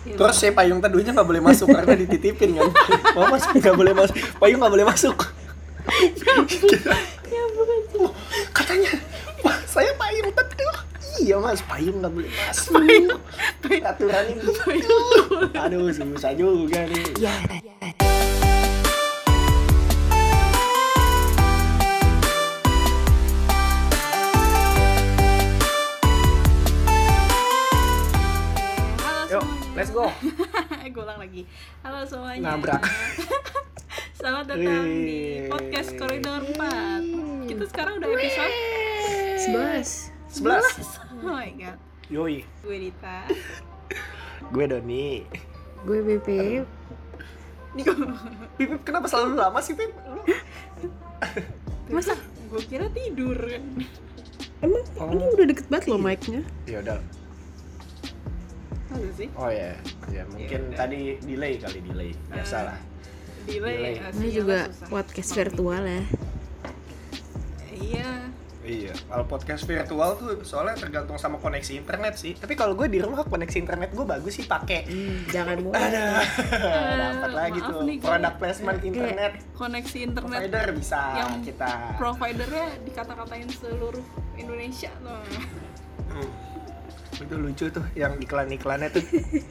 Iya, 0.00 0.16
Terus 0.16 0.36
si 0.40 0.48
payung 0.48 0.80
teduhnya 0.80 1.12
nggak 1.12 1.28
boleh 1.28 1.42
masuk 1.44 1.68
karena 1.68 1.92
dititipin 1.92 2.56
kan. 2.56 2.72
Mau 3.16 3.28
masuk 3.28 3.52
nggak 3.60 3.76
boleh 3.76 3.92
masuk. 3.92 4.16
Payung 4.40 4.58
nggak 4.64 4.72
boleh 4.72 4.86
masuk. 4.88 5.16
ya 7.28 7.42
bukan 7.52 7.80
sih. 7.92 8.08
Katanya, 8.56 8.90
saya 9.68 9.90
payung 9.96 10.32
teduh. 10.32 10.76
Iya 11.20 11.36
mas, 11.36 11.60
payung 11.60 12.00
nggak 12.00 12.12
boleh 12.16 12.30
masuk. 12.32 12.80
Aturan 13.84 14.24
ini. 14.32 14.42
Aduh, 15.52 15.92
susah 15.92 16.32
juga 16.32 16.80
nih. 16.88 17.04
ya 17.20 17.34
Let's 29.90 29.98
go. 29.98 30.06
Gue 30.94 31.02
ulang 31.02 31.18
lagi. 31.18 31.42
Halo 31.82 32.06
semuanya. 32.06 32.54
Nabrak. 32.54 32.78
Selamat 34.22 34.54
datang 34.54 34.86
di 34.86 35.18
Wih. 35.42 35.50
podcast 35.50 35.98
Koridor 35.98 36.46
4. 36.46 37.50
Kita 37.50 37.64
sekarang 37.66 37.98
udah 37.98 38.08
episode 38.14 38.54
Sebelas. 39.34 39.88
11. 40.30 41.26
Oh 41.26 41.34
my 41.34 41.50
god. 41.58 41.74
Yoi, 42.06 42.46
Gue 42.62 42.76
Dita. 42.78 43.26
gue 44.54 44.64
Doni. 44.70 45.26
Gue 45.82 45.98
BP. 46.06 46.28
Pipip 48.62 48.86
kenapa 48.86 49.10
selalu 49.10 49.42
lama 49.42 49.58
sih 49.58 49.74
Pip? 49.74 49.90
Lu- 49.90 50.22
Masa 51.90 52.14
gue 52.46 52.62
kira 52.62 52.86
tidur 52.94 53.34
kan. 53.34 53.64
Emang 54.62 55.18
ini 55.18 55.34
udah 55.34 55.46
deket 55.50 55.66
banget 55.66 55.90
loh 55.90 55.98
mic-nya. 55.98 56.46
Ya 56.70 56.78
udah. 56.78 57.02
Masa 58.90 59.10
sih? 59.14 59.28
Oh 59.32 59.48
ya, 59.48 59.72
ya 60.08 60.22
mungkin 60.26 60.60
udah. 60.68 60.76
tadi 60.76 61.00
delay 61.20 61.52
kali 61.56 61.78
delay. 61.80 62.10
Biasa 62.26 62.56
lah. 62.64 62.78
Delay. 63.42 63.76
Delay. 63.76 63.94
eh, 63.96 64.12
Ini 64.12 64.28
juga 64.34 64.58
susah. 64.66 64.88
podcast 64.88 65.30
virtual 65.32 65.82
ya. 65.82 66.02
Iya. 67.72 68.10
Iya, 68.60 68.92
kalau 69.08 69.24
podcast 69.24 69.64
virtual 69.64 70.10
tuh 70.14 70.44
soalnya 70.44 70.76
tergantung 70.76 71.16
sama 71.16 71.40
koneksi 71.40 71.80
internet 71.80 72.14
sih. 72.14 72.36
Tapi 72.36 72.52
kalau 72.52 72.76
gue 72.76 72.86
di 72.86 73.00
rumah 73.00 73.24
koneksi 73.24 73.56
internet 73.58 73.90
gue 73.90 74.04
bagus 74.04 74.36
sih 74.36 74.44
pakai. 74.44 74.84
Hmm, 74.84 75.24
jangan 75.26 75.56
mulai. 75.58 75.80
Ada, 75.80 76.04
dapat 77.02 77.30
lagi 77.32 77.58
tuh 77.58 77.80
nih, 77.82 77.96
produk 77.98 78.34
placement 78.36 78.78
internet. 78.84 79.32
Koneksi 79.56 79.98
internet 80.04 80.38
Provider 80.44 80.66
bisa 80.76 81.00
yang 81.16 81.40
kita. 81.40 81.72
providernya 81.96 82.66
dikata-katain 82.84 83.48
seluruh 83.48 84.04
Indonesia 84.36 84.92
tuh. 85.00 85.18
Hmm. 86.12 86.30
Itu 87.20 87.34
lucu 87.36 87.64
tuh 87.68 87.84
yang 87.92 88.16
iklan-iklannya 88.16 88.88
tuh 88.90 89.04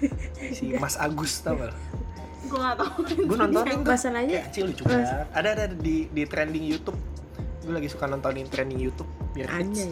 si 0.58 0.73
Mas 0.73 0.95
Agus 0.95 1.39
tau 1.39 1.53
gak? 1.56 1.73
Gue 2.44 2.58
gak 2.58 2.75
tau. 2.75 2.98
Gue 3.06 3.38
nontonin 3.38 3.78
tuh. 3.80 3.92
Masalahnya 3.92 4.36
Kayak 4.36 4.45
kecil 4.50 4.64
lucu 4.67 4.81
banget. 4.84 5.28
Ada 5.31 5.50
ada 5.52 5.66
di 5.72 5.95
di 6.08 6.23
trending 6.23 6.66
YouTube. 6.66 6.97
Gue 7.62 7.73
lagi 7.73 7.88
suka 7.88 8.06
nontonin 8.06 8.45
trending 8.45 8.80
YouTube 8.80 9.06
biar 9.31 9.47
hits. 9.47 9.62
anjay. 9.62 9.92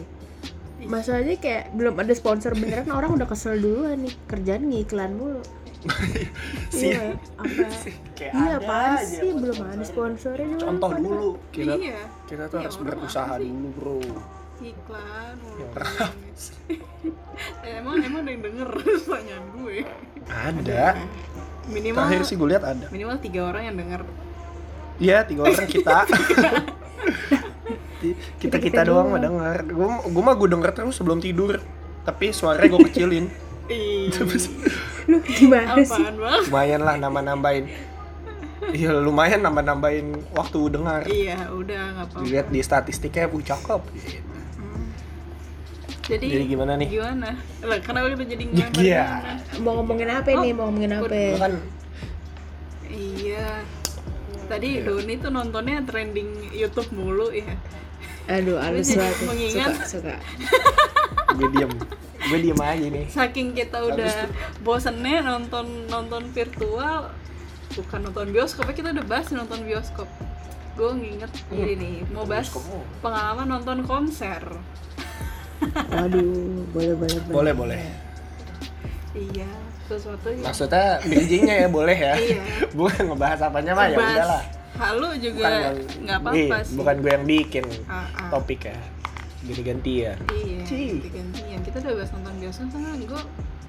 Masalahnya 0.80 1.36
kayak 1.36 1.64
belum 1.72 1.94
ada 1.96 2.12
sponsor 2.12 2.52
beneran 2.52 2.90
orang 2.98 3.10
udah 3.12 3.26
kesel 3.26 3.54
duluan 3.54 3.98
nih 4.00 4.14
kerjaan 4.24 4.66
ngiklan 4.66 5.14
mulu. 5.14 5.42
Si- 6.74 6.90
Iya, 6.90 7.14
apa? 7.38 7.66
Kayak 8.12 8.32
Iya, 8.34 8.50
ada 8.50 8.58
apaan 8.58 8.90
aja 8.92 9.06
sih 9.06 9.30
belum 9.30 9.58
ada 9.60 9.84
sponsornya 9.84 10.46
juga. 10.50 10.62
Contoh 10.64 10.90
dulu. 10.92 11.30
Kita 11.48 11.72
Iya. 11.72 12.00
kita 12.26 12.44
tuh 12.46 12.58
Iya, 12.58 12.66
harus 12.66 12.76
orang 12.76 12.98
berusaha 12.98 13.24
apa 13.24 13.38
sih? 13.38 13.46
dulu, 13.46 13.68
Bro. 13.72 13.98
Iklan 14.58 15.36
keras. 15.72 16.42
Eh, 17.62 17.78
emang 17.78 18.02
emang 18.02 18.26
ada 18.26 18.30
yang 18.34 18.42
denger 18.42 18.68
pertanyaan 18.82 19.44
gue. 19.54 19.86
Ada. 20.26 20.98
Minimal 21.70 22.02
Terakhir 22.02 22.22
sih 22.26 22.34
gue 22.34 22.48
lihat 22.50 22.64
ada. 22.66 22.86
minimal 22.90 23.14
tiga 23.22 23.40
orang 23.46 23.62
yang 23.62 23.76
denger. 23.78 24.02
Iya, 24.98 25.18
tiga 25.22 25.46
orang 25.46 25.66
kita. 25.70 25.98
kita 26.08 26.50
kita 28.02 28.18
Kita-kita 28.38 28.80
doang 28.84 29.14
mah 29.14 29.22
denger. 29.22 29.70
Gue 29.70 29.86
gue 29.86 30.22
mah 30.22 30.34
gue 30.34 30.48
denger 30.50 30.70
terus 30.74 30.98
sebelum 30.98 31.22
tidur. 31.22 31.62
Tapi 32.02 32.34
suaranya 32.34 32.66
gue 32.68 32.80
kecilin. 32.90 33.26
Ih, 33.68 34.10
Lu 35.06 35.22
gimana 35.22 35.78
sih? 35.78 36.02
bang? 36.02 36.42
lumayan 36.48 36.80
lah 36.82 36.94
nambah-nambahin. 36.98 37.64
Iya 38.68 38.98
lumayan 38.98 39.40
nambah-nambahin 39.40 40.06
waktu 40.34 40.58
dengar. 40.68 41.06
Iya, 41.06 41.52
udah 41.54 41.82
nggak 41.94 42.06
apa-apa. 42.10 42.24
Dilihat 42.26 42.50
di 42.50 42.60
statistiknya 42.60 43.30
bu 43.30 43.38
cakep. 43.38 43.82
Gitu. 43.94 44.37
Hmm. 46.08 46.14
Jadi, 46.16 46.26
Jadi 46.32 46.44
gimana 46.48 46.72
nih? 46.74 46.88
Gimana? 46.88 47.28
Lah, 47.60 47.78
kenapa 47.84 48.06
kita 48.08 48.24
jadi 48.24 48.44
ngomongin? 48.48 48.80
Iya. 48.80 49.04
Mau 49.60 49.72
ngomongin 49.76 50.08
apa 50.08 50.28
Oh, 50.32 50.40
nih? 50.40 50.52
Mau 50.56 50.64
ngomongin 50.66 50.92
apa? 50.96 51.06
Kan 51.36 51.52
Iya. 52.88 53.48
Tadi 54.48 54.68
Doni 54.80 55.14
tuh 55.20 55.28
nontonnya 55.28 55.84
trending 55.84 56.48
YouTube 56.50 56.88
mulu 56.90 57.28
ya. 57.28 57.52
Aduh, 58.26 58.56
banget. 58.64 58.88
ya. 58.88 59.08
mengingat. 59.28 59.72
Suka, 59.84 59.84
suka. 59.84 60.14
gue 61.36 61.48
diem. 61.52 61.70
Gue 62.18 62.38
diem 62.40 62.56
aja 62.58 62.86
nih. 62.88 63.04
Saking 63.08 63.52
kita 63.52 63.84
udah 63.84 64.32
bosennya 64.60 65.20
nonton 65.20 65.84
nonton 65.86 66.32
virtual, 66.32 67.12
bukan 67.76 68.00
nonton 68.02 68.32
bioskop, 68.32 68.64
ya 68.64 68.74
kita 68.74 68.88
udah 68.90 69.04
bahas 69.04 69.28
nonton 69.28 69.60
bioskop. 69.64 70.08
Gue 70.72 70.90
nginget 70.94 71.32
ini 71.52 71.72
nih, 71.76 71.96
mau 72.08 72.24
bahas 72.24 72.48
pengalaman 73.00 73.48
nonton 73.48 73.84
konser. 73.84 74.40
Waduh, 75.88 76.64
boleh 76.70 76.94
boleh 76.94 77.18
Boleh 77.28 77.52
boleh. 77.52 77.80
Iya, 79.12 79.50
sesuatu 79.84 80.26
yang 80.28 80.44
Maksudnya 80.44 81.02
bridgingnya 81.02 81.54
ya 81.56 81.68
boleh 81.68 81.96
ya. 81.96 82.14
Iya. 82.14 82.42
Bukan 82.78 83.02
ngebahas 83.08 83.40
apanya 83.42 83.72
mah 83.72 83.86
ya 83.86 83.98
udahlah. 83.98 84.42
Halu 84.78 85.08
juga 85.18 85.42
Bukan 85.42 85.52
yang- 85.52 85.78
nggak 86.06 86.18
apa-apa 86.22 86.56
sih. 86.62 86.76
Bukan 86.76 86.94
gue 86.98 87.10
yang 87.10 87.24
bikin 87.26 87.64
Ah, 87.84 88.06
ah. 88.14 88.28
topik 88.30 88.60
ya. 88.64 88.78
Gini 89.40 89.62
gantian. 89.64 90.16
Iya, 90.28 90.60
ganti-gantian. 90.62 91.60
Kita 91.62 91.76
udah 91.80 91.94
bahas 91.94 92.10
nonton 92.12 92.34
bioskop, 92.38 92.68
sama 92.68 92.88
gue 92.94 93.22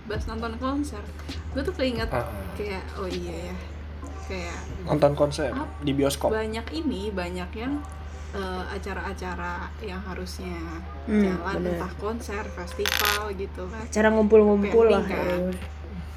bahas 0.06 0.26
nonton 0.26 0.54
konser. 0.58 1.02
Gue 1.50 1.62
tuh 1.62 1.74
keinget 1.74 2.10
Ah, 2.10 2.22
ah. 2.22 2.30
kayak, 2.54 2.82
oh 2.96 3.06
iya 3.06 3.50
ya, 3.50 3.56
kayak 4.26 4.58
Nonton 4.86 5.14
konser 5.14 5.50
Apa? 5.50 5.66
di 5.82 5.92
bioskop. 5.94 6.30
banyak 6.30 6.66
ini, 6.72 7.10
banyak 7.10 7.50
yang 7.56 7.82
eh, 8.32 8.64
acara-acara 8.70 9.54
yang 9.80 9.98
harusnya 10.00 10.58
Hmm, 11.04 11.24
jalan, 11.24 11.56
bener. 11.58 11.72
entah 11.76 11.94
konser, 11.96 12.44
festival 12.48 13.34
gitu 13.34 13.66
kan. 13.66 13.84
Cara 13.88 14.08
ngumpul-ngumpul 14.10 14.86
lah. 14.88 15.02
Kan? 15.02 15.50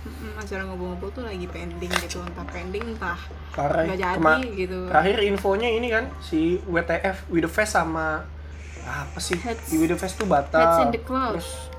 Mm-mm, 0.03 0.35
acara 0.35 0.63
ngumpul-ngumpul 0.65 1.09
tuh 1.11 1.23
lagi 1.23 1.47
pending 1.47 1.89
gitu, 1.99 2.21
entah 2.21 2.45
pending, 2.45 2.85
entah 2.87 3.17
Parah. 3.51 3.87
nggak 3.87 3.99
jadi 3.99 4.17
Kema- 4.19 4.45
gitu. 4.53 4.79
Terakhir 4.87 5.17
infonya 5.25 5.69
ini 5.71 5.89
kan 5.89 6.05
si 6.21 6.41
WTF 6.65 7.17
With 7.27 7.43
The 7.43 7.51
Fest 7.51 7.73
sama 7.73 8.29
apa 8.83 9.17
sih? 9.17 9.39
Heads- 9.39 9.71
di 9.71 9.79
With 9.79 9.89
The 9.89 9.99
Fest 9.99 10.17
tuh 10.17 10.27
batal. 10.27 10.59
Heads 10.59 10.79
in 10.83 10.91
the 10.91 11.01
Cloud. 11.01 11.39
Terus 11.39 11.72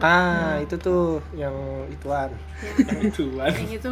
Ah, 0.00 0.56
itu 0.58 0.76
tuh 0.76 1.02
yang 1.32 1.52
ituan. 1.88 2.32
Ya, 2.58 2.72
yang 2.86 3.00
ituan. 3.06 3.52
yang 3.52 3.70
itu 3.70 3.88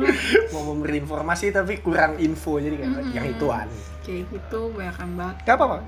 Mau 0.50 0.62
memberi 0.66 0.98
informasi 0.98 1.50
tapi 1.50 1.78
kurang 1.78 2.16
info 2.16 2.56
jadi 2.56 2.76
kayak 2.76 2.92
Mm-mm. 2.94 3.12
yang 3.12 3.26
ituan. 3.26 3.68
kayak 4.00 4.24
gitu, 4.26 4.72
banyak 4.72 4.96
banget. 5.14 5.36
Gak 5.44 5.56
apa-apa. 5.56 5.78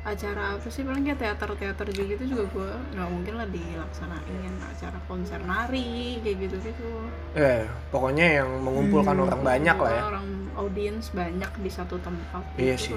acara 0.00 0.56
apa 0.56 0.64
sih 0.66 0.80
paling 0.80 1.04
kayak 1.04 1.20
teater-teater 1.20 1.84
juga 1.86 2.16
gitu 2.16 2.24
juga 2.26 2.44
gue 2.48 2.70
nggak 2.90 3.08
mungkin 3.12 3.34
lah 3.36 3.44
dilaksanain 3.44 4.52
acara 4.64 4.96
konser 5.04 5.36
nari 5.44 6.16
kayak 6.24 6.36
gitu 6.40 6.56
gitu 6.64 6.88
Eh, 7.36 7.68
pokoknya 7.90 8.40
yang 8.40 8.64
mengumpulkan 8.64 9.12
Hmm. 9.12 9.28
orang 9.28 9.40
banyak 9.44 9.76
lah 9.76 9.92
ya. 9.92 10.02
orang 10.08 10.26
audiens 10.56 11.12
banyak 11.12 11.52
di 11.52 11.68
satu 11.68 12.00
tempat 12.00 12.40
Iya 12.56 12.80
gitu. 12.80 12.96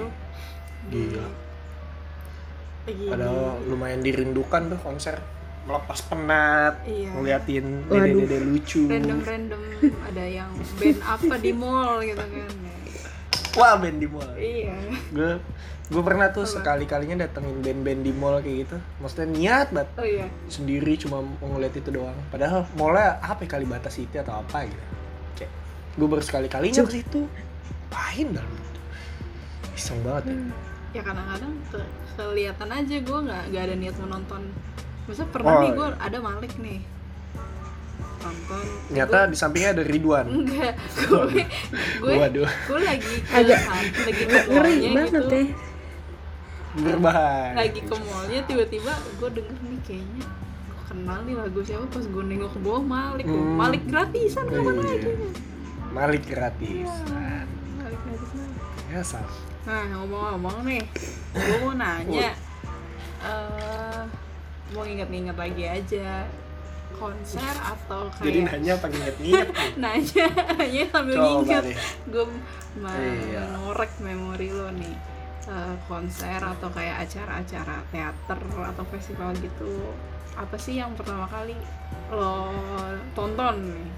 Di- 0.88 1.12
Gila. 1.12 1.28
Gini. 2.86 3.08
Padahal 3.08 3.36
lumayan 3.64 4.00
dirindukan 4.00 4.62
tuh 4.68 4.80
konser. 4.80 5.16
Melepas 5.64 5.98
penat, 6.02 6.74
Iya. 6.84 7.08
ngeliatin 7.10 7.66
dede-dede 7.86 8.38
lucu. 8.42 8.84
random-random 8.84 9.60
ada 10.04 10.24
yang 10.26 10.50
band 10.74 10.98
apa 11.00 11.34
di 11.36 11.52
mall 11.52 12.00
gitu 12.00 12.20
kan 12.20 12.52
Wah, 13.54 13.74
band 13.74 13.96
di 13.96 14.04
mall. 14.04 14.28
iya 14.34 14.76
Gue 15.08 15.40
gue 15.84 16.02
pernah 16.02 16.28
tuh 16.28 16.44
sekali-kalinya 16.44 17.22
datengin 17.22 17.60
band-band 17.60 18.00
di 18.02 18.12
mall 18.12 18.40
kayak 18.40 18.56
gitu. 18.62 18.76
Maksudnya 18.98 19.28
niat 19.30 19.68
banget 19.70 19.88
oh 19.94 20.06
iya 20.06 20.26
sendiri 20.46 20.96
cuma 20.96 21.20
mau 21.20 21.48
ngeliat 21.50 21.72
itu 21.72 21.88
doang. 21.90 22.16
Padahal 22.28 22.64
mallnya 22.74 23.20
apa 23.20 23.40
ya 23.40 23.48
Kalibata 23.50 23.88
City 23.88 24.16
atau 24.16 24.36
apa 24.38 24.64
gitu. 24.64 24.84
Kayak 25.34 25.52
gue 25.94 26.06
baru 26.06 26.22
sekali-kalinya 26.22 26.82
ke 26.82 26.92
situ. 26.94 27.20
Pahin 27.88 28.32
dalam 28.32 28.48
itu. 28.50 28.80
Iseng 29.72 30.00
banget 30.02 30.24
ya. 30.26 30.36
ya 30.92 31.02
kadang-kadang 31.02 31.52
ke- 31.68 31.90
kelihatan 32.14 32.68
aja 32.70 32.96
gue 32.96 33.18
nggak 33.20 33.42
nggak 33.48 33.62
ada 33.62 33.74
niat 33.74 33.94
mau 33.96 34.08
nonton 34.10 34.42
Maksudnya 35.04 35.28
pernah 35.28 35.50
Oh, 35.50 35.58
nih 35.58 35.66
iya. 35.66 35.76
gue 35.76 35.88
ada 35.98 36.18
Malik 36.18 36.52
nih 36.56 36.80
nonton 38.16 38.64
Ternyata 38.88 39.18
di 39.26 39.36
sampingnya 39.36 39.70
ada 39.70 39.84
Ridwan. 39.84 40.24
enggak 40.26 40.72
gue 40.98 41.44
gue 42.00 42.12
Waduh, 42.14 42.48
gue 42.48 42.80
lagi 42.80 43.14
ke 43.20 43.34
Agak- 43.34 43.64
lagi 43.68 44.22
ke 44.22 44.36
Ngeri 44.46 44.48
mallnya 44.48 44.90
banget 44.90 45.12
gitu 45.14 45.36
ya. 45.36 45.46
berbahaya. 46.74 47.52
lagi 47.54 47.80
ke 47.80 47.94
mallnya 47.94 48.40
tiba-tiba 48.42 48.92
gue 49.14 49.28
denger 49.30 49.58
nih 49.62 49.80
kayaknya 49.84 50.24
kok 50.66 50.84
kenal 50.88 51.18
nih 51.20 51.34
lagu 51.36 51.60
siapa 51.60 51.86
pas 51.86 52.02
gue 52.02 52.24
nengok 52.24 52.50
ke 52.50 52.60
bawah 52.60 52.82
Malik. 52.82 53.26
Hmm. 53.26 53.54
Malik 53.54 53.82
gratisan 53.84 54.44
kapan 54.46 54.74
Iya. 54.74 54.82
lagi 54.82 55.10
Malik 55.90 56.22
gratis. 56.24 56.90
Iya. 56.90 57.44
Malik 57.76 58.00
gratisan 58.02 58.48
Ya 58.86 59.00
sama. 59.00 59.30
Nah 59.64 59.80
ngomong-ngomong 59.92 60.56
nih, 60.62 60.82
gue 61.30 61.56
mau 61.58 61.72
nanya, 61.72 62.32
mau 64.70 64.82
inget-inget 64.82 65.34
lagi 65.34 65.64
aja 65.66 66.24
konser 66.94 67.54
atau 67.58 68.06
Jadi 68.16 68.38
kayak 68.38 68.50
nanya 68.54 68.72
apa 68.72 68.86
nginget-nginget 68.86 69.48
nanya, 69.82 70.26
nanya 70.54 70.84
sambil 70.88 71.14
Coba 71.14 71.28
inget, 71.36 71.64
deh. 71.66 71.76
gue 72.06 72.26
Iya. 72.78 73.42
memori 74.00 74.48
lo 74.48 74.70
nih 74.72 74.96
Eh, 75.44 75.76
konser 75.84 76.40
atau 76.40 76.72
kayak 76.72 77.04
acara-acara 77.04 77.84
teater 77.92 78.40
atau 78.40 78.84
festival 78.88 79.36
gitu 79.36 79.92
apa 80.32 80.56
sih 80.56 80.80
yang 80.80 80.96
pertama 80.96 81.28
kali 81.28 81.52
lo 82.08 82.48
tonton 83.12 83.60
nih 83.60 83.88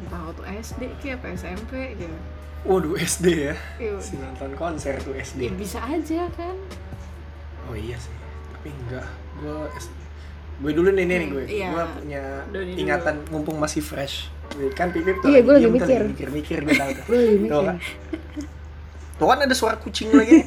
entah 0.00 0.24
waktu 0.24 0.40
SD 0.56 0.82
kayak 0.96 1.20
apa 1.20 1.36
SMP 1.36 1.72
gitu 1.94 2.16
Waduh 2.60 2.96
SD 2.96 3.26
ya. 3.42 3.56
Iya. 3.76 4.00
Si 4.00 4.16
nonton 4.16 4.52
konser 4.54 4.96
tuh 5.00 5.12
Ya, 5.12 5.20
SD. 5.22 5.52
bisa 5.52 5.80
aja 5.80 6.24
kan 6.30 6.56
Oh 7.64 7.76
iya 7.76 7.96
sih. 7.96 8.16
Tapi 8.50 8.72
enggak. 8.74 9.04
Gue 9.40 9.68
gue 10.60 10.72
dulu 10.72 10.88
nih 10.90 11.04
nih 11.04 11.18
gue. 11.26 11.44
Iya. 11.46 11.68
Gue 11.70 11.84
punya 11.96 12.22
Dari 12.46 12.64
dulu. 12.68 12.78
ingatan 12.78 13.14
mumpung 13.28 13.56
masih 13.56 13.80
fresh. 13.80 14.28
Kan 14.72 14.90
Pipip 14.90 15.18
tuh 15.18 15.28
Iya, 15.28 15.40
gue 15.40 15.52
lagi 15.54 15.64
tuh, 15.64 15.72
mikir. 15.72 16.00
mikir-mikir 16.06 16.58
gue 16.62 16.74
tahu 16.74 16.90
tuh. 16.92 17.04
Gue 17.06 17.18
Tuh 17.18 17.38
mikir. 17.38 17.62
kan. 17.64 17.76
Tuh 19.16 19.26
kan 19.26 19.38
ada 19.38 19.54
suara 19.54 19.76
kucing 19.76 20.08
lagi. 20.10 20.44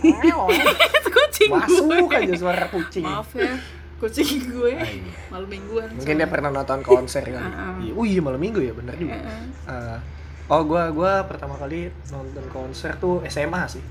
Kucing 1.14 1.50
Masuk 1.50 1.86
gue 2.04 2.18
aja 2.20 2.36
suara 2.36 2.66
kucing. 2.68 3.02
maaf 3.04 3.30
ya 3.34 3.58
kucing 3.96 4.52
gue 4.52 4.76
Ah, 4.76 4.84
iya. 4.84 5.14
malam 5.30 5.48
mingguan 5.48 5.88
Mungkin 5.96 6.14
dia 6.14 6.28
pernah 6.28 6.52
nonton 6.52 6.84
konser 6.84 7.24
kali. 7.24 7.40
Ah, 7.40 7.72
ah. 7.72 7.76
Iya. 7.80 7.92
Oh 7.96 8.04
iya 8.04 8.20
malam 8.20 8.38
minggu 8.38 8.60
ya 8.60 8.70
bener 8.72 8.94
juga. 8.94 9.16
Eh, 9.16 9.98
oh 10.46 10.62
gua 10.64 10.92
gua 10.92 11.24
pertama 11.24 11.56
kali 11.56 11.88
nonton 12.12 12.44
konser 12.50 12.94
tuh 12.98 13.24
SMA 13.26 13.64
sih. 13.66 13.82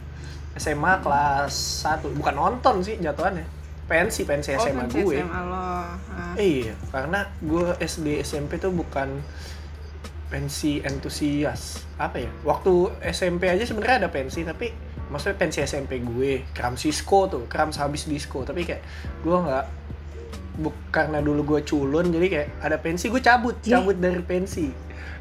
SMA 0.52 1.00
kelas 1.00 1.54
1 1.82 2.12
bukan 2.12 2.34
nonton 2.36 2.74
sih 2.78 3.00
jatuhannya. 3.00 3.46
Pensi 3.90 4.22
pensi 4.24 4.54
oh 4.54 4.62
SMA 4.62 4.86
kan 4.86 4.88
gue. 4.90 5.16
SMA 5.20 5.40
lo 5.48 5.62
Ah. 6.12 6.34
Iya, 6.38 6.72
karena 6.88 7.28
gue 7.44 7.76
SD 7.82 8.24
SMP 8.24 8.56
tuh 8.56 8.72
bukan 8.72 9.20
pensi 10.32 10.80
entusias. 10.80 11.84
Apa 12.00 12.24
ya? 12.24 12.30
Waktu 12.46 12.72
SMP 13.12 13.52
aja 13.52 13.64
sebenarnya 13.68 14.06
ada 14.06 14.10
pensi 14.12 14.40
tapi 14.46 14.72
maksudnya 15.12 15.36
pensi 15.36 15.60
SMP 15.60 16.00
gue, 16.00 16.48
kram 16.56 16.72
Cisco 16.80 17.28
tuh, 17.28 17.44
kram 17.52 17.68
habis 17.76 18.08
disco. 18.08 18.40
Tapi 18.48 18.64
kayak 18.64 18.82
gue 19.20 19.36
nggak 19.36 19.64
buk 20.52 20.76
karena 20.92 21.24
dulu 21.24 21.56
gue 21.56 21.60
culun 21.64 22.12
jadi 22.12 22.26
kayak 22.28 22.48
ada 22.60 22.76
pensi 22.76 23.08
gue 23.08 23.22
cabut 23.24 23.56
Ih. 23.64 23.72
cabut 23.76 23.96
dari 23.96 24.20
pensi. 24.20 24.68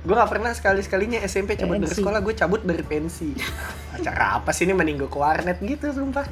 Gue 0.02 0.18
nggak 0.18 0.32
pernah 0.34 0.52
sekali 0.52 0.82
sekalinya 0.82 1.22
SMP 1.22 1.54
cabut 1.54 1.78
dari 1.78 1.86
Pensi. 1.86 2.02
sekolah 2.02 2.20
gue 2.26 2.34
cabut 2.34 2.62
dari 2.66 2.82
pensi. 2.82 3.38
Acara 3.94 4.42
apa 4.42 4.50
sih 4.50 4.66
ini 4.66 4.74
mending 4.74 5.06
gue 5.06 5.10
ke 5.14 5.20
warnet 5.22 5.62
gitu 5.62 5.94
sumpah. 5.94 6.26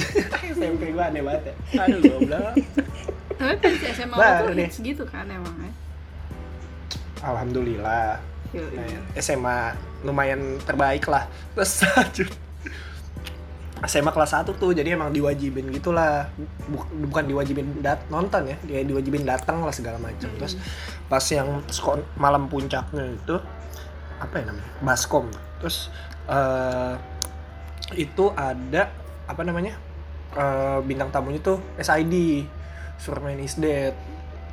SMP 0.56 0.90
gue 0.90 1.04
aneh 1.04 1.20
banget 1.20 1.52
ya. 1.52 1.84
Aduh 1.84 2.00
goblok. 2.00 2.56
Tapi 3.36 3.54
pensi 3.60 3.84
SMA 3.92 4.16
Baru 4.16 4.52
tuh 4.52 4.56
hits 4.56 4.80
gitu 4.80 5.04
kan 5.04 5.28
emangnya 5.28 5.72
alhamdulillah. 7.24 8.20
Yoi. 8.50 8.74
Nah, 8.74 9.14
SMA 9.20 9.58
lumayan 10.02 10.58
terbaik 10.64 11.06
lah. 11.06 11.28
Terus 11.54 11.72
lanjut 11.86 12.28
SMA 13.88 14.12
kelas 14.12 14.36
1 14.36 14.44
tuh 14.60 14.70
jadi 14.76 14.92
emang 14.96 15.08
diwajibin 15.12 15.72
gitulah. 15.72 16.28
Buk- 16.68 16.92
bukan 17.08 17.24
diwajibin 17.24 17.80
dat 17.80 18.04
nonton 18.12 18.48
ya 18.48 18.56
dia 18.64 18.84
diwajibin 18.84 19.24
datang 19.24 19.64
lah 19.64 19.72
segala 19.72 19.96
macam. 19.96 20.28
Hmm. 20.28 20.38
terus 20.40 20.54
pas 21.08 21.24
yang 21.32 21.64
malam 22.20 22.46
puncaknya 22.50 23.16
itu 23.16 23.36
apa 24.20 24.34
ya 24.36 24.44
namanya 24.52 24.70
baskom. 24.84 25.26
Terus 25.60 25.88
eh, 26.28 26.94
itu 27.96 28.30
ada 28.36 28.92
apa 29.24 29.42
namanya 29.46 29.74
eh, 30.36 30.78
bintang 30.84 31.08
tamunya 31.08 31.40
tuh 31.40 31.58
SID 31.80 32.44
Surman 33.00 33.40
is 33.40 33.56
Dead 33.56 33.96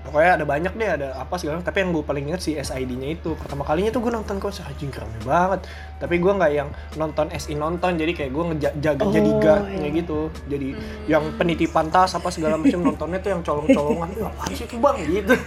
pokoknya 0.07 0.39
ada 0.39 0.45
banyak 0.47 0.73
deh 0.73 0.89
ada 0.89 1.07
apa 1.19 1.35
segala 1.35 1.59
tapi 1.59 1.83
yang 1.83 1.91
gue 1.91 2.01
paling 2.01 2.31
inget 2.31 2.41
sih 2.41 2.55
SID-nya 2.55 3.19
itu. 3.19 3.35
Pertama 3.35 3.67
kalinya 3.67 3.91
tuh 3.91 4.01
gue 4.07 4.11
nonton 4.15 4.39
konser 4.39 4.63
anjing 4.63 4.89
keren 4.89 5.11
banget. 5.27 5.67
Tapi 5.99 6.15
gue 6.17 6.31
nggak 6.31 6.51
yang 6.55 6.71
nonton 6.95 7.27
SI 7.35 7.59
nonton 7.59 7.99
jadi 7.99 8.11
kayak 8.15 8.31
gue 8.31 8.43
ngejaga 8.55 9.03
Oh, 9.03 9.11
jadi 9.11 9.29
guardnya 9.37 9.89
iya. 9.91 9.99
gitu. 9.99 10.19
Jadi 10.47 10.67
Hmm. 10.67 10.83
yang 11.07 11.23
penitipan 11.35 11.91
tas 11.91 12.15
apa 12.15 12.31
segala 12.31 12.55
macam 12.55 12.79
nontonnya 12.79 13.19
tuh 13.19 13.35
yang 13.35 13.41
colong-colongan. 13.43 14.09
Wah, 14.23 14.31
apaan 14.31 14.51
sih 14.55 14.63
itu 14.63 14.79
bang? 14.79 14.97
Gitu. 15.03 15.33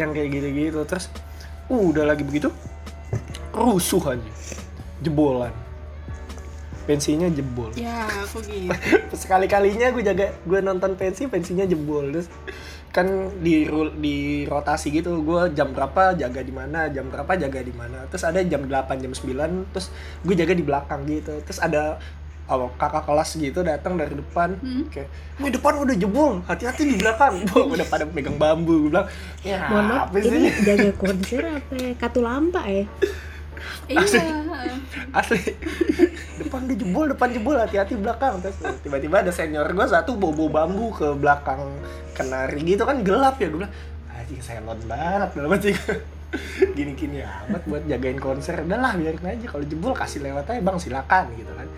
Yang 0.00 0.10
kayak 0.16 0.28
gitu-gitu. 0.32 0.80
Terus 0.88 1.04
uh, 1.68 1.80
udah 1.80 2.04
lagi 2.08 2.24
begitu 2.24 2.48
rusuh 3.50 4.14
aja 4.14 4.30
jebolan 5.02 5.50
pensinya 6.90 7.30
jebol. 7.30 7.70
Ya 7.78 8.10
aku 8.10 8.42
gitu. 8.42 9.14
Sekali 9.22 9.46
kalinya 9.46 9.94
gue 9.94 10.02
jaga 10.02 10.34
gue 10.42 10.58
nonton 10.58 10.98
pensi 10.98 11.30
pensinya 11.30 11.62
jebol. 11.62 12.10
Terus 12.10 12.26
kan 12.90 13.06
di 13.38 13.70
di 14.02 14.42
rotasi 14.50 14.90
gitu 14.90 15.22
gue 15.22 15.54
jam 15.54 15.70
berapa 15.70 16.18
jaga 16.18 16.42
di 16.42 16.50
mana 16.50 16.90
jam 16.90 17.06
berapa 17.06 17.38
jaga 17.38 17.62
di 17.62 17.70
mana. 17.70 18.10
Terus 18.10 18.26
ada 18.26 18.42
jam 18.42 18.66
8 18.66 19.02
jam 19.06 19.12
9 19.14 19.70
terus 19.70 19.94
gue 20.26 20.34
jaga 20.34 20.52
di 20.58 20.64
belakang 20.66 21.06
gitu. 21.06 21.38
Terus 21.46 21.62
ada 21.62 22.02
oh, 22.50 22.66
kakak 22.74 23.06
kelas 23.06 23.30
gitu 23.38 23.62
datang 23.62 23.94
dari 23.94 24.18
depan. 24.18 24.58
Hmm. 24.58 24.90
kayak 24.90 25.06
ini 25.38 25.48
depan 25.54 25.72
udah 25.78 25.94
jebol 25.94 26.42
hati-hati 26.50 26.82
di 26.90 26.96
belakang. 26.98 27.38
Wah, 27.54 27.66
udah 27.70 27.86
pada 27.86 28.04
pegang 28.10 28.34
bambu 28.34 28.90
gue 28.90 28.90
bilang 28.90 29.06
ya 29.46 29.70
Mohon 29.70 29.90
apa 29.94 30.16
sih 30.18 30.34
ini 30.34 30.50
jaga 30.66 30.90
konser 30.98 31.42
apa 31.46 31.74
ya? 31.78 31.90
Katulampa 31.94 32.66
ya? 33.88 34.00
iya 34.02 34.40
asli. 35.10 35.40
depan 36.40 36.64
dia 36.66 36.76
jebol 36.78 37.06
depan 37.10 37.28
jebol 37.34 37.56
hati-hati 37.58 37.94
belakang. 37.98 38.40
Terus 38.40 38.56
tiba-tiba 38.82 39.22
ada 39.22 39.32
senior 39.34 39.66
gue 39.70 39.86
satu 39.86 40.16
bobo 40.16 40.48
bambu 40.48 40.94
ke 40.94 41.14
belakang 41.14 41.60
kenari 42.14 42.62
gitu 42.64 42.82
kan 42.86 43.02
gelap 43.02 43.36
ya. 43.38 43.48
Gue 43.50 43.64
bilang 43.64 43.74
anjing 44.10 44.42
selon 44.42 44.78
banget. 44.86 45.28
Dalam 45.36 45.50
hati 45.52 45.70
gini-gini 46.78 47.26
amat 47.26 47.62
buat 47.66 47.82
jagain 47.86 48.18
konser. 48.22 48.62
Udah 48.62 48.78
lah 48.78 48.92
biarin 48.94 49.24
aja. 49.26 49.46
Kalau 49.50 49.64
jebol 49.66 49.92
kasih 49.92 50.22
lewat 50.22 50.48
aja. 50.50 50.60
Bang 50.62 50.78
silakan. 50.78 51.24
Gitu 51.34 51.52
kan. 51.52 51.68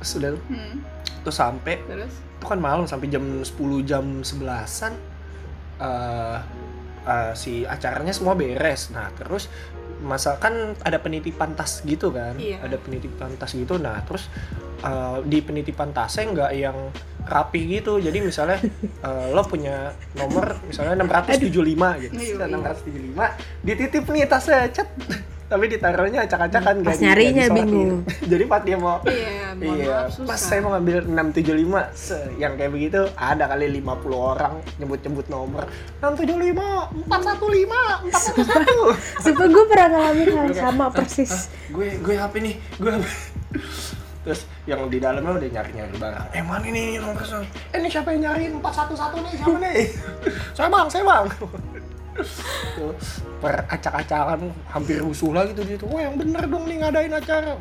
Terus 0.00 0.12
udah. 0.18 0.32
Hmm. 0.50 0.76
tuh 1.20 1.28
sampai 1.28 1.76
terus? 1.84 2.16
itu 2.40 2.48
kan 2.48 2.56
malam 2.56 2.88
sampai 2.88 3.12
jam 3.12 3.44
10 3.44 3.52
jam 3.84 4.24
11-an 4.24 4.96
eh 5.84 6.38
eh, 7.04 7.32
si 7.36 7.68
acaranya 7.68 8.12
semua 8.16 8.32
beres. 8.32 8.88
Nah, 8.92 9.12
terus 9.12 9.52
masa 10.00 10.40
kan 10.40 10.74
ada 10.80 10.98
penitipan 10.98 11.54
tas 11.54 11.84
gitu 11.84 12.10
kan. 12.10 12.36
Iya. 12.36 12.64
Ada 12.64 12.76
penitipan 12.80 13.36
tas 13.36 13.52
gitu. 13.52 13.76
Nah, 13.76 14.00
terus 14.04 14.26
eh, 14.82 15.18
di 15.24 15.38
penitipan 15.44 15.92
tasnya 15.92 16.24
nggak 16.32 16.52
yang 16.56 16.76
rapi 17.28 17.80
gitu. 17.80 18.00
Jadi 18.00 18.18
misalnya 18.24 18.58
eh, 19.06 19.26
lo 19.30 19.42
punya 19.44 19.92
nomor 20.16 20.58
misalnya 20.66 21.04
675 21.04 22.02
gitu. 22.02 22.12
Terus 22.16 22.30
iya. 22.34 22.46
675 22.48 23.66
dititip 23.66 24.04
nih 24.08 24.24
tasnya 24.26 24.60
cet. 24.72 24.88
Tapi 25.50 25.64
ditaruhnya 25.66 26.30
acak-acakan 26.30 26.86
Pas 26.86 26.94
nyarinya 27.02 27.50
bingung. 27.50 28.06
Jadi 28.22 28.44
pas 28.46 28.62
dia 28.62 28.78
mau 28.78 29.02
iya 29.02 29.50
Iya, 29.58 30.06
maaf 30.06 30.14
susah. 30.14 30.28
pas 30.30 30.38
saya 30.40 30.60
mau 30.62 30.70
ngambil 30.78 31.10
675 31.10 31.90
se 31.92 32.18
yang 32.38 32.54
kayak 32.54 32.70
begitu 32.70 33.02
ada 33.18 33.44
kali 33.50 33.66
50 33.82 34.14
orang 34.14 34.54
nyebut-nyebut 34.78 35.26
nomor. 35.26 35.66
675 35.98 37.10
415 37.10 38.14
411 38.14 39.26
Sumpah 39.26 39.46
gue 39.50 39.64
pernah 39.66 39.88
ngalamin 39.90 40.28
hal 40.32 40.46
yang 40.48 40.54
sama 40.54 40.86
persis. 40.88 41.50
gue 41.68 41.98
gue 41.98 42.14
apa 42.14 42.36
nih 42.38 42.54
gue 42.78 42.90
apa 42.94 43.08
terus 44.20 44.44
yang 44.68 44.84
di 44.86 45.00
dalamnya 45.00 45.32
udah 45.34 45.48
nyari-nyari 45.50 45.96
barang. 45.96 46.26
Eh 46.30 46.44
mana 46.44 46.64
ini 46.68 47.00
nomor 47.00 47.24
eh 47.26 47.76
ini 47.80 47.88
siapa 47.88 48.12
yang 48.14 48.30
nyariin? 48.30 48.52
411 48.62 49.18
nih 49.18 49.32
siapa 49.34 49.56
nih? 49.58 49.76
Saya 50.56 50.68
bang 50.68 50.86
saya 50.86 51.02
bang 51.02 51.24
Tuh, 52.76 52.92
per 53.38 53.64
acak-acakan 53.66 54.50
hampir 54.68 54.98
rusuh 54.98 55.30
lagi 55.30 55.54
tuh 55.54 55.64
dia 55.64 55.76
tuh 55.76 55.88
wah 55.88 56.02
yang 56.02 56.18
bener 56.18 56.44
dong 56.44 56.66
nih 56.66 56.76
ngadain 56.82 57.14
acara. 57.14 57.54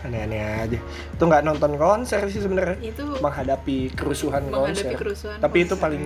Aneh-aneh 0.00 0.40
aja. 0.64 0.78
Itu 1.12 1.22
nggak 1.22 1.44
nonton 1.44 1.76
konser 1.76 2.24
sih 2.26 2.40
sebenarnya. 2.40 2.80
Itu 2.80 3.20
menghadapi 3.20 3.92
kerusuhan 3.92 4.48
menghadapi 4.48 4.72
konser. 4.72 4.96
kerusuhan 4.96 5.36
tapi 5.38 5.56
itu 5.62 5.76
konser. 5.76 5.82
paling 5.84 6.02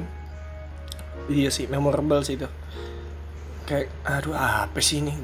iya 1.30 1.48
sih 1.48 1.70
memorable 1.70 2.20
sih 2.20 2.34
itu. 2.34 2.48
Kayak 3.64 3.88
aduh 4.04 4.34
apa 4.34 4.76
sih 4.82 4.98
ini? 5.00 5.14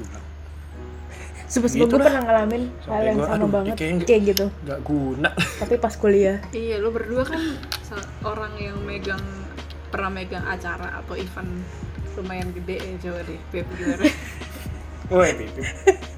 Sumpah 1.51 1.67
Gitu 1.67 1.83
gue 1.83 1.99
dah. 1.99 2.07
pernah 2.07 2.23
ngalamin 2.23 2.63
hal 2.87 3.01
yang 3.03 3.17
gua, 3.19 3.27
sama 3.27 3.35
aduh, 3.35 3.49
banget 3.51 3.75
kayaknya- 3.75 4.07
kayak 4.07 4.21
gitu. 4.23 4.45
nggak 4.63 4.79
guna. 4.81 5.29
Tapi 5.35 5.75
pas 5.75 5.93
kuliah. 5.99 6.37
iya 6.55 6.79
lo 6.79 6.89
berdua 6.89 7.27
kan 7.27 7.41
orang 8.23 8.53
yang 8.55 8.79
megang 8.81 9.19
pernah 9.91 10.09
megang 10.09 10.43
acara 10.43 10.97
atau 10.97 11.13
event 11.13 11.51
lumayan 12.15 12.49
gede 12.51 12.75
ya 12.79 12.95
coba 13.01 13.19
deh 13.23 13.39
Beb 13.51 13.67
gimana 13.75 14.03
Woi. 15.11 15.27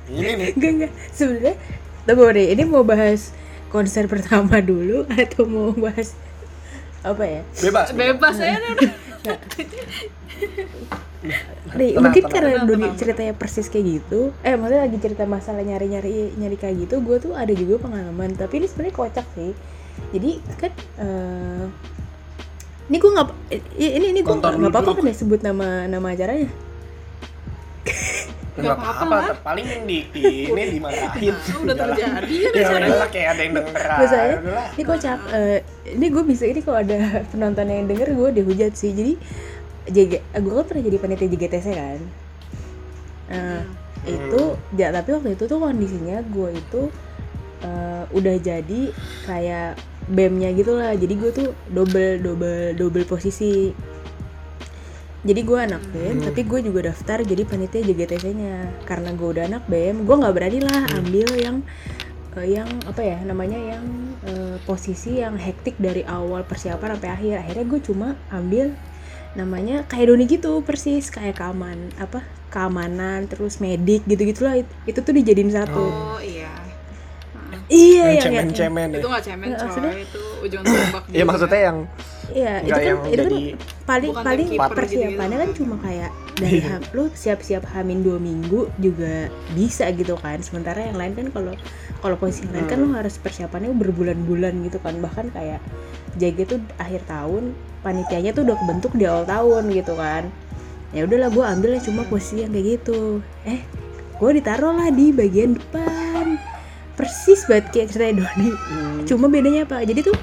Ini 0.05 0.29
nih. 0.37 0.49
Enggak 0.53 0.71
enggak. 0.71 0.91
Sebenarnya 1.09 1.57
tunggu 2.05 2.29
deh, 2.29 2.45
ini 2.53 2.61
mau 2.61 2.85
bahas 2.85 3.33
konser 3.67 4.05
pertama 4.05 4.61
dulu 4.61 5.01
atau 5.09 5.49
mau 5.49 5.73
bahas 5.73 6.13
apa 7.01 7.25
ya 7.25 7.41
bebas 7.57 7.89
bebas 7.91 8.35
ya 8.37 8.53
udah 8.55 8.91
Nih, 11.73 11.95
mungkin 11.95 12.21
tenang. 12.21 12.33
karena 12.35 12.49
Tenang, 12.53 12.67
dunia 12.67 12.87
tenang. 12.91 12.99
ceritanya 12.99 13.33
persis 13.33 13.67
kayak 13.67 13.85
gitu 13.97 14.29
eh 14.39 14.53
maksudnya 14.53 14.83
lagi 14.83 14.97
cerita 14.99 15.23
masalah 15.23 15.63
nyari-nyari 15.63 16.35
nyari 16.35 16.55
kayak 16.55 16.85
gitu 16.85 16.99
gue 16.99 17.17
tuh 17.17 17.31
ada 17.33 17.49
juga 17.49 17.79
pengalaman 17.81 18.35
tapi 18.35 18.59
ini 18.59 18.67
sebenarnya 18.67 18.93
kocak 18.93 19.25
sih 19.33 19.51
jadi 20.11 20.31
kan 20.59 20.71
eh 20.99 21.65
ini 22.91 22.97
gue 22.99 23.11
nggak 23.15 23.27
ini 23.79 24.05
ini 24.11 24.19
gue 24.19 24.35
nggak 24.35 24.71
apa-apa 24.71 24.91
kan 24.99 25.03
ya 25.07 25.15
sebut 25.15 25.39
nama 25.39 25.87
nama 25.87 26.07
acaranya? 26.11 26.49
Nggak 28.53 28.77
apa-apa 28.77 29.33
paling 29.41 29.65
di 29.89 30.05
ini 30.13 30.63
dimarahin. 30.77 31.33
Ah, 31.33 31.57
udah 31.63 31.75
terjadi 31.79 32.35
kan 32.37 32.51
ya. 32.53 32.61
acaranya 32.61 32.87
udahlah 32.91 33.09
kayak 33.09 33.27
ada 33.33 33.41
yang 33.41 33.53
denger 33.57 33.73
udahlah. 33.73 34.67
ini 34.75 34.83
kocak 34.83 35.19
Eh, 35.33 35.59
ini 35.95 36.05
gue 36.11 36.23
bisa 36.27 36.43
ini 36.45 36.59
kalau 36.61 36.79
ada 36.83 36.99
penonton 37.31 37.65
yang 37.71 37.87
denger 37.89 38.09
gue 38.13 38.29
dihujat 38.43 38.73
sih. 38.75 38.91
Jadi 38.93 39.13
JG 39.89 40.11
gue 40.21 40.53
kan 40.53 40.65
pernah 40.67 40.83
jadi 40.83 40.97
panitia 40.99 41.27
JGTC 41.31 41.67
kan? 41.71 41.99
Nah, 43.33 43.63
itu 44.03 44.41
ya 44.75 44.91
tapi 44.91 45.09
waktu 45.15 45.39
itu 45.39 45.43
tuh 45.47 45.57
kondisinya 45.57 46.19
gue 46.27 46.49
itu 46.53 46.81
eh, 47.63 48.03
udah 48.11 48.35
jadi 48.37 48.81
kayak 49.25 49.92
bemnya 50.07 50.51
gitu 50.51 50.75
lah 50.75 50.91
jadi 50.95 51.13
gue 51.15 51.31
tuh 51.31 51.49
double 51.71 52.19
double 52.19 52.75
double 52.75 53.05
posisi. 53.07 53.71
Jadi 55.23 55.39
gue 55.47 55.55
anak 55.55 55.79
bem 55.95 56.19
Hmm. 56.19 56.27
tapi 56.27 56.43
gue 56.43 56.59
juga 56.67 56.91
daftar 56.91 57.23
jadi 57.23 57.47
panitia 57.47 57.79
JGTC 57.79 58.35
nya 58.35 58.67
karena 58.83 59.15
gue 59.15 59.23
udah 59.23 59.47
anak 59.47 59.63
bem 59.71 60.03
gue 60.03 60.15
nggak 60.19 60.35
berani 60.35 60.59
lah 60.59 60.83
Hmm. 60.83 60.99
ambil 60.99 61.27
yang 61.39 61.57
eh, 62.35 62.47
yang 62.59 62.67
apa 62.83 62.99
ya 62.99 63.23
namanya 63.23 63.55
yang 63.55 63.85
eh, 64.27 64.59
posisi 64.67 65.23
yang 65.23 65.39
hektik 65.39 65.79
dari 65.79 66.03
awal 66.03 66.43
persiapan 66.43 66.99
sampai 66.99 67.09
akhir. 67.15 67.33
Akhirnya 67.39 67.65
gue 67.71 67.79
cuma 67.79 68.07
ambil 68.35 68.75
namanya 69.39 69.87
kayak 69.87 70.11
Doni 70.11 70.27
gitu 70.27 70.59
persis. 70.59 71.07
Kayak 71.07 71.39
keaman 71.39 71.95
apa 71.95 72.19
keamanan 72.51 73.25
terus 73.31 73.63
medik 73.63 74.03
gitu 74.03 74.27
gitulah 74.27 74.59
itu 74.59 74.99
tuh 74.99 75.13
dijadiin 75.15 75.55
satu. 75.55 75.87
Oh 75.87 76.19
iya 76.19 76.51
iya 77.71 78.03
yang 78.03 78.03
yang, 78.03 78.13
yang, 78.13 78.21
cemen-cemen 78.23 78.87
ya. 78.89 78.99
Itu 78.99 79.07
nggak 79.07 79.23
cemen 79.23 79.47
coy. 79.47 79.61
maksudnya- 79.63 79.95
itu 79.99 80.21
ujung 80.43 80.61
tombak 80.63 81.03
iya 81.15 81.23
maksudnya 81.23 81.59
yang 81.61 81.77
iya 82.33 82.53
itu 82.59 82.71
kan 82.71 82.83
yang 82.83 82.99
itu 82.99 83.05
kan 83.05 83.23
jadi 83.23 83.39
paling 83.83 84.11
Bukan 84.11 84.23
paling 84.23 84.47
persiapannya 84.73 85.37
kan 85.39 85.49
cuma 85.55 85.75
kayak 85.79 86.11
dari 86.33 86.59
ham, 86.65 86.81
lu 86.97 87.13
siap-siap 87.13 87.63
hamin 87.77 88.01
dua 88.01 88.17
minggu 88.17 88.65
juga 88.81 89.29
bisa 89.53 89.85
gitu 89.93 90.17
kan. 90.17 90.41
Sementara 90.41 90.81
yang 90.81 90.97
lain 90.97 91.13
kan 91.13 91.27
kalau 91.29 91.53
kalau 92.01 92.15
posisi 92.17 92.49
yang 92.49 92.57
lain 92.57 92.67
kan 92.67 92.77
lu 92.81 92.89
harus 92.97 93.21
persiapannya 93.21 93.69
berbulan-bulan 93.77 94.65
gitu 94.65 94.81
kan. 94.81 94.97
Bahkan 94.97 95.29
kayak 95.29 95.61
JG 96.17 96.37
tuh 96.49 96.59
akhir 96.81 97.05
tahun 97.05 97.53
panitianya 97.85 98.33
tuh 98.33 98.49
udah 98.49 98.57
kebentuk 98.65 98.91
di 98.97 99.05
awal 99.05 99.29
tahun 99.29 99.69
gitu 99.77 99.93
kan. 99.93 100.25
Ya 100.89 101.05
udahlah 101.05 101.29
gue 101.29 101.45
ambil 101.45 101.71
cuma 101.85 102.01
posisi 102.09 102.41
yang 102.41 102.49
kayak 102.49 102.81
gitu. 102.81 103.21
Eh 103.45 103.61
gue 104.17 104.29
ditaruh 104.33 104.73
lah 104.73 104.89
di 104.89 105.13
bagian 105.13 105.53
depan 105.53 106.02
persis 106.93 107.45
banget 107.49 107.65
kayak 107.73 107.87
ceritanya 107.93 108.13
Doni. 108.23 108.49
Hmm, 108.53 108.97
cuma 109.09 109.25
bedanya 109.29 109.65
apa? 109.65 109.81
Jadi 109.81 110.05
tuh 110.05 110.15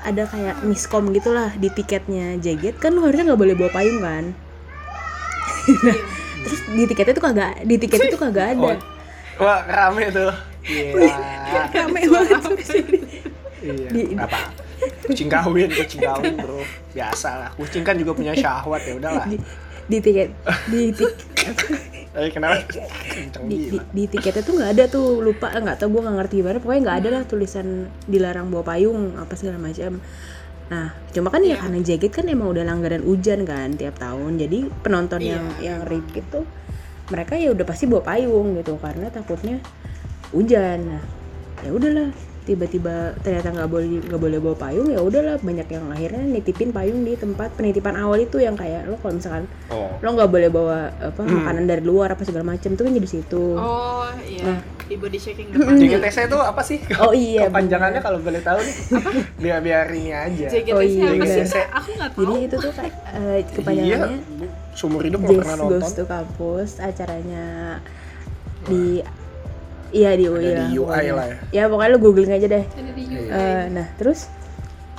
ada 0.00 0.24
kayak 0.24 0.64
miskom 0.64 1.12
gitulah 1.12 1.52
di 1.56 1.68
tiketnya 1.72 2.36
jaget. 2.40 2.76
Kan 2.76 2.96
lu 2.96 3.04
harusnya 3.04 3.32
nggak 3.32 3.40
boleh 3.40 3.54
bawa 3.56 3.70
payung 3.72 4.00
kan? 4.00 4.24
Iya. 5.68 5.94
terus 6.44 6.60
di 6.72 6.82
tiketnya 6.88 7.14
tuh 7.20 7.24
kagak 7.28 7.54
di 7.68 7.74
tiketnya 7.76 8.08
tuh 8.12 8.20
kagak 8.20 8.46
ada. 8.56 8.72
Oh, 9.40 9.44
wah 9.44 9.60
rame 9.64 10.08
tuh. 10.08 10.32
Gila. 10.64 11.16
rame 11.76 12.00
banget 12.08 12.42
iya. 13.60 13.88
Di- 13.92 14.16
apa 14.16 14.38
kucing 15.04 15.28
kawin 15.28 15.68
kucing 15.68 16.00
kawin 16.00 16.32
bro. 16.40 16.64
Biasa 16.96 17.28
lah. 17.36 17.50
Kucing 17.56 17.84
kan 17.84 17.96
juga 18.00 18.16
punya 18.16 18.32
syahwat 18.32 18.80
ya 18.88 18.96
udahlah. 18.96 19.26
Di, 19.28 19.36
di 19.90 19.98
tiket 20.00 20.32
di 20.72 20.94
tik 20.96 21.12
tapi 22.10 22.28
kenapa? 22.34 22.66
Kenceng 22.66 23.46
di, 23.46 23.54
di, 23.54 23.66
gila. 23.70 23.82
di 23.94 24.02
tiketnya 24.10 24.42
tuh 24.42 24.54
nggak 24.58 24.70
ada 24.74 24.84
tuh 24.90 25.22
lupa 25.22 25.54
nggak 25.54 25.78
tau 25.78 25.88
gue 25.94 26.02
nggak 26.02 26.16
ngerti 26.18 26.34
gimana 26.42 26.58
pokoknya 26.58 26.80
nggak 26.82 26.98
ada 26.98 27.08
lah 27.14 27.22
tulisan 27.22 27.66
dilarang 28.10 28.50
bawa 28.50 28.64
payung 28.66 29.14
apa 29.14 29.32
segala 29.38 29.62
macam. 29.62 30.02
Nah 30.70 30.94
cuma 31.14 31.28
kan 31.30 31.42
ya 31.42 31.54
Iya. 31.54 31.56
karena 31.62 31.78
jaket 31.82 32.10
kan 32.10 32.26
emang 32.26 32.50
udah 32.50 32.62
langganan 32.66 33.02
hujan 33.06 33.46
kan 33.46 33.74
tiap 33.78 33.98
tahun 33.98 34.38
jadi 34.38 34.70
penonton 34.82 35.22
yang 35.22 35.44
Iya. 35.62 35.78
yang 35.78 35.80
repeat 35.86 36.26
tuh 36.30 36.46
mereka 37.10 37.34
ya 37.38 37.50
udah 37.54 37.66
pasti 37.66 37.90
bawa 37.90 38.02
payung 38.06 38.58
gitu 38.58 38.78
karena 38.78 39.06
takutnya 39.10 39.58
hujan. 40.34 40.90
Nah 40.90 41.02
ya 41.62 41.70
udahlah 41.70 42.10
tiba-tiba 42.50 43.14
ternyata 43.22 43.54
nggak 43.54 43.70
boleh 43.70 43.88
nggak 44.10 44.20
boleh 44.20 44.38
bawa 44.42 44.56
payung 44.58 44.90
ya 44.90 44.98
udahlah 44.98 45.38
banyak 45.38 45.68
yang 45.70 45.86
akhirnya 45.94 46.24
nitipin 46.26 46.74
payung 46.74 47.06
di 47.06 47.14
tempat 47.14 47.54
penitipan 47.54 47.94
awal 47.94 48.18
itu 48.18 48.42
yang 48.42 48.58
kayak 48.58 48.90
lo 48.90 48.98
kalau 48.98 49.14
misalkan 49.22 49.46
oh. 49.70 49.94
lo 50.02 50.08
nggak 50.10 50.30
boleh 50.30 50.48
bawa 50.50 50.90
apa 50.98 51.22
makanan 51.22 51.64
dari 51.70 51.82
luar 51.86 52.18
apa 52.18 52.26
segala 52.26 52.42
macam 52.42 52.74
tuh 52.74 52.82
kan 52.82 52.92
jadi 52.92 53.08
situ. 53.08 53.44
Oh 53.54 54.10
iya. 54.26 54.58
Nah. 54.58 54.60
di 54.90 54.98
body 54.98 55.22
checking 55.22 55.54
depan. 55.54 55.78
JGTC 55.78 56.26
itu 56.26 56.38
apa 56.42 56.62
sih? 56.66 56.82
Oh 56.98 57.14
iya, 57.14 57.46
kepanjangannya 57.46 58.02
kalau 58.02 58.18
boleh 58.18 58.42
tahu 58.42 58.58
nih. 58.58 58.76
Biar 59.38 59.62
biar 59.62 59.86
ini 59.94 60.10
aja. 60.10 60.50
JGTC 60.50 60.74
Oh 60.74 60.82
iya, 60.82 61.14
apa 61.14 61.24
sih? 61.30 61.62
aku 61.62 61.88
nggak 61.94 62.10
tahu. 62.10 62.22
Jadi 62.26 62.34
itu 62.42 62.56
tuh 62.58 62.72
kayak 62.74 62.94
eh, 63.14 63.38
kepanjangannya 63.54 64.18
iya 64.18 64.50
seumur 64.74 65.02
hidup 65.04 65.20
nggak 65.20 65.44
pernah 65.44 65.56
Goes 65.60 65.82
nonton 65.82 65.92
to 65.92 66.04
Campus 66.06 66.70
acaranya 66.78 67.46
di 68.64 69.04
iya 69.90 70.10
di 70.12 70.24
UI 70.24 70.42
Ada 70.46 70.62
di 70.62 70.74
UI 70.74 70.84
pokoknya. 70.84 71.12
lah 71.12 71.26
ya. 71.26 71.36
Ya 71.52 71.62
pokoknya 71.66 71.90
lu 71.90 71.98
googling 72.00 72.30
aja 72.30 72.46
deh. 72.48 72.64
ada 72.64 72.90
di. 72.90 73.02
UI 73.06 73.28
Eh, 73.28 73.64
nah 73.70 73.86
terus 73.94 74.26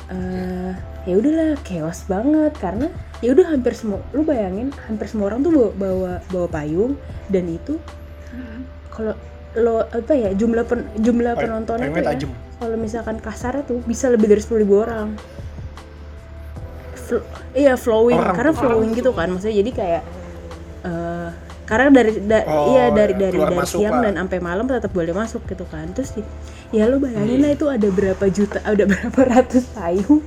eh 0.07 0.71
ya 1.01 1.13
udahlah 1.13 1.57
chaos 1.61 2.05
banget 2.05 2.53
karena 2.55 2.87
ya 3.19 3.31
udah 3.31 3.47
hampir 3.49 3.71
semua 3.71 4.03
lu 4.11 4.21
bayangin 4.21 4.69
hampir 4.83 5.07
semua 5.07 5.27
orang 5.27 5.41
tuh 5.41 5.49
bawa 5.49 5.69
bawa, 5.73 6.11
bawa 6.27 6.47
payung 6.47 6.93
dan 7.27 7.47
itu 7.47 7.79
Hmm. 8.27 8.63
kalau 8.87 9.11
lo 9.53 9.83
apa 9.83 10.13
ya 10.13 10.31
jumlah 10.31 10.63
pen, 10.63 10.87
jumlah 10.95 11.33
Pay- 11.33 11.43
penontonnya 11.43 11.89
tuh 11.89 11.99
ya, 11.99 12.15
kalau 12.55 12.75
misalkan 12.77 13.17
kasarnya 13.17 13.63
tuh 13.65 13.81
bisa 13.81 14.07
lebih 14.07 14.27
dari 14.27 14.39
10.000 14.39 14.47
orang 14.77 15.19
Flo- 16.93 17.27
iya 17.51 17.75
flowing 17.75 18.15
Orang 18.15 18.35
karena 18.35 18.51
flowing 18.53 18.91
gitu 18.93 19.11
kan 19.11 19.27
maksudnya 19.27 19.57
jadi 19.57 19.71
kayak 19.73 20.03
eh 20.81 21.10
karena 21.71 21.87
dari 21.89 22.11
da- 22.21 22.43
Oh, 22.43 22.67
iya 22.69 22.91
dari 22.91 23.15
dari 23.15 23.31
dari 23.33 23.55
masuk 23.55 23.79
siang 23.79 23.95
lah. 23.95 24.03
dan 24.03 24.13
sampai 24.19 24.39
malam 24.39 24.67
tetap 24.67 24.91
boleh 24.91 25.15
masuk 25.15 25.41
gitu 25.45 25.63
kan. 25.65 25.87
Terus 25.89 26.19
ya 26.69 26.83
lo 26.85 26.99
bayangin 26.99 27.39
lah 27.39 27.51
itu 27.51 27.65
ada 27.65 27.87
berapa 27.87 28.25
juta 28.27 28.59
ada 28.67 28.83
berapa 28.83 29.19
ratus 29.23 29.71
payung 29.71 30.19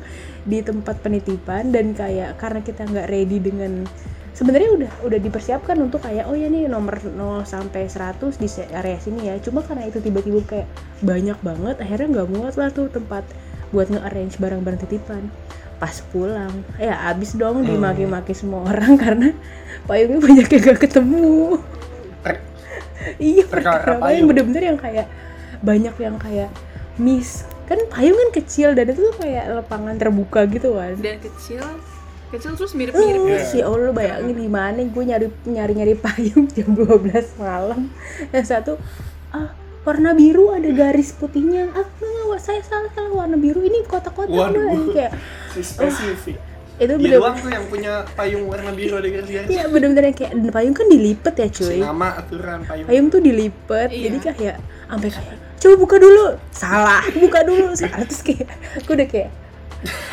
di 0.43 0.61
tempat 0.61 0.99
penitipan 0.99 1.69
dan 1.69 1.93
kayak 1.93 2.37
karena 2.37 2.61
kita 2.61 2.85
nggak 2.85 3.07
ready 3.07 3.39
dengan 3.39 3.85
sebenarnya 4.33 4.71
udah 4.75 4.91
udah 5.05 5.21
dipersiapkan 5.21 5.77
untuk 5.79 6.01
kayak 6.01 6.25
oh 6.25 6.35
ya 6.35 6.49
nih 6.49 6.65
nomor 6.67 6.97
0 6.99 7.13
sampai 7.45 7.87
100 7.87 8.35
di 8.35 8.49
area 8.73 8.97
sini 8.97 9.29
ya. 9.29 9.37
Cuma 9.39 9.61
karena 9.61 9.85
itu 9.85 10.01
tiba-tiba 10.01 10.41
kayak 10.43 10.69
banyak 11.01 11.37
banget 11.39 11.77
akhirnya 11.79 12.09
nggak 12.15 12.29
muat 12.31 12.55
lah 12.57 12.73
tuh 12.73 12.89
tempat 12.89 13.29
buat 13.69 13.91
nge-arrange 13.91 14.39
barang-barang 14.39 14.81
titipan 14.81 15.29
pas 15.85 16.01
pulang. 16.09 16.65
Ya 16.81 16.97
abis 17.07 17.37
dong 17.37 17.61
dimaki-maki 17.61 18.33
semua 18.33 18.65
orang 18.65 18.97
karena 19.05 19.37
payungnya 19.85 20.17
banyak 20.19 20.49
yang 20.49 20.63
gak 20.65 20.81
ketemu. 20.81 21.61
Iya 23.21 23.45
Perkara 23.45 23.85
payung. 23.85 24.01
payung 24.01 24.27
bener-bener 24.27 24.63
yang 24.65 24.79
kayak 24.81 25.07
banyak 25.61 25.93
yang 25.95 26.17
kayak 26.17 26.49
miss. 26.97 27.45
Kan 27.65 27.85
payung 27.87 28.17
kan 28.17 28.31
kecil 28.35 28.73
dan 28.73 28.89
itu 28.89 29.01
tuh 29.03 29.17
kayak 29.19 29.45
lapangan 29.53 30.01
terbuka 30.01 30.49
gitu 30.49 30.73
kan. 30.73 30.97
Dan 30.97 31.21
kecil 31.21 31.61
kecil 32.33 32.57
terus 32.57 32.73
mirip-mirip 32.73 33.21
Uh, 33.21 33.29
Iya. 33.31 33.45
si 33.45 33.59
Allah 33.61 33.93
bayangin 33.93 34.35
gimana 34.41 34.81
gue 34.81 35.05
nyari 35.05 35.29
nyari 35.45 35.73
nyari 35.77 35.95
payung 35.95 36.49
jam 36.57 36.73
12 36.73 37.13
malam. 37.37 37.93
Yang 38.33 38.47
satu 38.49 38.73
ah 39.31 39.53
warna 39.85 40.17
biru 40.17 40.49
ada 40.49 40.67
garis 40.67 41.13
putihnya. 41.13 41.69
Ah 41.77 41.85
nggak, 42.35 42.43
saya 42.43 42.61
salah 42.61 42.91
salah 42.91 43.13
warna 43.15 43.37
biru 43.37 43.61
ini 43.61 43.81
kotak-kotak 43.85 44.29
Waduh. 44.29 44.67
Yang 44.67 44.87
kayak 44.91 45.13
Si 45.51 45.61
spesifik 45.63 46.37
itu 46.75 46.91
dia 46.91 46.99
bener 46.99 47.19
doang 47.23 47.39
tuh 47.39 47.47
yang 47.49 47.67
punya 47.71 48.03
payung 48.13 48.51
warna 48.51 48.75
biru 48.75 48.99
ada 48.99 49.07
garis-garis 49.07 49.47
Iya 49.47 49.71
bener-bener 49.71 50.11
yang 50.11 50.17
kayak 50.19 50.33
dan 50.35 50.51
payung 50.51 50.75
kan 50.75 50.87
dilipet 50.91 51.35
ya 51.37 51.47
si 51.47 51.55
cuy 51.57 51.79
nama 51.79 52.09
aturan 52.19 52.59
payung. 52.67 52.87
Payung 52.91 53.07
tuh 53.09 53.21
dilipet 53.23 53.89
Iya. 53.89 54.03
jadi 54.05 54.17
kayak 54.19 54.57
sampai 54.85 55.09
kayak 55.09 55.35
coba 55.57 55.75
buka 55.79 55.97
dulu. 55.97 56.27
Salah 56.51 57.03
buka 57.23 57.41
dulu. 57.47 57.71
Salah 57.73 58.03
terus 58.03 58.21
kayak 58.21 58.51
aku 58.77 58.91
udah 58.93 59.07
kayak 59.07 59.31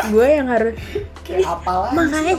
gue 0.04 0.28
yang 0.28 0.48
harus 0.48 0.76
kayak 1.22 1.48
apalah 1.48 1.90
Makanya- 1.90 2.38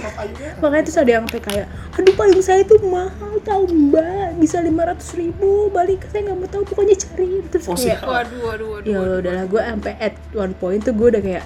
makanya 0.59 0.85
terus 0.85 0.99
ada 0.99 1.11
yang 1.11 1.25
sampai 1.25 1.41
kayak 1.41 1.67
aduh 1.93 2.15
payung 2.15 2.43
saya 2.43 2.61
itu 2.61 2.77
mahal 2.83 3.33
tau 3.41 3.65
mbak. 3.65 4.37
Bisa 4.37 4.59
lima 4.59 4.85
ratus 4.85 5.13
ribu 5.13 5.69
balik 5.69 6.05
saya 6.07 6.27
nggak 6.27 6.37
mau 6.37 6.47
tahu 6.47 6.63
pokoknya 6.67 6.97
cari. 6.99 7.41
Terus 7.47 7.65
Oh, 7.67 7.75
kayak 7.75 8.01
waduh 8.03 8.41
waduh 8.43 8.69
waduh 8.75 8.87
ya 8.87 8.99
udahlah 9.19 9.45
gue 9.47 9.63
sampai 9.63 9.93
at 9.99 10.15
one 10.33 10.53
point 10.53 10.81
tuh 10.81 10.93
gue 10.93 11.09
udah 11.09 11.23
kayak 11.23 11.45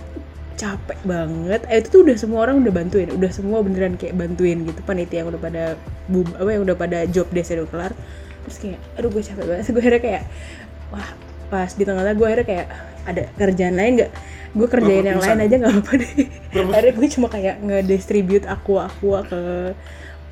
capek 0.56 0.98
banget. 1.02 1.60
Eh, 1.66 1.78
itu 1.78 1.88
tuh 1.90 2.00
udah 2.02 2.16
semua 2.16 2.40
orang 2.42 2.60
udah 2.60 2.72
bantuin 2.72 3.08
udah 3.08 3.30
semua 3.30 3.60
beneran 3.60 3.94
kayak 3.94 4.16
bantuin 4.16 4.64
gitu. 4.64 4.80
Panitia 4.82 5.22
yang 5.22 5.28
udah 5.28 5.38
pada 5.38 5.62
bub 6.06 6.26
apa 6.32 6.50
yang 6.50 6.62
udah 6.62 6.74
pada 6.74 6.98
job 7.06 7.28
desk 7.28 7.52
udah 7.52 7.68
kelar. 7.68 7.92
Terus 8.42 8.56
kayak 8.58 8.78
aduh 8.96 9.10
gue 9.10 9.22
capek 9.22 9.44
banget. 9.44 9.64
Gue 9.70 9.80
akhirnya 9.80 10.00
kayak 10.00 10.22
wah 10.88 11.08
pas 11.46 11.70
di 11.70 11.82
tengah-tengah 11.82 12.16
gue 12.16 12.26
akhirnya 12.26 12.46
kayak 12.48 12.66
ada 13.04 13.22
kerjaan 13.36 13.74
lain 13.74 13.92
nggak 13.96 14.10
gue 14.56 14.68
kerjain 14.72 15.04
yang 15.04 15.20
pingsan. 15.20 15.36
lain 15.36 15.44
aja 15.44 15.54
nggak 15.60 15.72
apa-apa 15.76 15.92
deh. 16.00 16.12
Akhirnya 16.56 16.92
gue 16.96 17.08
cuma 17.12 17.26
kayak 17.28 17.56
nge-distribute 17.60 18.44
aqua 18.48 18.88
aqua 18.88 19.20
ke 19.28 19.40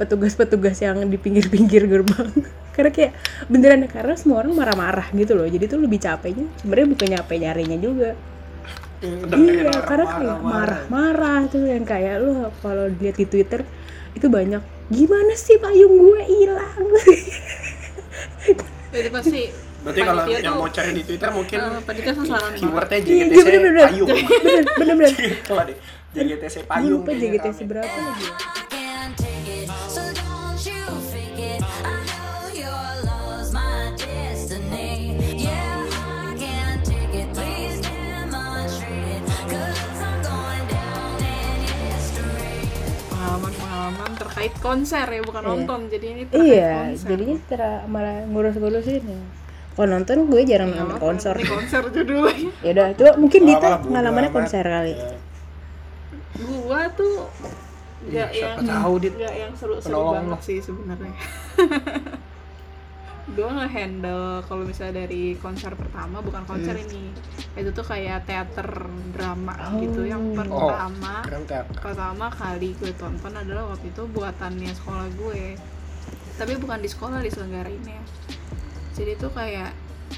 petugas-petugas 0.01 0.81
yang 0.81 1.05
di 1.07 1.21
pinggir-pinggir 1.21 1.85
gerbang. 1.85 2.33
Karena 2.75 2.91
kayak 2.91 3.13
beneran 3.47 3.87
karena 3.87 4.19
semua 4.19 4.43
orang 4.43 4.51
marah-marah 4.59 5.07
gitu 5.15 5.39
loh. 5.39 5.47
Jadi 5.47 5.71
tuh 5.71 5.79
lebih 5.79 6.03
capeknya 6.03 6.51
sebenarnya 6.59 6.89
bukan 6.91 7.09
capek 7.15 7.37
nyarinya 7.47 7.79
juga. 7.79 8.11
Dengerin 8.99 9.63
iya 9.63 9.71
orang 9.71 9.87
karena 9.87 10.07
kayak 10.11 10.39
marah-marah. 10.43 11.41
tuh 11.47 11.63
yang 11.71 11.87
kayak 11.87 12.19
lu 12.19 12.51
kalau 12.59 12.91
lihat 12.99 13.15
di 13.15 13.31
twitter 13.31 13.63
itu 14.19 14.27
banyak 14.27 14.59
gimana 14.91 15.39
sih 15.39 15.55
payung 15.63 15.95
gue 16.03 16.21
hilang? 16.27 16.87
Itu 18.91 19.11
pasti 19.15 19.55
Berarti 19.85 20.01
kalau 20.01 20.23
yang 20.27 20.57
mau 20.57 20.67
cari 20.67 20.91
di 20.91 21.03
Twitter 21.03 21.29
mungkin 21.29 21.59
eh, 21.61 21.81
keywordnya 22.57 22.99
Iya, 22.99 23.25
JGTC 23.29 23.47
iya, 23.47 23.61
payung. 23.85 24.09
bener 24.09 24.97
bener 24.97 25.13
bener 25.13 25.77
JGTC 26.15 26.55
gue 26.57 26.65
payung. 26.65 26.91
lupa 26.97 27.11
JGTC 27.13 27.59
berapa 27.65 27.85
lagi 28.01 28.23
ya? 28.23 28.33
I 28.33 28.63
can't 28.71 29.13
take 29.15 29.51
it, 29.57 29.69
so 29.87 30.01
don't 30.11 30.57
you 30.63 30.81
fake 31.05 31.37
it. 31.51 31.61
I 31.61 31.91
know 32.07 32.55
your 32.55 32.87
love's 33.03 33.51
my 33.51 33.91
destiny. 33.95 35.19
Yeah, 35.37 35.85
I 35.91 36.33
can't 36.35 36.81
take 36.81 37.13
it. 37.13 37.29
Please 37.31 37.83
demonstrate 37.83 38.95
it. 39.11 39.23
Cause 39.45 39.75
I'm 39.99 40.17
going 40.23 40.65
down 40.71 41.19
in 41.19 41.59
history. 41.67 42.63
pengalaman-pengalaman 43.11 44.11
terkait 44.17 44.55
konser 44.59 45.07
ya 45.09 45.21
bukan 45.21 45.43
Iya. 45.43 45.51
nonton 45.51 45.81
jadi 45.89 46.07
ini 46.09 46.23
terkait 46.25 46.47
iya 46.47 46.73
konser 46.89 47.07
jadinya 47.11 47.37
tera- 47.45 47.85
malah 47.87 48.23
ngurus-ngurusin 48.25 49.03
ya 49.03 49.21
kalau 49.75 49.89
nonton 49.91 50.19
gue 50.27 50.43
jarang 50.45 50.71
Ya, 50.71 50.81
nonton 50.81 50.99
konser 50.99 51.35
ini 51.35 51.49
konser 51.49 51.83
judulnya 51.89 52.51
ya 52.65 52.71
udah 52.73 52.87
coba 52.95 53.13
mungkin 53.17 53.41
Malah 53.43 53.53
Dita 53.53 53.69
pengalamannya 53.81 54.31
konser 54.31 54.65
kali 54.65 54.95
Ya. 54.95 55.11
gua 56.61 56.81
tuh 56.91 57.31
nggak 58.05 58.31
yang 58.33 58.59
tahu, 58.61 58.93
Dit. 58.99 59.15
nggak 59.15 59.35
yang 59.35 59.53
seru-seru 59.55 59.87
Penolong 59.89 60.15
banget 60.29 60.41
sih 60.43 60.59
sebenarnya 60.59 61.15
gue 63.27 63.49
nge-handle 63.49 64.25
kalau 64.45 64.63
misalnya 64.63 65.01
dari 65.01 65.33
konser 65.35 65.73
pertama 65.73 66.21
bukan 66.21 66.45
konser 66.45 66.77
Hmm. 66.77 66.85
ini 66.87 67.05
itu 67.57 67.71
tuh 67.71 67.81
kayak 67.83 68.29
teater 68.29 68.69
drama 69.11 69.57
Oh. 69.65 69.81
gitu 69.81 70.05
yang 70.05 70.21
Oh, 70.21 70.69
pertama 70.69 71.25
teater. 71.25 71.65
pertama 71.73 72.29
kali 72.29 72.77
gue 72.77 72.93
tonton 72.93 73.33
adalah 73.33 73.73
waktu 73.73 73.89
itu 73.89 74.03
buatannya 74.07 74.71
sekolah 74.75 75.09
gue 75.15 75.57
tapi 76.35 76.53
bukan 76.55 76.79
di 76.79 76.87
sekolah 76.87 77.19
diselenggarainnya 77.19 78.03
jadi 78.95 79.19
itu 79.19 79.29
kayak 79.35 79.75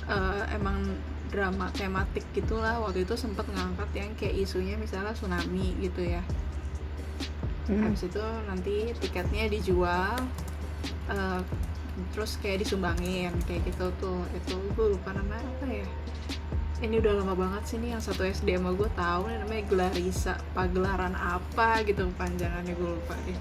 eh, 0.07 0.43
emang 0.53 0.85
drama 1.33 1.73
tematik 1.75 2.23
gitulah. 2.37 2.79
Waktu 2.79 3.09
itu 3.09 3.17
sempet 3.19 3.49
ngangkat 3.51 3.91
yang 3.97 4.11
kayak 4.15 4.37
isunya 4.47 4.77
misalnya 4.77 5.17
tsunami 5.17 5.75
gitu 5.81 6.05
ya. 6.05 6.23
Hmm. 7.67 7.83
habis 7.83 8.07
itu 8.07 8.23
nanti 8.47 8.95
tiketnya 9.03 9.51
dijual 9.51 10.15
eh, 11.11 11.43
terus 12.15 12.39
kayak 12.39 12.63
disumbangin 12.63 13.35
kayak 13.49 13.65
gitu 13.67 13.91
tuh. 13.99 14.23
Itu 14.37 14.61
gue 14.77 14.87
lupa 14.95 15.17
namanya 15.17 15.43
apa 15.59 15.67
ya. 15.67 15.89
Ini 16.77 17.01
udah 17.01 17.25
lama 17.25 17.33
banget 17.33 17.63
sih 17.73 17.77
nih 17.81 17.97
yang 17.97 18.05
satu 18.05 18.29
SD 18.29 18.61
sama 18.61 18.77
gue 18.77 18.87
tahu 18.93 19.33
namanya 19.33 19.65
Gelarisa 19.65 20.37
pagelaran 20.53 21.17
apa 21.17 21.81
gitu 21.89 22.05
panjangannya 22.21 22.77
gue 22.77 22.91
lupa 23.01 23.17
deh. 23.25 23.41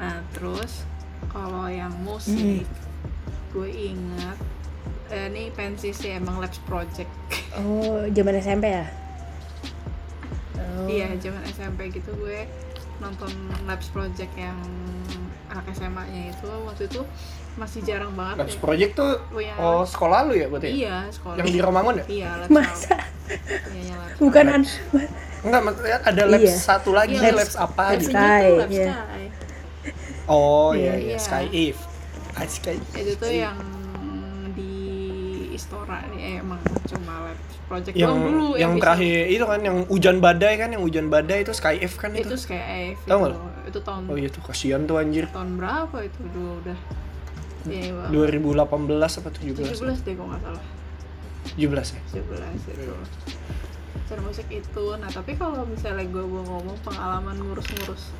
Nah 0.00 0.24
terus 0.32 0.88
kalau 1.28 1.68
yang 1.68 1.92
musik 2.00 2.64
gue 3.52 3.68
ingat 3.68 4.38
eh, 5.08 5.28
ini 5.28 5.48
pensi 5.50 5.92
sih 5.92 6.12
emang 6.12 6.40
Labs 6.40 6.56
Project 6.62 7.12
oh 7.54 8.08
zaman 8.08 8.34
SMP 8.36 8.64
ya 8.70 8.86
oh. 10.56 10.86
Iya, 10.86 11.12
zaman 11.18 11.42
SMP 11.46 11.92
gitu 11.92 12.12
gue 12.16 12.48
nonton 12.98 13.28
Labs 13.62 13.88
Project 13.88 14.32
yang 14.34 14.56
anak 15.46 15.68
SMA-nya 15.70 16.32
itu 16.32 16.48
waktu 16.64 16.86
itu 16.86 17.02
masih 17.52 17.84
jarang 17.84 18.16
banget 18.16 18.40
Labs 18.40 18.56
ya. 18.56 18.60
Project 18.60 18.92
tuh 18.96 19.12
Oh, 19.28 19.36
yang- 19.38 19.58
oh 19.58 19.84
sekolah 19.84 20.24
lu 20.24 20.34
ya 20.34 20.48
berarti? 20.48 20.66
ya? 20.66 20.72
Iya, 20.72 20.96
sekolah. 21.12 21.36
Yang 21.36 21.48
di 21.50 21.58
Romangun 21.60 21.94
ya? 21.94 22.04
Iya, 22.08 22.30
Labs 22.40 22.50
masa 22.50 22.96
Iya, 23.68 23.94
Labs. 23.94 24.16
bukan 24.18 24.46
an 24.50 24.62
Enggak, 25.42 25.60
maksudnya 25.60 25.98
ada 26.00 26.22
labs 26.24 26.46
Iya. 26.46 26.54
satu 26.56 26.90
lagi, 26.94 27.14
Iya, 27.14 27.34
labs 27.34 27.56
apa 27.58 27.82
Labs 27.92 28.00
gitu. 28.00 28.14
Sky. 28.14 28.40
Itu 28.40 28.54
Labs 28.56 28.72
iya. 28.72 28.86
Sky. 28.88 29.24
Oh 30.24 30.70
iya, 30.72 30.94
Iya. 30.94 30.94
iya, 31.04 31.18
Sky 31.18 31.44
Eve. 31.50 31.82
Sky. 32.42 32.76
Itu 32.94 33.12
tuh 33.16 33.30
yang 33.30 33.56
di 34.50 34.72
Istora 35.50 36.04
nih 36.08 36.20
eh, 36.20 36.36
emang 36.38 36.58
cuma 36.82 37.26
Labs 37.26 37.54
Project 37.62 37.94
yang 37.94 38.12
dulu 38.14 38.54
yang 38.54 38.72
bisa. 38.74 38.82
terakhir 38.82 39.20
itu 39.28 39.44
kan 39.44 39.60
yang 39.60 39.78
hujan 39.86 40.16
badai 40.18 40.54
kan, 40.56 40.68
yang 40.68 40.82
hujan 40.82 41.06
badai 41.06 41.40
itu 41.40 41.52
Sky 41.52 41.76
Eve 41.78 41.94
kan 41.94 42.10
itu 42.12 42.24
itu. 42.26 42.36
kayak 42.46 43.00
Tahu 43.02 43.20
itu, 43.20 43.28
nggak? 43.30 43.40
itu 43.64 43.78
tahun 43.80 44.02
Oh 44.06 44.16
iya 44.16 44.28
tuh 44.28 44.42
kasihan 44.42 44.80
tuh 44.82 44.96
anjir. 44.96 45.24
tahun 45.28 45.56
berapa 45.56 45.96
itu 46.00 46.20
dulu 46.26 46.52
udah 46.62 46.78
Iya, 47.62 47.94
Bang. 47.94 48.10
2018 48.10 48.58
apa 49.14 49.28
17? 49.30 49.54
17 49.70 50.02
deh 50.02 50.12
kok 50.12 50.26
nggak 50.26 50.40
salah 50.42 50.64
17 51.54 51.94
ya. 51.94 52.00
17 52.10 52.74
itu 52.74 52.94
konser 53.94 54.18
musik 54.20 54.48
itu 54.50 54.84
nah 54.98 55.08
tapi 55.08 55.32
kalau 55.32 55.62
misalnya 55.64 56.02
gue 56.02 56.20
mau 56.22 56.42
ngomong 56.42 56.74
pengalaman 56.82 57.36
ngurus-ngurus 57.38 58.10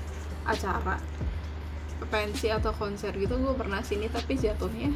acara 0.44 0.96
pensi 2.08 2.48
atau 2.48 2.72
konser 2.72 3.12
gitu 3.14 3.34
gue 3.34 3.54
pernah 3.54 3.80
sini 3.80 4.08
tapi 4.08 4.34
jatuhnya 4.34 4.90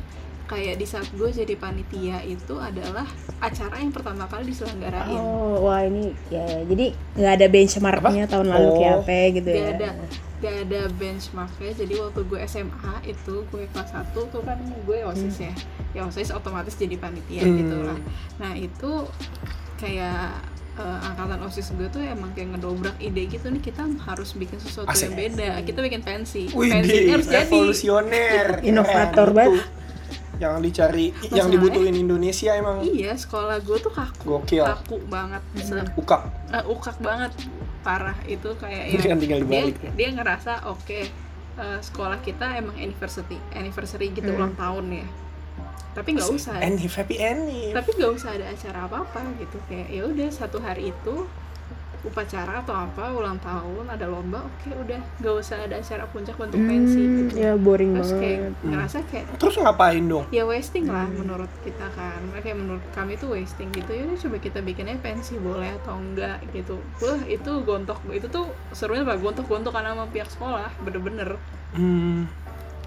kayak 0.46 0.78
di 0.78 0.86
saat 0.86 1.10
gue 1.10 1.26
jadi 1.26 1.58
panitia 1.58 2.22
itu 2.22 2.54
adalah 2.54 3.02
acara 3.38 3.82
yang 3.82 3.90
pertama 3.90 4.24
kali 4.24 4.46
diselenggarain 4.46 5.18
oh 5.18 5.58
wah 5.60 5.82
ini 5.82 6.14
ya, 6.30 6.46
ya. 6.46 6.62
jadi 6.62 6.86
nggak 7.18 7.32
ada 7.34 7.46
benchmarknya 7.50 8.24
tahun 8.26 8.48
lalu 8.48 8.68
kayak 8.78 8.94
Oh. 8.94 9.02
apa 9.02 9.18
gitu 9.34 9.48
gak 9.48 9.58
ya 9.58 9.68
ada 9.74 9.90
gak 10.36 10.56
ada 10.68 10.80
benchmarknya 10.94 11.72
jadi 11.74 11.94
waktu 11.98 12.20
gue 12.22 12.38
SMA 12.46 12.94
itu 13.04 13.34
gue 13.42 13.64
kelas 13.66 13.90
1 13.90 14.14
tuh 14.14 14.42
kan 14.46 14.58
gue 14.62 14.98
osis 15.02 15.36
ya 15.42 15.54
ya 15.90 16.06
osis 16.06 16.30
otomatis 16.30 16.78
jadi 16.78 16.94
panitia 16.94 17.42
Hmm. 17.42 17.56
gitu 17.58 17.76
lah 17.82 17.98
nah 18.38 18.52
itu 18.54 18.92
kayak 19.76 20.30
eh, 20.76 20.98
angkatan 21.02 21.40
osis 21.42 21.72
gue 21.72 21.88
tuh 21.88 22.00
emang 22.00 22.30
kayak 22.30 22.52
ngedobrak 22.52 22.96
ide 22.98 23.26
gitu 23.26 23.46
nih 23.46 23.60
kita 23.60 23.82
harus 24.00 24.32
bikin 24.32 24.56
sesuatu 24.56 24.86
Asik. 24.86 25.08
yang 25.08 25.14
beda 25.16 25.50
kita 25.62 25.78
bikin 25.80 26.02
pensi 26.02 26.48
Wih, 26.50 26.68
pensi 26.70 26.96
harus 27.06 27.26
jadi 27.26 27.42
revolusioner. 27.42 28.46
Inovator 28.68 29.28
banget. 29.30 29.64
Yang 30.36 30.54
dicari, 30.62 31.06
yang 31.06 31.48
Masalahnya- 31.48 31.48
dibutuhin 31.50 31.94
Indonesia 31.96 32.50
emang 32.52 32.84
iya 32.84 33.12
sekolah 33.14 33.56
gue 33.58 33.78
tuh 33.78 33.88
kaku 33.90 34.36
gokil. 34.36 34.64
kaku 34.64 34.96
banget 35.06 35.40
Se- 35.56 35.80
Ukap. 35.96 36.28
eh, 36.52 36.64
ukak 36.66 37.00
banget 37.00 37.32
parah 37.80 38.18
itu 38.24 38.52
kayak 38.54 38.84
Ini 38.92 39.00
kan 39.02 39.16
tinggal 39.16 39.40
dia, 39.40 39.64
dibalik. 39.64 39.76
dia 39.92 40.08
ngerasa 40.12 40.68
oke 40.68 41.00
eh, 41.56 41.78
sekolah 41.80 42.20
kita 42.20 42.52
emang 42.54 42.76
anniversary 42.76 43.40
anniversary 43.50 44.12
gitu 44.12 44.28
Hmm. 44.28 44.36
ulang 44.38 44.54
tahun 44.54 44.84
ya 44.94 45.06
tapi 45.96 46.12
nggak 46.12 46.28
usah. 46.30 46.60
Any 46.60 46.84
happy 46.84 47.16
any. 47.16 47.72
tapi 47.72 47.88
nggak 47.90 48.12
usah 48.12 48.30
ada 48.30 48.46
acara 48.46 48.78
apa 48.84 48.96
apa 49.02 49.20
gitu. 49.36 49.56
Kayak 49.64 49.88
ya 49.88 50.02
udah 50.04 50.28
satu 50.30 50.60
hari 50.60 50.92
itu 50.92 51.24
upacara 52.04 52.62
atau 52.62 52.70
apa 52.76 53.10
ulang 53.10 53.34
tahun 53.40 53.82
ada 53.88 54.06
lomba 54.06 54.38
oke 54.38 54.68
udah. 54.70 55.00
Nggak 55.18 55.34
usah 55.36 55.58
ada 55.58 55.74
acara 55.74 56.06
puncak 56.06 56.36
bentuk 56.36 56.60
pensi 56.60 57.00
Hmm, 57.00 57.16
gitu. 57.24 57.34
ya 57.34 57.52
boring 57.56 57.98
terus 57.98 58.12
kayak 58.12 58.38
banget. 58.38 58.54
Ngerasa 58.62 58.98
kayak 59.10 59.26
Terus 59.36 59.54
ngapain 59.56 60.04
dong? 60.04 60.24
ya 60.30 60.44
wasting 60.44 60.86
lah 60.86 61.02
Hmm. 61.02 61.18
menurut 61.18 61.50
kita 61.64 61.86
kan. 61.90 62.20
Kayak 62.36 62.56
menurut 62.56 62.84
kami 62.92 63.16
tuh 63.16 63.34
wasting 63.34 63.72
gitu. 63.72 63.90
Ya 63.90 64.06
udah 64.06 64.18
coba 64.20 64.36
kita 64.38 64.58
bikinnya 64.60 64.94
pensi 65.00 65.34
boleh 65.36 65.74
atau 65.74 65.96
enggak 65.96 66.38
gitu. 66.52 66.78
Wah 67.00 67.18
itu 67.26 67.50
gontok 67.64 67.98
itu 68.12 68.28
tuh 68.28 68.46
serunya 68.70 69.02
apa? 69.02 69.16
Gontok 69.16 69.48
gontokan 69.48 69.82
sama 69.82 70.06
pihak 70.06 70.28
sekolah 70.28 70.70
bener-bener. 70.78 71.34
Hmm, 71.72 72.30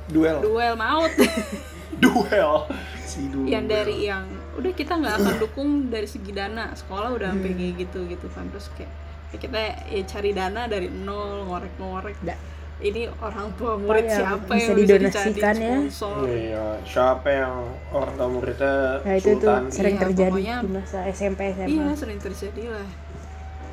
duel. 0.08 0.39
duel 0.39 0.74
maut 0.74 1.12
duel. 1.95 2.69
Si 3.02 3.25
duel. 3.25 3.47
yang 3.47 3.65
dari 3.65 4.06
yang 4.06 4.23
udah 4.54 4.71
kita 4.71 4.93
nggak 4.93 5.15
akan 5.15 5.36
dukung 5.43 5.69
dari 5.88 6.06
segi 6.06 6.30
dana 6.30 6.69
sekolah 6.71 7.10
udah 7.12 7.30
sampai 7.32 7.49
Hmm. 7.49 7.58
kayak 7.58 7.73
gitu 7.80 7.99
gitu 8.06 8.28
kan 8.30 8.45
terus 8.47 8.69
kayak 8.71 8.91
ya 9.30 9.38
kita 9.39 9.60
ya 9.88 10.02
cari 10.04 10.32
dana 10.32 10.62
dari 10.65 10.88
nol 10.88 11.45
ngorek-ngorek 11.45 12.17
Da- 12.19 12.38
ini 12.80 13.06
orang 13.13 13.52
tua 13.54 13.75
murid 13.75 14.06
yang 14.06 14.19
siapa 14.38 14.49
bisa 14.49 14.63
yang 14.63 14.71
bisa 14.71 14.88
didonasikan 14.89 15.34
dicari 15.34 15.60
ya? 15.60 15.75
sponsor 15.84 16.15
Iya, 16.25 16.65
siapa 16.84 17.28
yang 17.30 17.54
orang 17.89 18.13
tua 18.15 18.28
muridnya 18.30 18.75
nah 18.99 19.13
itu 19.13 19.32
tuh 19.36 19.56
sering 19.69 19.95
Iya, 19.95 20.02
terjadi 20.02 20.32
pokoknya- 20.32 20.60
di 20.60 20.69
masa 20.71 20.97
SMP 21.08 21.39
SMA 21.52 21.67
iya 21.67 21.86
sering 21.93 22.19
terjadi 22.19 22.63
lah 22.69 22.88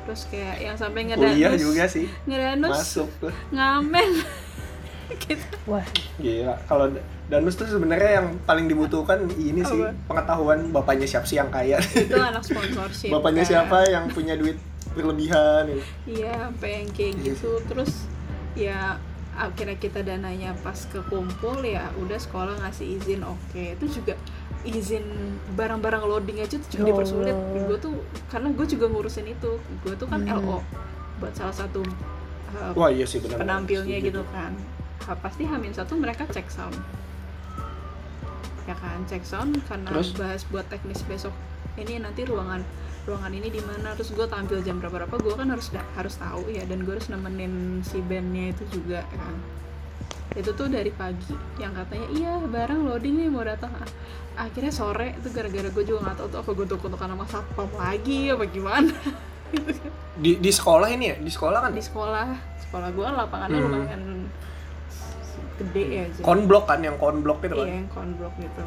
terus 0.03 0.21
kayak 0.25 0.55
yang 0.57 0.75
sampai 0.75 1.01
Kuliah 1.05 1.17
ngedanus 1.19 1.61
juga 1.61 1.83
sih. 1.85 2.05
ngedanus 2.23 2.71
Masuk 2.73 3.09
tuh. 3.17 3.33
ngamen 3.49 4.09
gitu 5.23 5.55
wah 5.65 5.87
Gila, 6.17 6.55
kalau 6.63 6.85
Danus 7.27 7.53
tuh 7.53 7.67
sebenarnya 7.67 8.11
yang 8.17 8.39
paling 8.41 8.65
dibutuhkan 8.65 9.19
ini 9.33 9.59
sih 9.61 9.77
Apa? 9.77 9.91
pengetahuan 10.07 10.71
bapaknya 10.71 11.03
siapa 11.05 11.23
sih 11.23 11.35
yang 11.35 11.49
kaya. 11.49 11.75
itu 11.93 12.15
anak 12.15 12.39
sponsorship 12.41 13.11
bapaknya 13.11 13.43
kan. 13.43 13.51
siapa 13.67 13.77
yang 13.85 14.07
punya 14.07 14.33
duit 14.33 14.55
berlebihan 14.93 15.67
gitu. 15.67 15.83
iya 16.09 16.33
sampai 16.41 16.69
yang 16.73 16.89
kayak 16.89 17.13
Iya 17.13 17.23
gitu 17.27 17.51
terus 17.65 17.91
ya 18.53 18.95
akhirnya 19.35 19.77
kita 19.77 20.01
dananya 20.01 20.55
pas 20.57 20.87
kekumpul 20.87 21.61
ya 21.61 21.91
udah 21.95 22.17
sekolah 22.17 22.57
ngasih 22.57 22.97
izin 22.97 23.21
oke 23.21 23.75
itu 23.75 23.85
juga 23.93 24.17
izin 24.63 25.05
barang-barang 25.53 26.03
loading 26.03 26.39
aja 26.39 26.57
tuh 26.57 26.69
juga 26.71 26.79
Ya 26.79 26.89
dipersulit 26.89 27.35
gue 27.53 27.77
tuh 27.77 27.93
karena 28.25 28.49
gue 28.49 28.65
juga 28.65 28.85
ngurusin 28.87 29.27
itu 29.27 29.51
gue 29.77 29.93
tuh 29.93 30.07
kan 30.07 30.19
Hmm. 30.19 30.39
LO 30.39 30.59
buat 31.17 31.33
salah 31.33 31.53
satu 31.53 31.85
uh, 32.51 32.71
Wah 32.73 32.89
iya 32.89 33.03
sih 33.03 33.19
benar. 33.19 33.37
penampilnya 33.37 33.97
Setuju 33.97 34.07
gitu 34.07 34.21
kan 34.31 34.55
Ha, 34.99 35.13
pasti 35.15 35.45
Hamin 35.45 35.71
satu 35.71 35.93
mereka 35.95 36.25
cek 36.25 36.47
sound 36.47 36.73
ya 38.67 38.75
kan 38.75 38.99
cek 39.07 39.23
sound 39.23 39.55
karena 39.65 39.87
Terus? 39.89 40.11
bahas 40.13 40.41
buat 40.47 40.67
teknis 40.67 41.01
besok. 41.07 41.31
Ini 41.75 42.03
nanti 42.03 42.27
ruangan 42.27 42.61
ruangan 43.07 43.31
ini 43.31 43.47
di 43.47 43.63
mana? 43.63 43.95
Terus 43.95 44.11
gue 44.11 44.27
tampil 44.27 44.59
jam 44.59 44.77
berapa 44.77 45.07
berapa 45.07 45.15
gue 45.15 45.33
kan 45.33 45.47
harus 45.47 45.71
harus 45.95 46.15
tahu 46.15 46.51
ya 46.51 46.67
dan 46.67 46.83
gue 46.83 46.91
harus 46.91 47.07
nemenin 47.07 47.79
si 47.81 48.03
bandnya 48.03 48.51
itu 48.51 48.63
juga 48.69 49.01
ya 49.01 49.17
kan. 49.17 49.35
Itu 50.35 50.51
tuh 50.53 50.67
dari 50.67 50.91
pagi 50.91 51.31
yang 51.57 51.71
katanya 51.71 52.07
iya 52.11 52.33
barang 52.37 52.83
loading 52.83 53.15
nih 53.17 53.29
mau 53.31 53.41
datang. 53.41 53.71
Ah, 53.73 53.87
akhirnya 54.45 54.69
sore 54.69 55.15
itu 55.15 55.31
gara-gara 55.31 55.71
gue 55.71 55.83
juga 55.83 55.99
nggak 56.03 56.17
tahu 56.19 56.27
tuh 56.27 56.39
apa 56.43 56.49
gue 56.51 56.65
untuk 56.67 56.81
untuk 56.83 56.99
sama 56.99 57.25
satpam 57.25 57.69
lagi 57.73 58.29
apa 58.29 58.43
gimana? 58.45 58.91
Gitu 59.47 59.71
kan. 59.71 59.91
Di 60.19 60.31
di 60.43 60.51
sekolah 60.51 60.91
ini 60.91 61.05
ya, 61.07 61.15
di 61.15 61.31
sekolah 61.31 61.63
kan? 61.63 61.71
Di 61.71 61.79
sekolah 61.79 62.27
sekolah 62.67 62.89
gue 62.91 63.07
lapangannya 63.07 63.55
Hmm. 63.55 63.65
lumayan 63.71 64.01
gede 65.57 65.83
ya 65.85 66.05
jadi 66.09 66.23
konblok 66.23 66.63
kan 66.65 66.79
yang 66.79 66.95
konblok 66.95 67.39
itu 67.41 67.51
iya 67.51 67.59
kan. 67.59 67.67
yang 67.75 67.89
konblok 67.89 68.33
gitu 68.37 68.63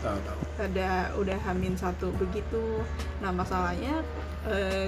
Tahu 0.00 0.18
tahu. 0.20 0.40
ada 0.60 0.90
udah 1.14 1.38
hamin 1.42 1.74
satu 1.74 2.12
begitu 2.14 2.84
nah 3.18 3.30
masalahnya 3.30 4.04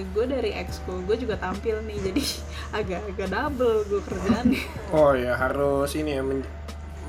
gue 0.07 0.25
dari 0.27 0.53
exco 0.53 1.01
gue 1.01 1.17
juga 1.17 1.37
tampil 1.37 1.81
nih 1.83 1.99
jadi 2.03 2.23
agak-agak 2.79 3.25
double 3.27 3.81
gue 3.87 4.01
kerjaan 4.03 4.47
Oh 4.91 5.13
ya 5.13 5.33
harus 5.35 5.93
ini 5.93 6.13
ya 6.13 6.23
men- 6.23 6.45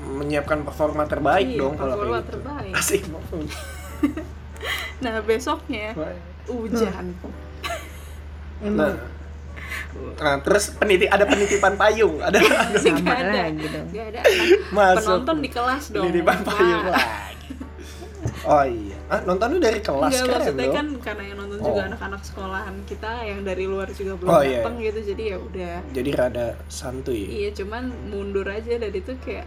menyiapkan 0.00 0.62
performa 0.62 1.04
terbaik 1.04 1.44
Iya, 1.48 1.58
dong 1.58 1.74
kalau 1.74 1.94
performa 1.94 2.08
kayak 2.08 2.22
gitu. 2.22 2.32
terbaik. 2.32 2.72
Asik. 2.72 3.02
nah 5.04 5.14
besoknya 5.20 5.86
hujan 6.46 7.06
Emang 8.58 8.90
Nah, 8.90 8.94
nah, 10.16 10.36
terus 10.38 10.64
peniti 10.72 11.04
ada 11.04 11.24
penitipan 11.24 11.74
payung, 11.74 12.18
ada 12.18 12.38
ada 12.64 12.76
sama 12.76 13.12
ada. 13.12 13.42
dong. 13.48 13.86
Gak 13.88 14.06
ada 14.10 14.20
Masuk. 14.70 14.98
penonton 14.98 15.36
di 15.38 15.48
kelas 15.48 15.84
dong 15.90 16.04
penitipan 16.04 16.38
payung 16.42 16.84
Nah, 16.84 16.94
lagi. 16.94 17.36
Oh 18.44 18.64
iya, 18.64 18.98
ah, 19.06 19.20
nontonnya 19.22 19.60
dari 19.60 19.78
kelas 19.78 20.10
Enggak 20.10 20.24
keren 20.24 20.34
maksudnya 20.34 20.66
loh. 20.66 20.74
kan 20.74 20.86
karena 20.98 21.22
yang 21.24 21.38
nonton 21.38 21.58
juga 21.60 21.70
Oh. 21.76 21.86
anak-anak 21.86 22.22
sekolahan 22.22 22.74
kita 22.82 23.10
yang 23.22 23.40
dari 23.42 23.64
luar 23.64 23.88
juga 23.90 24.12
belum 24.14 24.28
Oh, 24.28 24.42
iya, 24.42 24.58
datang 24.58 24.74
gitu 24.78 25.00
jadi 25.06 25.22
ya 25.22 25.36
udah 25.38 25.74
Jadi 25.92 26.10
rada 26.12 26.46
santuy. 26.66 27.22
iya 27.24 27.50
cuman 27.52 27.82
mundur 28.08 28.44
aja 28.44 28.74
dari 28.74 28.98
itu 28.98 29.12
kayak 29.18 29.46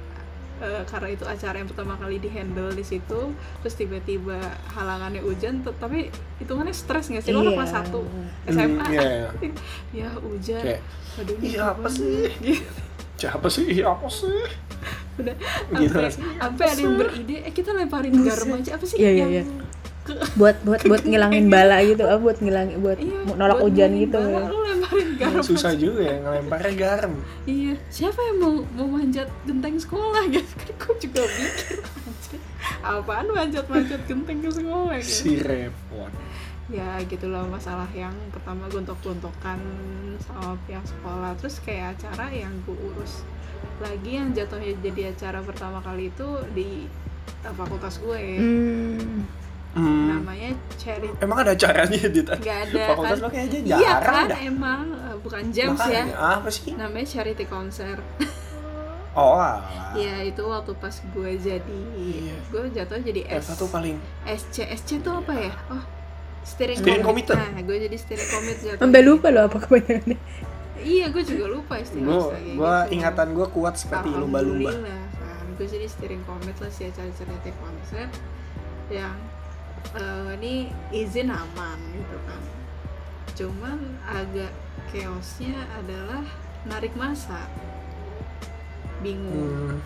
eh, 0.61 0.83
karena 0.85 1.07
itu 1.09 1.25
acara 1.25 1.55
yang 1.57 1.67
pertama 1.67 1.97
kali 1.97 2.21
di 2.21 2.29
handle 2.29 2.69
di 2.71 2.85
situ 2.85 3.33
terus 3.59 3.75
tiba-tiba 3.75 4.37
halangannya 4.71 5.19
hujan 5.19 5.65
tapi 5.65 6.07
hitungannya 6.37 6.71
stres 6.71 7.09
nggak 7.09 7.23
sih 7.25 7.33
lo 7.33 7.41
Iya. 7.41 7.57
kelas 7.57 7.71
satu 7.73 8.01
SMA 8.47 8.85
iya, 8.93 9.01
iya. 9.01 9.29
ya 10.05 10.09
hujan 10.21 10.61
Kayak 10.63 10.81
aduh 11.11 11.35
ini 11.41 11.47
iya 11.51 11.63
apa 11.73 11.87
sih? 11.89 12.29
Gitu. 12.45 12.63
Siapa 13.19 13.47
sih? 13.51 13.65
Iya 13.69 13.85
apa 13.93 14.07
sih? 14.09 14.39
udah 15.11 15.35
Gitu 15.77 15.93
sampai 16.01 16.09
sampai 16.39 16.65
ada 16.65 16.81
yang 16.81 16.95
beride 16.97 17.37
eh 17.45 17.53
kita 17.53 17.69
lemparin 17.75 18.13
garam 18.21 18.49
aja 18.57 18.71
apa 18.79 18.85
sih 18.87 18.97
Iya, 18.97 19.09
iya, 19.11 19.19
yang 19.21 19.31
iya. 19.33 19.43
buat 20.33 20.57
buat 20.65 20.81
buat 20.89 21.01
ngilangin 21.05 21.45
bala 21.47 21.77
gitu 21.85 22.03
ah 22.09 22.17
buat 22.17 22.41
ngilangin 22.41 22.81
buat 22.81 22.97
Iya, 22.97 23.37
nolak 23.37 23.61
buat 23.61 23.69
hujan 23.69 23.91
gitu 24.01 24.17
bala, 24.17 24.49
lu 24.91 24.99
lemparin 24.99 25.09
garam 25.15 25.43
Susah 25.43 25.73
juga 25.79 26.01
ya 26.03 26.15
ngelemparnya 26.19 26.73
garam. 26.75 27.13
Iya, 27.47 27.73
siapa 27.87 28.19
yang 28.19 28.37
mau 28.43 28.53
mau 28.75 28.87
manjat 28.99 29.29
genteng 29.47 29.79
sekolah 29.79 30.23
gitu 30.27 30.51
kan? 30.61 30.71
Gue 30.75 30.95
juga 30.99 31.21
mikir 31.23 31.79
apaan 32.81 33.27
manjat-manjat 33.29 34.01
genteng 34.09 34.39
ke 34.41 34.49
sekolah 34.51 34.97
gitu. 34.99 35.15
Si 35.25 35.31
repot. 35.39 36.11
Ya 36.71 36.99
gitu 37.03 37.27
loh 37.27 37.43
masalah 37.51 37.87
yang 37.91 38.15
pertama 38.31 38.67
gontok-gontokan 38.71 39.59
sama 40.23 40.55
pihak 40.69 40.85
sekolah 40.87 41.35
terus 41.35 41.59
kayak 41.59 41.99
acara 41.99 42.31
yang 42.31 42.53
gue 42.63 42.77
urus 42.77 43.27
lagi 43.81 44.15
yang 44.15 44.31
jatuhnya 44.31 44.77
jadi 44.79 45.11
acara 45.11 45.41
pertama 45.41 45.81
kali 45.83 46.13
itu 46.13 46.27
di 46.53 46.85
fakultas 47.43 47.97
gue 47.99 48.23
hmm. 48.39 49.25
Hmm. 49.71 50.19
namanya 50.19 50.51
charity 50.75 51.15
Emang 51.17 51.37
ada 51.41 51.55
caranya 51.55 51.95
di 52.05 52.21
nggak 52.21 52.43
ada 52.67 52.81
Fakultas 52.85 53.11
kan 53.13 53.23
lo 53.23 53.29
kayaknya 53.29 53.59
iya 53.71 53.93
kan 53.97 54.25
dah. 54.27 54.39
emang 54.41 54.81
uh, 54.91 55.15
bukan 55.17 55.43
jams 55.47 55.79
ya 55.87 56.03
Apa 56.11 56.51
sih? 56.51 56.75
namanya 56.75 57.07
charity 57.07 57.45
konser 57.45 57.95
Oh, 59.11 59.35
alah. 59.35 59.59
Ya 59.91 60.23
itu 60.23 60.39
waktu 60.39 60.71
pas 60.73 60.95
gue 61.05 61.31
jadi 61.37 61.79
Iya. 61.91 62.35
gue 62.47 62.63
jatuh 62.69 62.99
jadi 63.01 63.21
S 63.27 63.43
Eva 63.43 63.53
tuh 63.57 63.67
paling 63.67 63.95
SC 64.23 64.63
SC 64.71 64.89
itu 64.97 65.09
apa 65.09 65.33
ya? 65.35 65.51
Oh 65.67 65.83
steering, 66.41 66.79
Steering 66.79 67.03
committee. 67.03 67.35
Nah 67.35 67.59
gue 67.59 67.77
jadi 67.81 67.95
steering 67.95 68.29
committee 68.29 68.63
jatuh. 68.65 68.79
sampai 68.81 69.01
lupa 69.01 69.27
loh 69.29 69.47
apa 69.47 69.57
kebanyakan 69.57 70.15
Iya 70.77 71.05
gue 71.07 71.23
juga 71.23 71.45
lupa 71.47 71.75
istilah 71.77 72.07
gue 72.33 72.47
gitu. 72.49 72.91
ingatan 72.91 73.27
gue 73.31 73.47
kuat 73.47 73.75
seperti 73.75 74.09
lumba-lumba 74.09 74.71
Alhamdulillah, 74.71 75.07
kan 75.13 75.45
gue 75.53 75.67
jadi 75.69 75.87
steering 75.87 76.23
committee 76.23 76.59
lah 76.59 76.71
si 76.71 76.81
acara 76.83 77.11
charity 77.13 77.51
konser 77.53 78.07
yang 78.89 79.15
eh, 79.91 80.29
ini 80.35 80.53
izin 80.91 81.27
aman 81.27 81.79
gitu 81.91 82.17
kan. 82.23 82.41
Cuman 83.33 83.77
agak 84.03 84.51
chaosnya 84.87 85.55
adalah 85.73 86.23
narik 86.63 86.93
masa. 86.93 87.47
Bingung. 88.99 89.33
Hmm, 89.33 89.77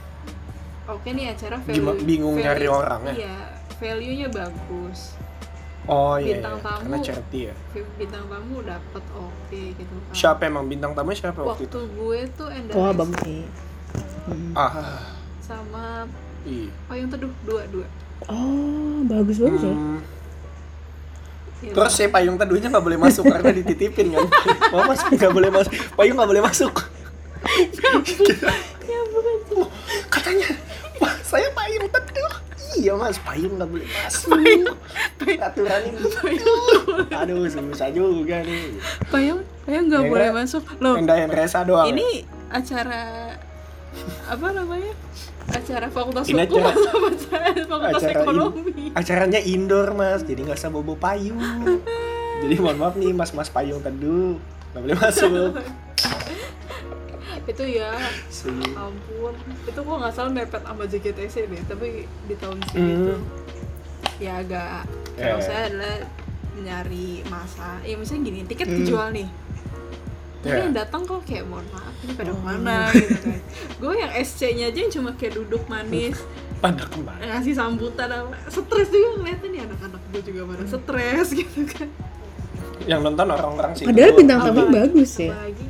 Oke 0.87 1.09
nih 1.09 1.31
acara 1.31 1.57
Gima- 1.65 1.97
bingung 1.97 2.35
nyari 2.35 2.67
orang 2.67 3.01
ya? 3.07 3.13
Iya, 3.17 3.37
value-nya 3.75 4.27
bagus. 4.29 5.17
oh 5.85 6.17
iya, 6.17 6.41
Bintang 6.41 6.57
iya. 6.57 6.65
tamu. 6.65 6.81
karena 6.81 6.97
charity 6.99 7.39
ya 7.43 7.53
Bintang 7.95 8.25
tamu 8.25 8.57
dapat 8.59 9.03
oke 9.13 9.61
gitu 9.71 9.93
kan. 10.01 10.13
siapa 10.13 10.41
emang 10.43 10.65
bintang 10.65 10.91
tamu 10.91 11.13
siapa 11.13 11.37
waktu 11.37 11.45
Waktu 11.45 11.65
itu 11.67 11.79
gue 11.91 12.19
tuh 12.33 12.49
Enda 12.49 12.73
wah 12.73 12.89
bagus 12.91 13.17
sih 13.21 13.45
Hmm. 14.25 14.49
ah 14.55 14.73
sama 15.39 16.09
iya 16.41 16.73
Payung 16.85 17.05
Teduh 17.07 17.29
dua-dua. 17.45 17.85
Oh 18.25 19.03
bagus 19.05 19.37
bagus 19.37 19.61
ya. 19.61 19.75
Hmm, 19.75 19.99
terus 21.65 21.93
si 21.93 22.05
payung 22.07 22.37
teduhnya 22.37 22.69
nggak 22.69 22.85
boleh 22.85 22.99
masuk 22.99 23.23
karena 23.25 23.51
dititipin 23.51 24.13
kan? 24.13 24.25
Mau 24.69 24.85
masuk 24.85 25.07
nggak 25.13 25.33
boleh 25.33 25.49
masuk 25.49 25.71
payung 25.93 26.15
nggak 26.17 26.29
boleh 26.29 26.43
masuk. 26.43 26.73
Ya 28.85 28.99
bukan 29.09 29.35
sih. 29.45 29.67
katanya 30.09 30.49
wah 30.97 31.13
saya 31.21 31.47
payung 31.53 31.87
teduh. 31.89 32.33
Iya 32.75 32.91
mas 32.97 33.17
payung 33.21 33.55
nggak 33.55 33.69
boleh 33.69 33.87
masuk. 33.87 34.29
Aturan 35.39 35.81
itu 35.89 36.07
aduh 37.09 37.45
susah 37.47 37.89
juga 37.93 38.41
nih. 38.43 38.77
Payung, 39.09 39.41
Payung 39.65 39.85
nggak 39.89 40.03
Ya, 40.05 40.09
boleh 40.09 40.29
masuk. 40.33 40.63
Loh, 40.77 40.99
yang 40.99 41.31
resa 41.31 41.65
doang. 41.65 41.89
ini 41.89 42.25
acara 42.51 43.33
apa 44.25 44.47
namanya? 44.53 44.93
Acara 45.47 45.87
fakultas 45.87 46.25
Ini 46.25 46.41
hukum 46.43 46.57
acara- 46.59 46.73
acara 46.73 47.47
fakultas 47.61 48.01
acara 48.01 48.11
in- 48.11 48.23
ekonomi? 48.23 48.71
acaranya 48.91 49.39
indoor 49.39 49.89
mas. 49.91 50.21
Jadi 50.21 50.39
nggak 50.41 50.57
usah 50.57 50.69
bobo 50.69 50.93
payung. 50.95 51.37
Jadi 52.41 52.53
mohon 52.57 52.77
maaf 52.77 52.95
nih 52.95 53.11
mas 53.11 53.31
mas 53.31 53.47
payung 53.47 53.79
teduh. 53.79 54.41
Nggak 54.71 54.81
boleh 54.81 54.97
masuk. 54.97 55.51
Itu 57.45 57.63
ya. 57.63 57.93
Si- 58.27 58.49
ampun. 58.73 59.33
Itu 59.63 59.79
kok 59.79 59.95
nggak 59.95 60.13
salah 60.13 60.31
mepet 60.31 60.61
sama 60.61 60.83
JKTC 60.83 61.35
deh 61.45 61.61
tapi 61.63 61.87
di 62.25 62.35
tahun 62.35 62.57
segitu. 62.67 63.13
Ya 64.17 64.39
agak. 64.39 64.89
Ya, 65.13 65.23
kalau 65.29 65.39
ya. 65.39 65.45
saya 65.45 65.61
adalah 65.69 65.95
nyari 66.57 67.21
masa. 67.25 67.77
Ya 67.81 67.95
misalnya 67.95 68.21
gini 68.25 68.39
tiket 68.43 68.65
Hmm. 68.65 68.77
kejual 68.81 69.07
nih 69.11 69.27
tapi 70.45 70.53
Ya. 70.53 70.61
yang 70.61 70.77
datang 70.77 71.01
kok 71.01 71.25
kayak 71.25 71.43
mohon 71.43 71.65
maaf 71.73 71.89
ini 71.99 72.13
pada 72.13 72.29
ke 72.29 72.37
mana? 72.39 72.77
Gitu 72.93 73.17
kan. 73.17 73.39
Gue 73.75 73.93
yang 73.97 74.11
SC 74.15 74.41
nya 74.53 74.69
aja 74.69 74.77
yang 74.77 74.93
cuma 74.93 75.09
kayak 75.11 75.33
duduk 75.35 75.65
manis. 75.65 76.21
Pada 76.63 76.85
ke 76.85 76.97
mana? 76.97 77.17
Ngasih 77.19 77.53
sambutan 77.53 78.05
apa 78.07 78.37
stres 78.47 78.87
juga 78.87 79.17
ngeliatin 79.17 79.49
nih 79.49 79.61
anak-anak 79.65 80.01
gue 80.07 80.21
juga 80.23 80.41
pada 80.45 80.63
stres 80.63 81.27
gitu 81.41 81.59
kan. 81.67 81.89
Yang 82.85 82.99
nonton 83.03 83.25
orang-orang 83.27 83.71
sih. 83.73 83.83
Padahal 83.83 84.13
bintang 84.13 84.39
tamu 84.39 84.63
bagus 84.69 85.11
ya. 85.17 85.33
Lagi 85.33 85.65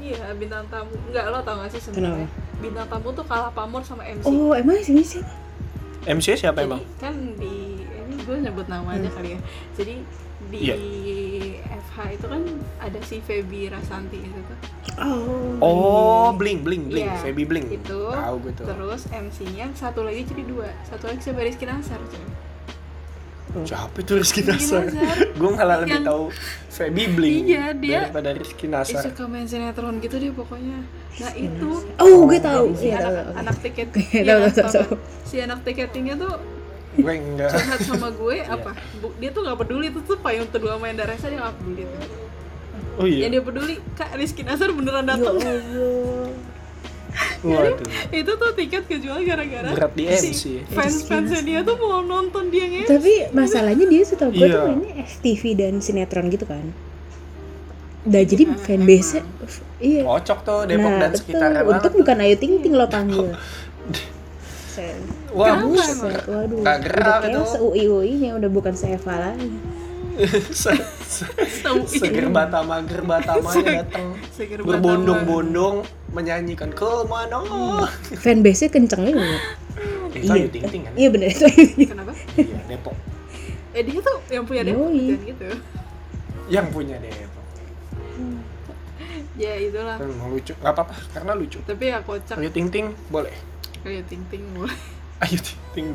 iya 0.00 0.32
bintang 0.32 0.64
tamu. 0.66 0.96
Enggak 1.06 1.24
lo 1.26 1.38
tau 1.40 1.56
gak 1.58 1.70
sih 1.70 1.80
sebenarnya? 1.80 2.26
Bintang 2.58 2.86
tamu 2.88 3.08
tuh 3.12 3.22
kalah 3.22 3.52
pamor 3.52 3.80
sama 3.80 4.02
MC 4.02 4.24
oh 4.24 4.52
emang 4.52 4.80
sih 4.80 4.96
sih 4.98 5.22
MC 6.02 6.34
siapa 6.34 6.58
jadi 6.58 6.68
emang? 6.72 6.82
kan 6.96 7.12
di 7.36 7.54
ini 7.84 8.14
gue 8.18 8.36
nyebut 8.40 8.64
nama 8.66 8.88
aja 8.90 9.08
kali 9.10 9.36
ya. 9.36 9.40
Jadi 9.74 9.94
di 10.48 10.58
Iya. 10.58 10.74
FH 11.82 11.96
itu 12.12 12.26
kan 12.26 12.42
ada 12.78 12.98
si 13.00 13.16
Feby 13.18 13.68
Rasanti 13.68 14.18
itu 14.18 14.40
tuh. 14.42 14.58
Oh. 14.96 15.56
Oh 15.60 16.28
bling 16.32 16.60
bling 16.60 16.86
bling. 16.86 17.04
Iya, 17.04 17.20
Feby 17.20 17.44
bling. 17.44 17.66
itu. 17.70 18.00
Tahu 18.06 18.36
gue 18.40 18.52
tuh. 18.54 18.66
Terus 18.66 19.02
MC-nya 19.06 19.72
satu 19.72 20.00
lagi 20.00 20.22
jadi 20.24 20.44
dua. 20.44 20.68
Satu 20.84 21.06
lagi 21.06 21.20
siapa 21.20 21.40
Rizky 21.40 21.64
Nasar 21.64 21.98
cuy. 22.02 22.24
Siapa 23.60 23.96
itu 23.98 24.12
Rizky 24.14 24.42
Nasar 24.42 24.86
gue 25.40 25.50
malah 25.50 25.82
lebih 25.82 25.98
Yang- 25.98 26.06
tahu 26.06 26.24
Feby 26.70 27.04
bling 27.10 27.42
Iya, 27.44 27.74
dia- 27.74 28.06
daripada 28.06 28.30
Rizky 28.32 28.66
Nasar 28.66 29.02
suka 29.02 29.26
main 29.26 29.42
sinetron 29.44 29.98
gitu 29.98 30.16
deh 30.16 30.30
pokoknya. 30.30 30.86
Nah 31.18 31.32
itu 31.34 31.70
oh 31.98 32.18
gue 32.24 32.38
tahu. 32.38 32.70
si 32.72 32.86
Iya, 32.86 32.98
anak, 33.00 33.10
tahu. 33.10 33.32
anak 33.36 33.56
tiket 33.60 33.88
iya, 34.14 34.22
tahu, 34.24 34.42
tau 34.46 34.70
tahu. 34.70 34.92
kan? 34.94 34.98
si 35.24 35.36
anak 35.38 35.58
tiketingnya 35.60 36.14
tuh 36.16 36.34
gue 36.90 37.14
enggak. 37.14 37.50
Curhat 37.54 37.80
sama 37.86 38.08
gue 38.10 38.36
Iya. 38.42 38.50
apa? 38.50 38.70
Dia 39.22 39.30
tuh 39.30 39.40
nggak 39.46 39.58
peduli 39.62 39.86
tuh 39.94 40.02
tuh 40.02 40.18
payung 40.18 40.50
kedua 40.50 40.74
main 40.76 40.98
Reza 40.98 41.30
dia 41.30 41.38
nggak 41.38 41.56
peduli 41.62 41.82
tuh. 41.86 42.02
Oh 42.98 43.06
yang 43.06 43.30
iya 43.30 43.38
dia 43.38 43.42
peduli 43.46 43.74
kak 43.94 44.10
Rizky 44.18 44.42
Nasar 44.42 44.74
beneran 44.74 45.06
Ya 45.06 45.14
datang 45.14 45.38
Allah. 45.38 46.28
waduh. 47.40 47.88
itu 48.12 48.32
tuh 48.38 48.50
tiket 48.54 48.84
kejual 48.86 49.18
gara-gara 49.26 49.72
berat 49.74 49.92
di 49.98 50.06
si 50.14 50.30
MC 50.30 50.42
fans 50.70 51.02
fansnya 51.08 51.42
dia 51.42 51.60
tuh 51.66 51.74
mau 51.78 52.02
nonton 52.02 52.50
dia 52.52 52.66
nge. 52.68 52.84
Tapi 52.90 53.12
masalahnya 53.32 53.86
dia 53.86 54.02
setahu 54.04 54.30
gue 54.34 54.46
Iya. 54.46 54.54
tuh 54.54 54.62
mainnya 54.68 54.94
FTV 55.06 55.42
dan 55.56 55.74
sinetron 55.80 56.26
gitu 56.28 56.44
kan. 56.44 56.64
Udah 58.00 58.22
jadi 58.24 58.44
fanbase 58.56 59.20
iya. 59.80 60.00
kocok 60.08 60.38
tuh 60.40 60.60
Depok 60.64 60.88
nah, 60.88 61.00
dan 61.04 61.12
sekitarnya 61.12 61.62
banget. 61.68 61.92
Bukan 61.92 62.16
Ayu 62.24 62.36
Ting 62.40 62.54
Ting 62.64 62.74
lo 62.76 62.86
panggil. 62.88 63.28
Wah 65.40 65.56
Kenapa 65.56 65.64
buset. 65.66 65.96
Set, 65.96 66.22
waduh. 66.28 66.58
Udah 66.60 66.76
gerak 66.78 67.18
kayak 67.18 67.32
itu. 67.32 67.42
se-UI 67.48 67.84
UI-nya 67.88 68.30
udah 68.36 68.50
bukan 68.50 68.74
se-Eva 68.76 69.14
lagi. 69.16 69.48
Se- 70.52 70.84
se- 71.00 71.32
tahu 71.64 71.88
seger 71.88 72.28
batama 72.28 72.84
ger 72.84 73.00
batamanya 73.00 73.80
datang 73.80 74.12
Seger 74.28 74.60
berbondong-bondong 74.60 75.80
menyanyikan 76.12 76.68
ke 76.68 76.84
mana 77.08 77.40
Fanbase-nya 78.12 78.68
kenceng 78.68 79.08
juga. 79.08 79.40
itu 80.12 80.28
Iya. 80.28 80.32
Ayu 80.36 80.48
Ting 80.50 80.64
Ting 80.68 80.82
kan? 80.84 80.92
Iya 80.92 81.08
bener. 81.08 81.30
Itu 81.32 81.88
kenapa? 81.88 82.12
Iya 82.36 82.58
Depok. 82.68 82.92
Eh 83.72 83.80
dia 83.80 83.98
tuh 84.02 84.18
yang 84.28 84.44
punya 84.44 84.60
Depok 84.60 84.92
jangan 84.92 85.20
gitu? 85.24 85.46
Yang 86.52 86.66
punya 86.68 86.96
Depok. 87.00 87.44
Ya 89.40 89.52
itulah. 89.56 89.96
Lucu. 90.28 90.52
Nggak 90.52 90.72
apa-apa 90.76 90.94
karena 91.16 91.32
lucu. 91.32 91.58
Tapi 91.64 91.84
ya 91.88 92.04
kocak. 92.04 92.36
Ayu 92.36 92.50
Ting 92.52 92.68
Ting 92.68 92.92
boleh. 93.08 93.32
Kayak 93.80 94.12
ting 94.12 94.20
ting 94.28 94.44
boleh 94.52 94.76
Ayu 95.20 95.36
Ting 95.76 95.92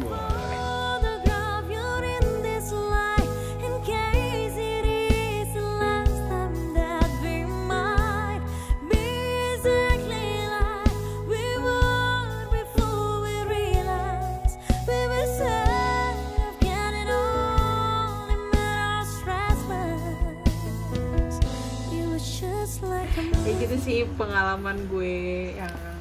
kayak 23.46 23.58
gitu 23.62 23.76
sih 23.78 23.98
pengalaman 24.20 24.90
gue 24.90 25.54
yang 25.56 25.95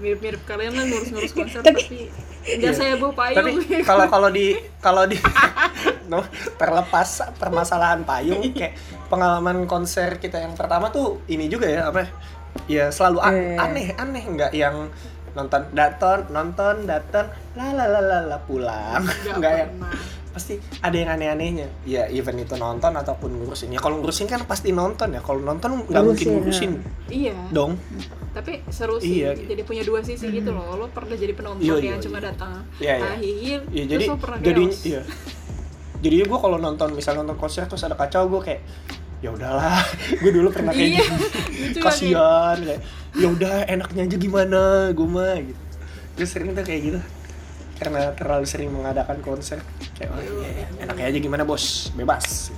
mirip-mirip 0.00 0.42
kalian 0.42 0.72
lah 0.72 0.84
ngurus-ngurus 0.84 1.32
konser 1.32 1.60
tapi 1.60 2.08
nggak 2.40 2.72
saya 2.72 2.96
bawa 2.96 3.12
payung. 3.12 3.36
Tapi 3.36 3.52
kalau 3.84 4.04
kalau 4.08 4.28
di 4.28 4.46
kalau 4.80 5.04
di 5.04 5.20
no, 6.10 6.24
terlepas 6.56 7.08
permasalahan 7.36 8.00
payung 8.02 8.40
kayak 8.50 8.74
pengalaman 9.06 9.64
konser 9.64 10.16
kita 10.16 10.40
yang 10.40 10.56
pertama 10.56 10.88
tuh 10.88 11.20
ini 11.26 11.46
juga 11.46 11.68
ya 11.68 11.92
apa 11.92 12.08
ya? 12.66 12.88
Selalu 12.88 13.18
a- 13.20 13.30
Eh. 13.30 13.56
aneh 13.56 13.86
aneh 13.94 14.24
nggak 14.26 14.52
yang 14.52 14.88
nonton 15.30 15.62
datang 15.70 16.26
nonton 16.28 16.82
datang 16.82 17.28
la 17.54 17.70
la 17.70 17.86
la 17.86 18.00
la 18.00 18.18
la 18.26 18.38
pulang. 18.40 19.04
Nggak 19.04 19.36
nggak 19.36 19.52
yang 19.54 19.70
pernah 19.76 20.00
pasti 20.30 20.54
ada 20.78 20.94
yang 20.94 21.10
aneh-anehnya. 21.10 21.66
Ya 21.82 22.06
event 22.06 22.38
itu 22.40 22.54
nonton 22.54 22.92
ataupun 22.92 23.30
ngurusin. 23.34 23.70
Ya 23.70 23.78
kalau 23.78 23.98
ngurusin 23.98 24.26
kan 24.26 24.46
pasti 24.46 24.70
nonton 24.70 25.10
ya. 25.10 25.20
Kalau 25.20 25.38
nonton 25.38 25.82
nggak 25.84 26.02
mungkin 26.02 26.26
Ngurusin, 26.30 26.70
ngurusin. 26.70 26.70
Iya. 27.10 27.34
Dong. 27.50 27.74
Tapi 28.30 28.62
seru 28.70 28.96
sih 28.96 29.26
Iya. 29.26 29.34
jadi 29.34 29.62
punya 29.62 29.82
dua 29.82 30.00
sisi 30.00 30.30
gitu 30.30 30.54
loh. 30.54 30.78
Lo 30.78 30.86
pernah 30.88 31.14
jadi 31.14 31.34
penonton 31.34 31.66
Iya, 31.66 31.74
yang 31.82 31.98
iya, 31.98 32.04
cuma 32.06 32.18
iya. 32.18 32.26
datang 32.30 32.52
Iya, 32.78 32.94
iya. 32.94 33.08
akhir 33.10 33.58
Iya 33.66 33.82
terus 33.82 33.90
jadi 33.90 34.04
lo 34.06 34.16
pernah 34.16 34.38
jadi 34.38 34.62
chaos. 34.64 34.80
iya. 34.86 35.02
Jadi 36.00 36.14
gue 36.24 36.38
kalau 36.38 36.56
nonton 36.56 36.88
misalnya 36.94 37.20
nonton 37.20 37.36
konser 37.36 37.66
terus 37.66 37.82
ada 37.82 37.92
kacau 37.92 38.24
gue 38.30 38.40
kayak 38.40 38.62
ya 39.20 39.28
udahlah. 39.28 39.84
Gue 40.24 40.32
dulu 40.32 40.48
pernah 40.48 40.72
kayak 40.72 40.96
Iya, 40.96 41.04
gitu. 41.52 41.78
kasihan 41.84 42.56
kayak 42.56 42.80
ya 43.12 43.26
udah 43.28 43.68
enaknya 43.68 44.08
aja 44.08 44.16
gimana? 44.16 44.62
Gue 44.96 45.04
mah 45.04 45.36
gitu. 45.44 45.60
Gue 46.16 46.24
sering 46.24 46.56
tuh 46.56 46.64
kayak 46.64 46.80
gitu 46.86 47.00
karena 47.80 48.12
terlalu 48.12 48.44
sering 48.44 48.68
mengadakan 48.68 49.18
konser 49.18 49.56
kayak 49.96 50.12
oh, 50.12 50.20
iya, 50.20 50.68
enaknya 50.78 51.06
aja 51.08 51.18
gimana 51.18 51.42
bos 51.42 51.64
bebas 51.90 52.52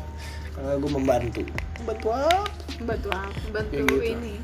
kalau 0.52 0.74
gue 0.76 0.90
membantu 0.90 1.40
membantu 1.78 2.08
apa 2.11 2.42
bantu 2.82 3.08
apa 3.08 3.30
bantu 3.54 3.70
Kayak 3.72 3.87
gitu. 3.88 4.02
ini 4.04 4.35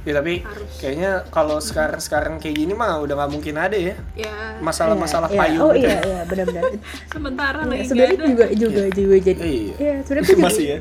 ya 0.00 0.12
tapi 0.14 0.34
Harus. 0.40 0.70
kayaknya 0.78 1.10
kalau 1.28 1.58
sekarang 1.58 1.98
sekarang 1.98 2.34
kayak 2.38 2.54
gini 2.56 2.72
mah 2.72 3.02
udah 3.02 3.18
nggak 3.18 3.30
mungkin 3.30 3.54
ada 3.58 3.74
ya 3.74 3.94
ya 4.14 4.56
masalah-masalah 4.58 5.26
Iya, 5.26 5.34
iya. 5.34 5.42
payung 5.42 5.60
Oh 5.60 5.72
gitu. 5.74 5.84
iya 5.84 5.98
iya 6.08 6.20
benar-benar. 6.24 6.62
sementara 7.08 7.58
Ya, 7.58 7.66
lagi 7.66 7.68
nggak 7.68 7.84
sebenarnya 7.84 8.18
juga 8.24 8.46
juga 8.54 8.82
juga 8.88 9.16
jadi. 9.20 9.42
Iya. 9.42 9.74
Iya, 9.76 9.94
sebenarnya 10.06 10.36
masih 10.38 10.64
ya 10.64 10.78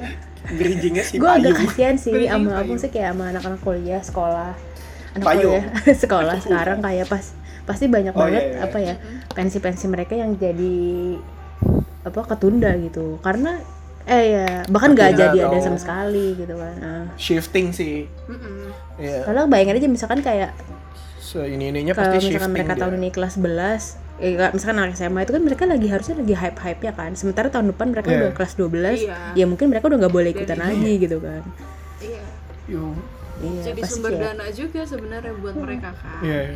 bridgingnya 0.47 1.03
si 1.03 1.13
Gue 1.17 1.27
agak 1.27 1.53
kasihan 1.57 1.95
sih 1.97 2.13
sama 2.23 2.49
abang 2.55 2.77
sih 2.79 2.87
kayak 2.87 3.09
sama 3.11 3.23
anak-anak 3.27 3.59
kuliah 3.59 3.99
sekolah 3.99 4.51
anak 5.11 5.25
Payung. 5.25 5.59
kuliah 5.59 5.65
sekolah 6.05 6.35
sekarang 6.39 6.77
kayak 6.79 7.05
pas 7.09 7.25
pasti 7.67 7.85
banyak 7.85 8.09
Oh, 8.09 8.19
banget 8.19 8.43
iya, 8.43 8.53
iya. 8.53 8.63
apa 8.63 8.77
ya 8.79 8.95
pensi-pensi 9.29 9.85
mereka 9.85 10.15
yang 10.15 10.33
jadi 10.33 10.77
apa 12.01 12.19
ketunda 12.25 12.71
gitu 12.79 13.19
karena 13.19 13.59
eh 14.03 14.23
ya 14.31 14.47
bahkan 14.65 14.95
nggak 14.95 15.11
jadi 15.13 15.37
ada 15.43 15.59
sama 15.59 15.75
sekali 15.75 16.31
gitu 16.33 16.55
kan 16.55 16.75
nah, 16.77 17.03
shifting 17.15 17.69
sih 17.69 18.07
Mm-mm. 18.25 18.71
ya 18.95 19.19
karena 19.21 19.43
bayangin 19.45 19.75
aja 19.77 19.87
misalkan 19.89 20.19
kayak 20.21 20.55
so 21.19 21.43
ini 21.43 21.69
ininya 21.69 21.91
kalau 21.91 22.15
pasti 22.15 22.23
misalkan 22.25 22.39
shifting 22.39 22.53
mereka 22.55 22.73
dia. 22.73 22.81
tahun 22.81 22.93
ini 22.95 23.09
kelas 23.11 23.33
11 23.35 23.43
eh, 24.17 24.49
misalkan 24.49 24.77
anak 24.79 24.95
SMA 24.95 25.19
itu 25.21 25.31
kan 25.31 25.43
mereka 25.43 25.63
lagi 25.67 25.87
harusnya 25.87 26.15
lagi 26.15 26.33
hype 26.33 26.55
hype 26.57 26.81
ya 26.81 26.93
kan 26.93 27.11
sementara 27.13 27.51
tahun 27.51 27.67
depan 27.69 27.87
mereka 27.91 28.07
Iya. 28.07 28.17
udah 28.17 28.31
kelas 28.33 28.53
12 28.55 28.95
Iya. 29.03 29.17
ya 29.35 29.45
mungkin 29.45 29.67
mereka 29.67 29.85
udah 29.85 29.99
nggak 29.99 30.13
boleh 30.15 30.29
ikutan 30.31 30.55
Dan- 30.55 30.65
lagi 30.65 30.91
gitu 30.97 31.17
kan 31.19 31.43
iya 31.99 32.23
Yo. 32.65 32.95
iya 33.37 33.59
jadi 33.65 33.79
pasti 33.81 33.91
sumber 33.93 34.11
ya. 34.13 34.19
dana 34.31 34.45
juga 34.49 34.81
sebenarnya 34.81 35.33
buat 35.35 35.55
mereka 35.57 35.89
kan 35.93 36.19
Iya, 36.23 36.55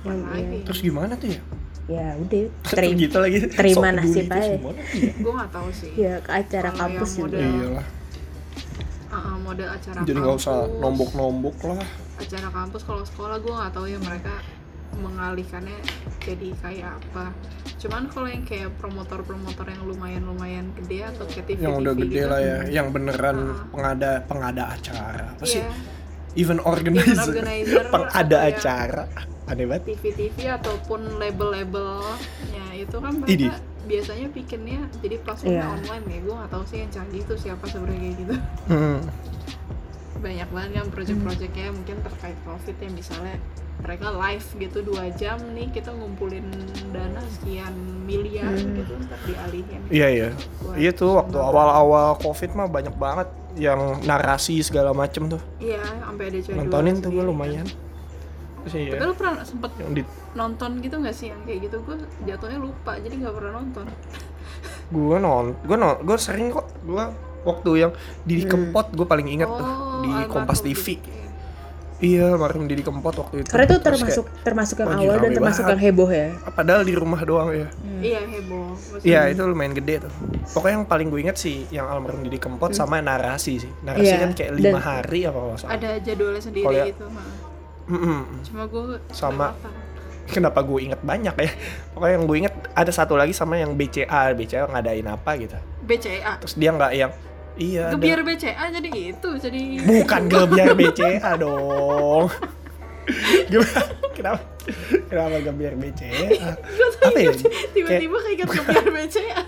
lagi? 0.00 0.58
Terus 0.64 0.80
gimana 0.80 1.12
tuh 1.14 1.28
ya? 1.28 1.40
Ya 1.88 2.06
udah 2.14 2.46
terima 2.62 2.70
terima 2.70 2.94
gitu 2.96 3.16
lagi. 3.18 3.38
terima 3.50 3.76
Sok 3.82 3.96
nasib 3.96 4.26
aja. 4.28 4.38
Iya. 4.46 4.58
gue 5.16 5.32
nggak 5.34 5.50
tahu 5.50 5.68
sih. 5.70 5.90
Ya 5.92 6.14
ke 6.18 6.30
acara 6.30 6.68
Kalau 6.68 6.80
kampus 6.80 7.10
juga 7.10 7.24
model- 7.26 7.50
iyalah. 7.52 7.86
Ah, 9.10 9.16
ah, 9.16 9.36
model 9.36 9.68
acara 9.68 9.98
jadi 10.00 10.18
nggak 10.20 10.36
usah 10.36 10.56
nombok-nombok 10.78 11.56
lah. 11.66 11.82
Acara 12.16 12.48
kampus 12.48 12.82
kalau 12.84 13.02
sekolah 13.02 13.36
gue 13.38 13.50
nggak 13.50 13.72
tahu 13.72 13.86
ya 13.86 13.98
mereka 13.98 14.34
mengalihkannya 14.92 15.78
jadi 16.20 16.48
kayak 16.56 16.90
apa. 16.94 17.34
Cuman 17.76 18.06
kalau 18.06 18.28
yang 18.28 18.44
kayak 18.44 18.70
promotor-promotor 18.76 19.66
yang 19.66 19.82
lumayan-lumayan 19.82 20.70
gede 20.76 21.08
atau 21.08 21.24
kayak 21.26 21.46
TV 21.48 21.58
yang 21.58 21.74
udah 21.74 21.94
gede 21.96 22.06
gitu, 22.12 22.28
lah 22.28 22.38
ya 22.38 22.58
yang 22.70 22.86
beneran 22.90 23.36
Ah. 23.50 23.66
pengada 23.66 24.10
pengada 24.22 24.62
acara 24.70 25.32
apa 25.32 25.42
sih? 25.42 25.58
Iya 25.58 25.98
event 26.34 26.62
organizer, 26.62 27.10
Event 27.10 27.28
organizer. 27.28 27.84
Pengada 27.94 28.14
atau 28.36 28.38
ya- 28.40 28.50
acara. 28.52 29.04
Aneh 29.46 29.66
banget. 29.66 29.82
TV-TV 29.90 30.36
ataupun 30.48 31.00
label-labelnya 31.18 32.64
itu 32.72 32.96
kan 32.96 33.12
Idi. 33.24 33.46
mereka 33.46 33.58
biasanya 33.82 34.26
bikinnya 34.28 34.80
jadi 34.98 35.16
platformnya 35.18 35.58
Iya. 35.60 35.74
online 35.74 36.04
ya. 36.06 36.18
Gue 36.20 36.34
nggak 36.36 36.50
tahu 36.50 36.64
sih 36.64 36.78
yang 36.78 36.90
canggih 36.90 37.20
itu 37.20 37.34
siapa 37.36 37.64
sebenarnya 37.66 38.10
gitu. 38.14 38.34
Hmm. 38.66 39.00
banyak 40.20 40.48
banget 40.50 40.70
kan 40.74 40.86
project-projectnya 40.90 41.72
mungkin 41.72 41.96
terkait 42.02 42.36
covid 42.44 42.76
yang 42.76 42.92
misalnya 42.92 43.40
mereka 43.80 44.12
live 44.12 44.46
gitu 44.60 44.84
dua 44.84 45.08
jam 45.10 45.40
nih 45.50 45.72
kita 45.72 45.88
ngumpulin 45.90 46.44
dana 46.92 47.24
sekian 47.30 47.72
miliar 48.04 48.52
Hmm. 48.52 48.76
gitu 48.76 49.00
ntar 49.00 49.16
dialihin. 49.24 49.80
Iya 49.88 50.08
iya. 50.12 50.28
Iya 50.76 50.92
tuh 50.92 51.16
waktu 51.16 51.34
awal-awal 51.34 52.20
covid 52.20 52.52
mah 52.52 52.68
banyak 52.68 52.92
banget 52.94 53.32
yang 53.56 54.02
narasi 54.04 54.62
segala 54.62 54.94
macem 54.94 55.26
tuh. 55.26 55.40
Iya 55.58 55.82
sampai 55.82 56.24
ada 56.30 56.38
jadwal 56.38 56.58
nontonin 56.62 56.94
tuh 56.98 57.10
gue 57.10 57.24
lumayan. 57.24 57.66
terus 58.60 58.76
tapi 58.76 58.92
iya 58.92 59.00
lu 59.00 59.14
pernah 59.16 59.40
sempet 59.40 59.72
yang 59.80 59.92
di 59.96 60.02
nonton 60.36 60.70
gitu 60.84 61.00
nggak 61.00 61.16
sih 61.16 61.32
yang 61.32 61.40
kayak 61.48 61.70
gitu? 61.70 61.76
Gue 61.80 61.96
jatuhnya 62.28 62.58
lupa 62.60 62.92
jadi 63.00 63.14
nggak 63.16 63.34
pernah 63.34 63.52
nonton. 63.58 63.86
Gue 64.94 65.16
non 65.22 65.54
gue 65.64 65.76
non 65.78 65.96
gue 66.02 66.16
sering 66.18 66.50
kok. 66.52 66.66
Gue 66.84 67.04
waktu 67.46 67.70
yang 67.78 67.92
Didi 68.26 68.44
Hmm. 68.44 68.68
Kempot 68.68 68.92
gue 68.92 69.06
paling 69.06 69.28
inget 69.32 69.48
tuh 69.48 69.68
di 70.04 70.10
Kompas. 70.28 70.60
TV. 70.60 70.98
Iya 72.00 72.26
almarhum 72.26 72.64
Didi 72.64 72.80
Kempot 72.80 73.12
waktu 73.14 73.40
itu. 73.40 73.48
Karena 73.48 73.64
itu 73.66 73.76
Terus 73.76 73.84
termasuk 74.00 74.24
termasuk 74.40 74.76
yang 74.78 74.90
awal 74.90 75.16
dan 75.18 75.30
termasuk 75.30 75.62
banget. 75.62 75.72
yang 75.72 75.80
heboh 75.86 76.08
ya? 76.08 76.28
Kayak, 76.32 76.52
padahal 76.52 76.82
di 76.82 76.94
rumah 76.94 77.20
doang 77.20 77.48
ya. 77.50 77.68
Iya 78.00 78.20
heboh. 78.26 78.68
Iya 79.00 79.20
itu 79.28 79.42
lumayan 79.42 79.72
gede 79.72 79.94
tuh. 80.00 80.12
Pokoknya 80.50 80.74
yang 80.74 80.86
paling 80.86 81.06
gue 81.06 81.20
inget 81.20 81.36
sih 81.36 81.68
yang 81.68 81.86
almarhum 81.86 82.20
Didi 82.20 82.36
Kempot 82.36 82.72
sama 82.72 82.98
narasi 82.98 83.60
sih. 83.60 83.72
Narasi 83.80 84.08
Iya, 84.08 84.16
kan 84.18 84.30
kayak 84.32 84.52
lima 84.54 84.68
dan- 84.72 84.82
hari 84.82 85.20
apa 85.22 85.38
nggak 85.38 85.58
salah. 85.58 85.72
Ada 85.72 85.90
jadwalnya 86.00 86.42
sendiri 86.42 86.64
Kalau 86.64 86.78
ya- 86.78 86.88
gitu 86.88 87.04
ha. 87.06 87.22
Mm-mm. 87.86 88.20
cuma 88.42 88.62
gue 88.64 88.84
Sama- 89.10 89.52
kenapa 90.26 90.62
gue 90.62 90.78
inget 90.80 91.00
banyak 91.00 91.34
ya? 91.36 91.50
Pokoknya 91.92 92.14
yang 92.14 92.24
gue 92.24 92.36
inget 92.38 92.54
ada 92.70 92.90
satu 92.90 93.12
lagi 93.12 93.32
sama 93.32 93.56
yang 93.56 93.74
BCA 93.74 94.06
BCA 94.32 94.64
ngadain 94.66 95.04
apa 95.04 95.30
gitu. 95.36 95.58
BCA 95.82 96.38
terus 96.38 96.54
dia 96.54 96.70
nggak 96.70 96.92
yang 96.94 97.10
iya 97.60 97.82
ada- 97.86 97.94
Gebiar 97.94 98.20
BCA 98.22 98.64
jadi 98.72 98.88
itu 98.88 99.28
jadi 99.36 99.60
bukan 99.82 100.22
gebiar 100.26 100.72
BCA 100.72 101.30
dong. 101.36 102.26
Gimana? 103.46 103.80
Kenapa? 104.12 104.42
Kenapa 105.08 105.36
gebiar 105.40 105.74
BCA 105.74 106.24
apa 107.00 107.18
ya? 107.18 107.32
tiba-tiba 107.70 108.16
keinget 108.22 108.48
kebiar 108.48 108.86
BCA 108.86 109.40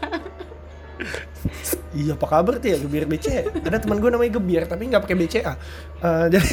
Iya 1.93 2.17
apa 2.17 2.27
kabar 2.27 2.57
tuh 2.57 2.69
ya 2.69 2.79
Gebiar 2.79 3.05
BCA 3.05 3.53
Ada 3.61 3.79
teman 3.79 3.99
gue 3.99 4.09
namanya 4.09 4.33
Gebiar 4.33 4.65
tapi 4.65 4.89
nggak 4.89 5.03
pakai 5.03 5.17
BCA 5.17 5.53
Eh, 6.01 6.27
Jadi 6.29 6.49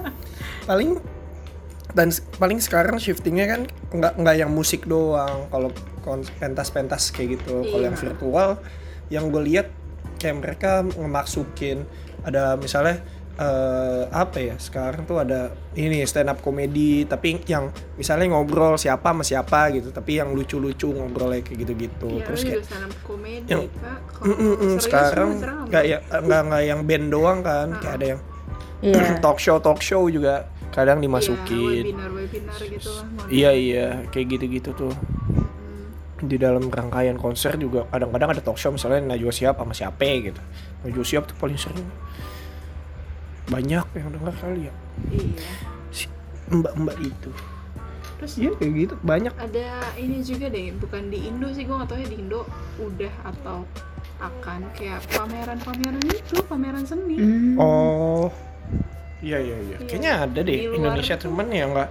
paling 0.68 0.90
dan 1.92 2.08
paling 2.34 2.58
sekarang 2.58 2.98
shiftingnya 2.98 3.46
kan 3.46 3.60
nggak 3.92 4.12
nggak 4.16 4.36
yang 4.36 4.50
musik 4.50 4.82
doang. 4.82 5.46
Kalau 5.46 5.70
pentas-pentas 6.34 7.08
kayak 7.08 7.38
gitu. 7.38 7.62
Kalau 7.62 7.78
Iya. 7.78 7.86
yang 7.86 7.96
virtual 7.96 8.48
yang 9.06 9.24
gue 9.28 9.42
lihat 9.44 9.68
kayak 10.24 10.36
mereka 10.40 10.70
ngemaksukin 10.80 11.84
ada 12.24 12.56
misalnya 12.56 13.04
eh, 13.34 14.02
apa 14.08 14.38
ya 14.38 14.56
sekarang 14.56 15.04
tuh 15.04 15.20
ada 15.20 15.52
ini 15.74 16.00
stand 16.04 16.30
up 16.30 16.38
komedi 16.38 17.04
tapi 17.04 17.42
yang 17.44 17.68
misalnya 17.94 18.30
ngobrol 18.30 18.78
siapa 18.78 19.10
sama 19.10 19.20
siapa 19.20 19.68
gitu 19.70 19.90
tapi 19.90 20.16
yang 20.16 20.32
lucu-lucu 20.32 20.88
ngobrolnya 20.88 21.42
kayak 21.42 21.58
gitu-gitu. 21.60 22.08
Ya 22.14 22.24
terus 22.24 22.40
kayak 22.40 22.62
stand 22.62 22.86
up 22.86 22.94
komedi 23.02 23.50
yang- 23.50 23.68
kak. 23.68 24.00
Mm, 24.24 24.32
mm, 24.32 24.54
mm, 24.56 24.74
sekarang 24.80 25.28
nggak 25.68 25.84
ya 25.84 25.98
nggak 26.00 26.40
nggak 26.48 26.62
yang 26.64 26.80
band 26.86 27.06
doang 27.10 27.38
kan 27.42 27.68
kayak 27.76 27.94
ada 28.00 28.06
yang 28.16 28.20
Iya. 28.80 29.16
talk 29.24 29.36
show 29.36 29.56
talk 29.58 29.80
show 29.80 30.08
juga 30.08 30.48
kadang 30.70 30.98
Iya, 30.98 31.04
dimasukin. 31.06 31.84
webinar 31.90 32.10
webinar 32.12 32.58
gitu 32.60 32.90
lah 32.90 33.06
iya 33.30 33.50
iya 33.50 33.86
kayak 34.08 34.26
gitu-gitu 34.32 34.70
tuh. 34.74 34.94
Di 36.22 36.36
dalam 36.38 36.70
rangkaian 36.70 37.18
konser 37.18 37.58
juga 37.58 37.90
kadang-kadang 37.90 38.38
ada 38.38 38.42
talk 38.44 38.54
show 38.54 38.70
misalnya 38.70 39.14
Najwa 39.14 39.32
Shihab 39.34 39.58
sama 39.58 39.74
siapa 39.74 40.06
gitu. 40.22 40.40
Najwa 40.86 41.04
Shihab 41.04 41.24
tuh 41.26 41.36
paling 41.38 41.58
sering. 41.58 41.86
Banyak 43.50 43.86
yang 43.98 44.08
dengar 44.14 44.34
kali 44.38 44.70
ya. 44.70 44.74
Iya. 45.10 45.48
Si 45.90 46.06
mbak-mbak 46.48 46.96
itu. 47.02 47.30
Terus 48.22 48.32
iya 48.38 48.50
kayak 48.56 48.72
gitu 48.78 48.94
banyak. 49.02 49.34
Ada 49.34 49.98
ini 49.98 50.22
juga 50.22 50.46
deh 50.48 50.70
bukan 50.78 51.10
di 51.10 51.18
Indo 51.28 51.50
sih 51.50 51.66
gue 51.66 51.74
nggak 51.74 51.90
tahu 51.90 51.98
ya 51.98 52.08
di 52.08 52.16
Indo 52.22 52.40
udah 52.78 53.14
atau 53.26 53.66
akan. 54.22 54.70
Kayak 54.78 55.02
pameran-pameran 55.12 56.00
itu 56.08 56.36
pameran 56.46 56.86
seni. 56.86 57.18
Hmm. 57.18 57.58
oh. 57.58 58.30
Iya 59.24 59.40
iya 59.40 59.56
iya. 59.56 59.76
Iya. 59.80 59.88
kayaknya 59.88 60.12
ada 60.28 60.40
deh 60.44 60.58
Di 60.60 60.68
Indonesia 60.68 61.14
tuh. 61.16 61.32
cuman 61.32 61.46
ya 61.48 61.64
nggak 61.64 61.88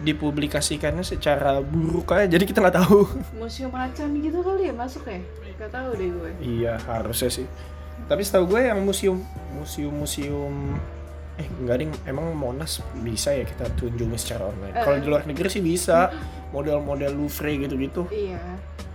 dipublikasikannya 0.00 1.02
secara 1.02 1.60
buruk 1.60 2.10
aja 2.10 2.26
jadi 2.26 2.42
kita 2.42 2.58
nggak 2.58 2.76
tahu 2.80 3.06
museum 3.38 3.70
macan 3.70 4.10
gitu 4.18 4.40
kali 4.40 4.66
ya 4.66 4.74
masuk 4.74 5.06
ya 5.06 5.22
nggak 5.54 5.70
tahu 5.70 5.88
deh 5.94 6.08
gue 6.10 6.30
Iya 6.42 6.74
harusnya 6.82 7.30
sih. 7.30 7.46
Tapi 8.04 8.20
setahu 8.20 8.50
gue 8.50 8.66
yang 8.66 8.82
museum 8.82 9.22
museum 9.54 9.94
museum 9.94 10.74
eh 11.34 11.46
enggak 11.56 11.76
ding 11.78 11.92
emang 12.04 12.30
Monas 12.30 12.82
bisa 13.00 13.30
ya 13.30 13.42
kita 13.42 13.70
kunjungi 13.74 14.18
secara 14.18 14.50
online. 14.50 14.74
Kalau 14.74 14.98
di 14.98 15.06
luar 15.06 15.22
negeri 15.24 15.46
sih 15.46 15.58
bisa 15.58 16.10
model-model 16.50 17.10
Louvre 17.10 17.54
gitu-gitu. 17.56 18.06
iya 18.10 18.42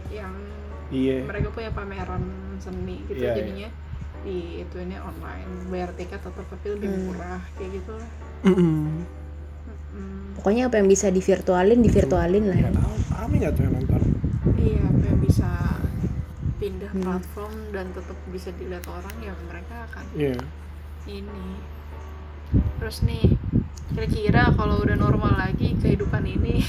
yang 0.10 0.36
Iya. 0.90 1.22
mereka 1.24 1.48
punya 1.50 1.70
pameran 1.70 2.24
seni 2.58 3.06
gitu 3.06 3.18
Iya, 3.18 3.24
iya. 3.24 3.36
jadinya 3.40 3.70
di 4.20 4.38
itu 4.62 4.76
ini 4.78 4.96
online 4.98 5.48
bayar 5.68 5.96
tiket 5.96 6.20
tetap 6.20 6.44
tapi 6.44 6.66
lebih 6.70 6.88
Hmm. 6.90 7.04
murah 7.08 7.40
kayak 7.56 7.72
gitu 7.72 7.92
lah. 7.96 8.10
Pokoknya 10.40 10.72
apa 10.72 10.80
yang 10.80 10.88
bisa 10.88 11.12
divirtualin, 11.12 11.84
divirtualin 11.84 12.48
lah. 12.48 12.56
Tahu. 12.72 12.96
Rame 13.12 13.36
nggak 13.38 13.52
tuh 13.52 13.62
yang 13.62 13.74
nonton? 13.76 14.02
iya 14.56 14.80
apa 14.82 15.04
yang 15.04 15.20
bisa 15.20 15.50
pindah 16.56 16.90
Hmm. 16.90 17.04
platform 17.04 17.54
dan 17.72 17.86
tetap 17.92 18.16
bisa 18.30 18.50
dilihat 18.56 18.88
orang 18.88 19.16
ya 19.20 19.34
mereka 19.42 19.76
akan 19.86 20.04
Iya. 20.14 20.36
ini 21.06 21.44
terus 22.76 23.04
nih 23.04 23.36
kira-kira 23.90 24.52
kalau 24.54 24.80
udah 24.80 24.96
normal 24.96 25.36
lagi 25.38 25.76
kehidupan 25.76 26.24
ini 26.24 26.60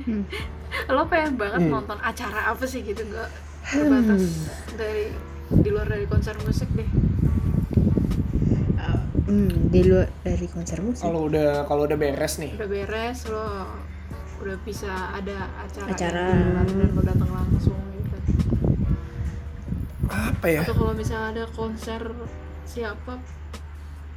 Hmm. 0.00 0.26
lo 0.94 1.06
pengen 1.06 1.34
banget 1.34 1.60
Hmm. 1.60 1.72
nonton 1.72 1.98
acara 1.98 2.50
apa 2.50 2.62
sih 2.62 2.82
gitu 2.82 3.02
nggak 3.04 3.30
terbatas 3.64 4.22
dari 4.74 5.10
di 5.48 5.68
luar 5.68 5.86
dari 5.86 6.06
konser 6.06 6.34
musik 6.40 6.70
deh 6.72 6.86
Hmm, 9.26 9.50
di 9.66 9.82
luar 9.82 10.06
dari 10.20 10.46
konser 10.46 10.78
musik. 10.78 11.02
Kalau 11.02 11.26
udah 11.26 11.66
kalau 11.66 11.82
udah 11.82 11.94
beres 11.94 12.38
nih. 12.38 12.54
udah 12.54 12.68
beres 12.68 13.26
lo 13.26 13.66
udah 14.36 14.56
bisa 14.62 14.86
ada 15.10 15.38
acara, 15.58 15.88
Acara. 15.88 16.26
dan 16.62 16.92
lo 16.92 17.00
datang 17.00 17.26
langsung 17.28 17.74
gitu 17.90 18.16
Apa 20.06 20.46
ya? 20.46 20.60
atau 20.62 20.74
kalau 20.76 20.92
misalnya 20.92 21.28
ada 21.32 21.44
konser 21.50 22.00
siapa 22.64 23.18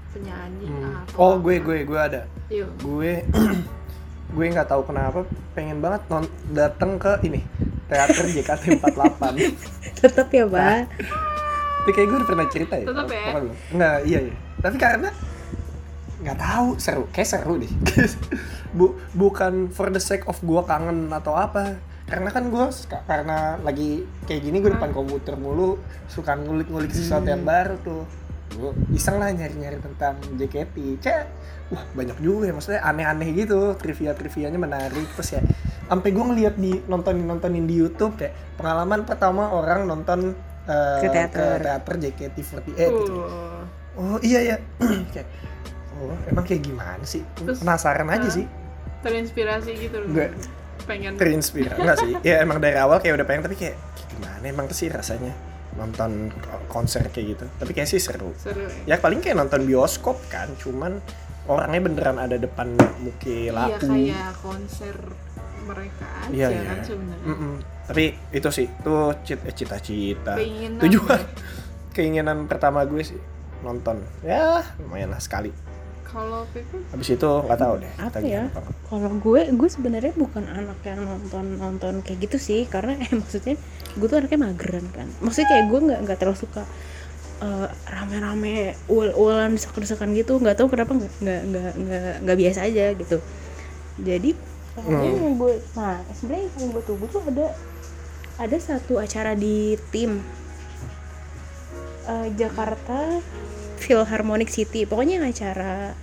penyanyi 0.10 0.67
Hmm. 0.67 1.02
atau 1.02 1.15
Oh 1.17 1.32
apa. 1.32 1.41
gue 1.41 1.56
gue 1.60 1.78
gue 1.84 2.00
ada. 2.00 2.22
yuk 2.48 2.69
Gue 2.78 3.26
gue 4.36 4.45
nggak 4.45 4.67
tahu 4.67 4.86
kenapa 4.86 5.26
pengen 5.52 5.80
banget 5.80 6.06
non 6.08 6.26
datang 6.52 6.98
ke 6.98 7.17
ini 7.24 7.41
teater 7.88 8.26
JKT48. 8.28 9.22
Tetap 10.00 10.30
ya, 10.30 10.45
Pak. 10.45 10.80
Tapi 11.80 11.92
kayak 11.96 12.08
gue 12.12 12.18
udah 12.20 12.30
pernah 12.30 12.48
cerita 12.52 12.76
ya. 12.76 12.86
Tetep 12.92 13.08
ya? 13.08 13.24
Enggak, 13.72 13.98
iya 14.04 14.20
iya. 14.28 14.36
Tapi 14.60 14.78
karena 14.78 15.10
nggak 16.20 16.38
tahu 16.38 16.68
seru, 16.76 17.04
kayak 17.15 17.30
seru 17.32 17.56
deh. 17.56 17.72
Bu, 18.78 19.00
bukan 19.15 19.72
for 19.72 19.88
the 19.89 20.04
sake 20.04 20.28
of 20.28 20.36
gue 20.44 20.62
kangen 20.68 21.08
atau 21.10 21.34
apa. 21.34 21.80
Karena 22.10 22.30
kan 22.34 22.50
gue 22.52 22.65
karena 23.06 23.56
lagi 23.62 24.04
kayak 24.28 24.42
gini 24.44 24.58
gue 24.60 24.74
depan 24.76 24.92
komputer 24.92 25.38
mulu 25.38 25.80
suka 26.10 26.36
ngulik-ngulik 26.36 26.92
sesuatu 26.92 27.30
yang 27.32 27.48
baru 27.48 27.80
tuh. 27.80 28.04
Gue 28.50 28.74
iseng 28.92 29.22
lah 29.22 29.32
nyari-nyari 29.32 29.80
tentang 29.80 30.20
JKT. 30.36 30.76
Cek, 31.00 31.24
wah 31.72 31.84
banyak 31.96 32.18
juga 32.20 32.50
ya 32.50 32.54
maksudnya 32.54 32.82
aneh-aneh 32.84 33.30
gitu. 33.34 33.78
Trivia-trivianya 33.80 34.60
menarik 34.60 35.08
terus 35.15 35.39
ya. 35.39 35.42
Sampai 35.88 36.12
gue 36.12 36.22
ngeliat 36.22 36.60
di 36.60 36.82
nontonin 36.86 37.26
nontonin 37.26 37.65
di 37.65 37.80
YouTube 37.80 38.20
kayak 38.20 38.60
pengalaman 38.60 39.08
pertama 39.08 39.50
orang 39.56 39.88
nonton 39.88 40.36
eh, 40.69 40.99
Ke 41.01 41.08
teater. 41.10 41.58
teater 41.60 41.95
JKT48 41.99 42.77
gitu. 42.77 43.15
Uh, 43.19 43.65
Oh 43.97 44.15
iya 44.21 44.39
ya. 44.45 44.58
kayak 45.12 45.27
oh 45.97 46.15
emang 46.25 46.45
kayak 46.45 46.62
gimana 46.62 47.03
sih? 47.03 47.19
Terus, 47.36 47.60
Penasaran 47.60 48.08
aja 48.08 48.21
ah, 48.21 48.32
sih. 48.32 48.45
terinspirasi 48.99 49.71
gitu 49.77 49.97
loh 49.97 50.08
Enggak. 50.08 50.32
pengen 50.86 51.15
Terinspirasi 51.15 51.75
enggak 51.77 51.97
sih? 51.97 52.13
Ya 52.27 52.39
emang 52.39 52.60
dari 52.60 52.75
awal 52.75 52.97
kayak 52.97 53.15
udah 53.15 53.27
pengen 53.27 53.43
tapi 53.43 53.55
kayak, 53.55 53.75
kayak 53.75 54.08
gimana 54.13 54.43
emang 54.45 54.67
sih 54.69 54.88
rasanya 54.88 55.34
nonton 55.71 56.32
konser 56.67 57.08
kayak 57.08 57.27
gitu. 57.34 57.45
Tapi 57.55 57.71
kayak 57.73 57.88
sih 57.88 57.99
seru. 57.99 58.32
seru 58.36 58.63
ya 58.86 58.95
Ya 58.95 58.95
paling 58.97 59.19
kayak 59.19 59.36
nonton 59.38 59.63
bioskop 59.63 60.19
kan, 60.27 60.47
cuman 60.55 60.99
orangnya 61.45 61.82
beneran 61.82 62.17
ada 62.17 62.36
depan 62.36 62.71
muka 62.99 63.25
iya 63.25 63.51
laku. 63.51 63.84
kayak 63.86 64.32
konser 64.38 64.95
mereka 65.62 66.08
aja 66.21 66.32
Iya, 66.32 66.47
iya. 66.49 66.62
kan 66.65 66.79
sebenarnya 66.84 67.25
Mm-mm. 67.25 67.53
Tapi 67.89 68.04
itu 68.30 68.49
sih, 68.54 68.69
itu 68.69 68.93
eh, 69.34 69.54
cita-cita. 69.54 70.38
Keinginan. 70.38 70.78
Tujuan 70.78 71.21
keinginan 71.95 72.38
pertama 72.45 72.86
gue 72.86 73.02
sih 73.02 73.17
nonton. 73.60 73.99
Ya, 74.21 74.62
lumayan 74.78 75.10
lah 75.10 75.19
sekali. 75.19 75.49
kalau 76.06 76.41
Pipi 76.49 76.73
Habis 76.89 77.13
itu 77.13 77.30
nggak 77.45 77.60
tahu 77.60 77.73
deh. 77.82 77.93
Apa 78.02 78.17
ya? 78.21 78.49
Kalau 78.89 79.13
gue, 79.13 79.41
gue 79.54 79.69
sebenarnya 79.69 80.10
bukan 80.17 80.41
anak 80.41 80.82
yang 80.82 81.06
nonton 81.06 81.62
nonton 81.62 81.93
kayak 82.02 82.25
gitu 82.25 82.41
sih, 82.41 82.65
karena 82.65 82.97
eh, 82.97 83.13
maksudnya 83.13 83.54
gue 83.93 84.08
tuh 84.10 84.17
anaknya 84.17 84.41
mageran 84.41 84.89
kan. 84.89 85.06
Maksudnya 85.21 85.54
kayak 85.54 85.65
gue 85.69 85.80
nggak 85.86 85.99
nggak 86.10 86.17
terlalu 86.17 86.38
suka 86.41 86.65
eh, 87.39 87.67
rame-rame 87.86 88.73
ul-ulan 88.89 89.54
desak-desakan 89.54 90.17
gitu. 90.17 90.41
Nggak 90.41 90.58
tahu 90.58 90.73
kenapa 90.73 90.97
nggak 90.97 91.13
nggak 91.21 91.41
nggak 91.45 91.71
nggak 91.78 92.13
nggak 92.25 92.38
biasa 92.41 92.60
aja 92.65 92.86
gitu. 92.97 93.17
Jadi 94.02 94.32
Hmm. 94.80 94.95
yang 95.04 95.36
gue, 95.36 95.60
nah 95.75 95.99
sebenarnya 96.15 96.47
yang 96.56 96.71
gue 96.71 96.84
tunggu 96.88 97.04
tuh 97.12 97.19
ada 97.28 97.52
ada 98.39 98.58
satu 98.58 98.97
acara 98.97 99.36
di 99.36 99.75
tim 99.91 100.23
eh, 102.06 102.28
Jakarta 102.34 103.19
Philharmonic 103.78 104.47
City 104.47 104.84
pokoknya 104.84 105.19
yang 105.19 105.28
acara 105.28 105.93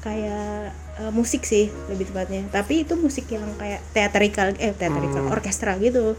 kayak 0.00 0.70
eh, 0.98 1.10
musik 1.10 1.42
sih 1.42 1.70
lebih 1.88 2.10
tepatnya 2.10 2.44
tapi 2.50 2.82
itu 2.82 2.94
musik 2.94 3.26
yang 3.26 3.46
kayak 3.56 3.80
teatrikal 3.90 4.52
eh 4.56 4.72
teatrikal 4.72 5.22
Hmm. 5.24 5.32
orkestra 5.32 5.78
gitu 5.78 6.18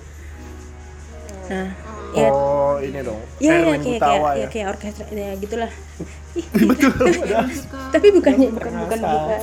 nah 1.45 1.69
ya 2.15 2.29
Oh, 2.31 2.79
ini 2.79 3.03
dong. 3.03 3.19
ya, 3.37 3.53
ya 3.53 3.75
kayak 3.75 3.99
kayak 3.99 4.01
ya. 4.01 4.33
ya 4.33 4.47
kayak 4.49 4.67
orkestra 4.71 5.05
ya 5.11 5.31
gitulah 5.35 5.71
Betul. 6.71 7.07
padahal. 7.11 7.47
tapi 7.93 8.07
bukannya 8.11 8.47
bukan 8.49 8.71
bukan 8.79 8.99
bukan 9.03 9.39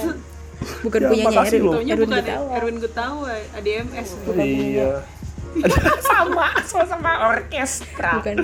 bukan 0.83 1.01
Ya, 1.03 1.09
punyanya 1.11 1.27
makasih 1.27 1.59
Erwin 1.59 1.75
Erwin 1.85 2.07
bukan 2.07 2.23
Gutawa 2.23 2.47
Erwin 2.55 2.77
Gutawa 2.79 3.31
ADMS 3.53 4.09
Bukan 4.23 4.45
iya. 4.47 4.91
sama, 6.11 6.47
sama 6.65 6.85
sama 6.89 7.11
orkestra. 7.33 8.21
bukan 8.21 8.37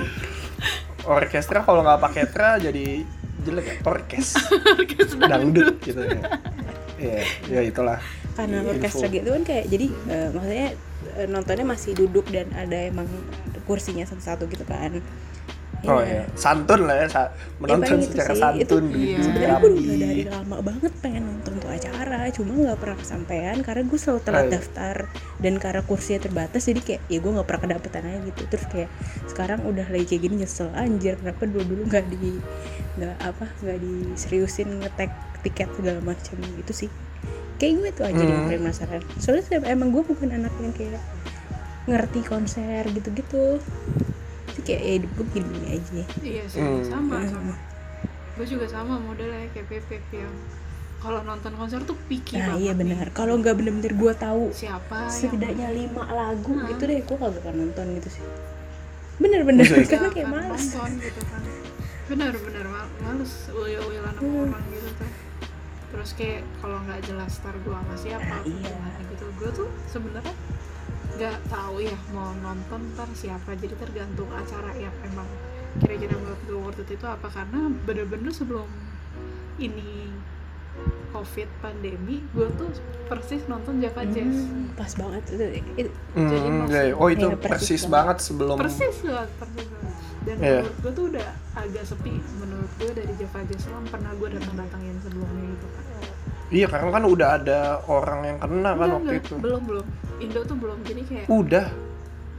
Orkestra 1.07 1.63
kalau 1.63 1.81
nggak 1.81 1.99
pakai 2.03 2.23
tra 2.29 2.59
jadi 2.59 3.01
jelek 3.41 3.65
ya. 3.65 3.75
Orkes. 3.87 4.35
Dangdut 5.31 5.79
gitu 5.79 6.01
ya. 6.03 6.21
Iya, 6.99 7.19
ya 7.47 7.61
itulah. 7.63 7.99
karena 8.39 8.63
Info. 8.63 8.71
orkestra 8.71 9.07
gitu 9.11 9.35
kan 9.35 9.43
kayak 9.43 9.65
jadi 9.67 9.87
eh, 10.07 10.29
maksudnya 10.31 10.69
eh, 11.19 11.27
nontonnya 11.27 11.65
masih 11.67 11.91
duduk 11.91 12.23
dan 12.31 12.47
ada 12.55 12.87
emang 12.87 13.03
kursinya 13.67 14.07
satu-satu 14.07 14.47
gitu 14.47 14.63
kan 14.63 15.03
Oh 15.81 15.95
Iya. 15.97 16.03
iya, 16.03 16.23
santun 16.33 16.81
lah 16.83 16.95
ya, 16.97 17.07
sa- 17.07 17.31
menonton 17.55 17.87
paling 17.87 18.01
itu 18.01 18.11
secara 18.11 18.27
sih, 18.29 18.41
santun 18.41 18.59
itu- 18.59 18.91
gitu. 18.91 18.99
Iya. 18.99 19.17
sebenarnya 19.21 19.55
gue 19.55 19.69
udah 19.71 19.95
dari 19.97 20.23
lama 20.27 20.57
banget 20.59 20.93
pengen 20.99 21.23
nonton 21.25 21.53
tuh 21.55 21.69
acara 21.69 22.19
cuma 22.29 22.51
nggak 22.53 22.77
pernah 22.77 22.97
kesampaian 22.97 23.57
karena 23.59 23.83
gue 23.85 23.95
selalu 23.97 24.19
telat 24.21 24.35
Oh, 24.35 24.43
iya. 24.43 24.53
daftar 24.53 24.95
dan 25.37 25.53
karena 25.55 25.81
kursinya 25.81 26.19
terbatas 26.21 26.61
jadi 26.63 26.81
kayak 26.81 27.01
ya 27.05 27.17
gue 27.17 27.31
nggak 27.31 27.47
pernah 27.47 27.61
kedapetan 27.61 28.03
aja 28.05 28.19
gitu 28.21 28.41
terus 28.45 28.65
kayak 28.67 28.89
sekarang 29.25 29.59
udah 29.63 29.87
lagi 29.87 30.05
kayak 30.05 30.21
gini 30.21 30.35
nyesel 30.37 30.67
anjir 30.73 31.15
kenapa 31.15 31.43
dulu 31.43 31.63
dulu 31.65 31.81
nggak 31.85 32.05
di 32.09 32.31
nggak 32.95 33.15
apa 33.21 33.45
nggak 33.57 33.77
diseriusin 33.79 34.67
ngetek 34.77 35.11
tiket 35.39 35.69
segala 35.73 35.99
macam 36.01 36.35
gitu 36.57 36.71
sih 36.75 36.89
kayak 37.55 37.71
gue 37.77 37.89
tuh 37.93 38.05
aja 38.05 38.15
yang 38.17 38.31
Hmm. 38.37 38.47
paling 38.47 38.61
penasaran 38.61 39.01
soalnya 39.15 39.43
emang 39.65 39.89
gue 39.89 40.03
bukan 40.05 40.29
anak 40.29 40.51
yang 40.57 40.71
kayak 40.71 40.99
ngerti 41.85 42.19
konser 42.21 42.83
gitu-gitu 42.85 43.63
jadi 44.59 44.67
kayak 44.67 44.81
ya 44.81 44.93
hidup 44.93 45.11
gue 45.13 45.25
gini 45.33 45.59
aja. 45.71 46.01
Iya 46.19 46.43
sih 46.45 46.59
Hmm. 46.59 46.83
sama 46.83 47.15
sama. 47.23 47.55
Gue 48.33 48.45
juga 48.45 48.65
sama 48.65 48.93
modelnya 48.97 49.47
kayak 49.49 49.67
Pepep 49.67 50.03
yang 50.13 50.33
kalau 50.97 51.23
nonton 51.23 51.51
konser 51.53 51.79
tuh 51.81 51.95
picky 52.05 52.35
nah 52.35 52.51
banget 52.51 52.59
iya 52.61 52.73
benar 52.73 53.07
kalau 53.09 53.35
nggak 53.35 53.55
bener-bener 53.55 53.93
gue 53.93 54.13
tahu 54.13 54.51
siapa 54.51 54.99
yang 54.99 55.07
setidaknya 55.09 55.67
lima 55.71 56.03
lagu 56.05 56.51
Nah. 56.51 56.67
gitu 56.67 56.83
deh 56.83 56.99
gue 56.99 57.17
kagak 57.17 57.39
akan 57.39 57.55
nonton 57.57 57.85
gitu 57.95 58.09
sih. 58.11 58.25
Bener-bener 59.15 59.63
karena 59.85 60.09
kayak 60.09 60.27
males. 60.27 60.59
nonton 60.69 60.91
gitu 60.99 61.21
kan. 61.25 61.41
Bener-bener 62.05 62.65
mal- 62.65 62.91
males 62.99 63.31
uyel-uyelan 63.49 64.11
sama 64.11 64.27
Hmm. 64.27 64.43
orang 64.49 64.65
gitu 64.69 64.91
kan 64.95 65.11
terus 65.89 66.13
kayak 66.13 66.45
kalau 66.59 66.77
nggak 66.79 66.99
jelas 67.01 67.31
star 67.33 67.55
gue 67.55 67.71
sama 67.71 67.95
siapa 67.95 68.21
Nah, 68.21 68.39
apa 68.39 68.51
iya. 68.51 68.77
gitu. 69.07 69.25
Gue 69.35 69.49
tuh 69.51 69.67
sebenarnya 69.87 70.35
nggak 71.19 71.37
tahu 71.45 71.75
ya 71.81 71.97
mau 72.09 72.31
nonton 72.33 72.79
ntar 72.89 73.11
siapa. 73.13 73.51
Jadi 73.53 73.75
tergantung 73.75 74.31
acara 74.31 74.71
yang 74.73 74.95
emang 75.03 75.27
kira-kira 75.77 76.15
menurut 76.15 76.41
gue 76.41 76.57
worth 76.57 76.79
it 76.79 76.89
itu 76.89 77.05
apa. 77.05 77.27
Karena 77.27 77.59
bener-bener 77.77 78.31
sebelum 78.31 78.65
ini 79.57 80.07
covid 81.09 81.49
pandemi 81.59 82.23
gue 82.29 82.47
tuh 82.53 82.69
persis 83.05 83.43
nonton 83.43 83.77
Java 83.77 84.05
Jazz 84.05 84.31
Hmm, 84.39 84.71
pas 84.73 84.87
banget. 84.87 85.23
Itu, 85.27 85.45
itu 85.75 85.91
Hmm, 86.13 86.29
Jadi 86.29 86.39
iya, 86.39 86.51
maksud- 86.55 86.71
iya. 86.85 86.93
oh 86.95 87.09
itu 87.09 87.27
Iya, 87.27 87.35
persis 87.35 87.51
persis 87.51 87.81
banget. 87.81 87.91
banget 87.91 88.17
sebelum 88.21 88.55
persis 88.57 88.95
banget 89.01 89.29
persis 89.35 89.67
banget. 89.67 89.95
Dan 90.19 90.35
Iya. 90.37 90.59
menurut 90.61 90.77
gue 90.79 90.91
tuh 90.93 91.05
udah 91.09 91.27
agak 91.55 91.83
sepi. 91.83 92.13
Menurut 92.37 92.71
gue 92.77 92.91
dari 92.93 93.13
Java 93.15 93.39
Jazz 93.43 93.63
yang 93.65 93.85
pernah 93.85 94.11
gue 94.13 94.27
datang 94.31 94.55
datangin 94.55 94.95
sebelumnya 95.01 95.43
gitu 95.49 95.67
kan 95.69 95.85
Iya, 96.49 96.65
karena 96.65 96.89
kan 96.89 97.03
udah 97.03 97.27
ada 97.35 97.59
orang 97.85 98.19
yang 98.23 98.37
kena 98.37 98.71
kan 98.71 98.75
Enggak, 98.75 98.89
waktu 98.91 99.05
enggak. 99.07 99.23
itu. 99.23 99.33
belum 99.37 99.61
belum 99.63 99.85
Indo 100.19 100.41
tuh 100.43 100.57
belum 100.57 100.77
jadi 100.81 101.01
kayak 101.03 101.25
Udah. 101.27 101.67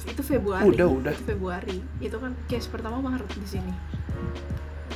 itu 0.02 0.22
Februari 0.22 0.64
Udah, 0.64 0.86
udah. 0.88 1.12
itu 1.12 1.24
Februari 1.24 1.76
itu 1.98 2.16
kan 2.16 2.32
case 2.46 2.66
pertama 2.66 2.98
Maret 3.00 3.28
di 3.30 3.48
sini 3.48 3.72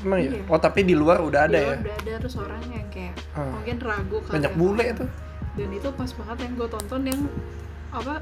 Emang 0.01 0.19
ya? 0.19 0.31
Iya. 0.31 0.43
Oh, 0.47 0.59
tapi 0.59 0.81
di 0.83 0.93
luar 0.93 1.21
udah 1.21 1.41
ada 1.43 1.53
Di 1.53 1.57
ya? 1.57 1.67
luar 1.67 1.79
udah 1.81 1.97
ada 1.97 2.13
terus 2.19 2.37
orang 2.37 2.63
yang 2.67 2.87
kayak 2.89 3.15
Hmm. 3.31 3.51
mungkin 3.53 3.77
ragu 3.81 4.19
kali 4.21 4.35
Banyak 4.35 4.51
apa. 4.51 4.59
bule 4.59 4.87
tuh. 4.95 5.09
dan 5.55 5.69
itu 5.71 5.89
pas 5.91 6.11
banget 6.13 6.39
yang 6.41 6.53
gue 6.57 6.69
tonton 6.69 7.03
yang 7.05 7.21
apa 7.91 8.15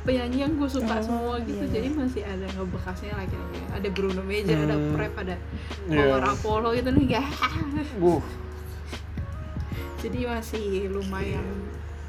penyanyi 0.00 0.38
yang 0.40 0.52
gue 0.54 0.64
suka 0.66 0.94
Oh, 0.94 1.02
semua 1.02 1.34
gitu 1.42 1.60
iya. 1.62 1.72
jadi 1.72 1.88
masih 1.92 2.22
ada 2.24 2.46
ngebekasnya 2.50 3.12
lagi 3.14 3.36
ada 3.68 3.88
Bruno 3.90 4.22
Major 4.22 4.56
ada 4.58 4.74
Hmm. 4.74 4.92
Prep 4.94 5.12
ada 5.14 5.36
Iya. 5.86 5.98
Power 6.08 6.24
Apollo 6.26 6.68
gitu 6.72 6.90
nih 6.90 7.06
ya 7.10 7.24
Uh, 8.00 8.20
jadi 10.00 10.18
masih 10.30 10.64
lumayan 10.88 11.44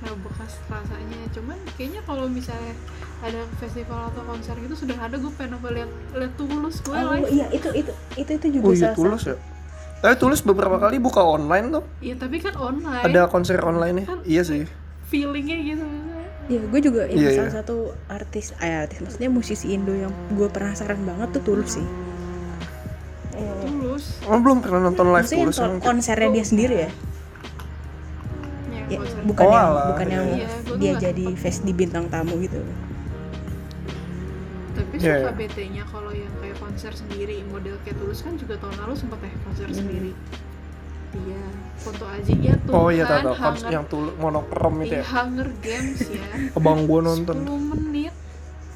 ngebekas 0.01 0.57
rasanya 0.65 1.21
cuman 1.29 1.57
kayaknya 1.75 2.01
kalau 2.01 2.25
misalnya 2.25 2.73
ada 3.21 3.37
festival 3.55 4.09
atau 4.09 4.25
konser 4.25 4.57
gitu 4.57 4.73
sudah 4.75 4.97
ada 4.97 5.13
gue 5.13 5.29
pengen 5.31 5.55
apa 5.55 5.67
lihat 5.69 5.91
lihat 6.11 6.33
tulus 6.35 6.81
gue 6.81 6.89
oh 6.91 7.13
live 7.13 7.29
iya 7.29 7.45
itu 7.51 7.69
itu 7.71 7.91
itu 8.15 8.31
itu 8.33 8.47
juga 8.51 8.65
oh 8.65 8.73
iya 8.73 8.91
tulus 8.91 9.23
ya. 9.25 9.37
Tapi 10.01 10.17
tulus 10.17 10.41
beberapa 10.41 10.81
kali 10.81 10.97
buka 10.97 11.21
online 11.21 11.69
tuh. 11.69 11.85
iya 12.01 12.17
tapi 12.17 12.41
kan 12.41 12.57
online 12.57 13.05
Ada 13.05 13.29
konser 13.29 13.61
online 13.61 14.01
nya. 14.01 14.05
Kan- 14.09 14.25
Iya 14.25 14.41
sih. 14.41 14.65
feelingnya 15.05 15.57
gitu 15.61 15.85
Iya, 16.49 16.61
gue 16.65 16.79
juga 16.81 17.05
ini 17.05 17.21
Iya, 17.21 17.31
salah 17.37 17.45
iya. 17.45 17.57
satu 17.61 17.77
artis, 18.09 18.57
eh, 18.57 18.81
artis 18.81 18.97
maksudnya 18.99 19.29
musisi 19.29 19.69
Indo 19.69 19.93
yang 19.93 20.09
gue 20.31 20.49
penasaran 20.49 20.97
banget 21.05 21.37
tuh 21.37 21.43
Tulus 21.45 21.77
sih. 21.77 21.85
Tulus 23.61 24.19
Oh, 24.25 24.35
belum 24.35 24.59
pernah 24.59 24.81
nonton 24.83 25.05
live 25.07 25.21
Maksudnya 25.21 25.45
tulus 25.45 25.57
kon- 25.57 25.79
konsernya 25.79 26.29
dia 26.31 26.41
sendiri 26.43 26.75
ya, 26.79 26.91
ya 28.91 28.99
bukan 29.23 29.43
Oh, 29.43 29.51
yang 29.51 29.65
alah, 29.65 29.85
bukan 29.89 30.05
iya. 30.05 30.13
yang 30.13 30.27
Iya, 30.27 30.47
gua 30.61 30.77
dia 30.77 30.91
tuh 30.91 31.01
jadi 31.01 31.25
face 31.33 31.59
di 31.61 31.73
bintang 31.73 32.05
tamu 32.07 32.33
gitu. 32.39 32.59
tapi 34.71 34.93
Iya, 34.97 35.15
suka 35.17 35.29
iya. 35.29 35.37
BT-nya 35.37 35.83
kalau 35.85 36.11
yang 36.11 36.33
kayak 36.37 36.57
konser 36.57 36.91
sendiri 36.93 37.35
model 37.45 37.75
kayak 37.81 37.97
tulus 37.97 38.19
kan 38.19 38.33
juga 38.35 38.55
tahun 38.57 38.75
lalu 38.79 38.93
sempat 38.95 39.19
ya 39.19 39.31
konser 39.41 39.67
Hmm. 39.67 39.77
sendiri 39.77 40.11
iya 41.13 41.43
foto 41.77 42.05
aja 42.05 42.33
ya 42.33 42.55
tuh 42.57 42.71
Oh 42.71 42.87
iya, 42.87 43.03
tahu 43.03 43.11
kan 43.11 43.21
tahu. 43.21 43.35
Konser 43.35 43.43
Hunger, 43.61 43.71
yang 43.73 43.85
tulus 43.85 44.13
monokrom 44.15 44.75
itu 44.79 44.87
iya, 44.89 44.97
ya. 44.97 45.05
Hunger 45.05 45.49
Games 45.59 45.99
ya 46.05 46.27
Abang 46.57 46.79
gua 46.85 46.99
nonton. 47.01 47.35
10 47.37 47.71
menit 47.71 48.13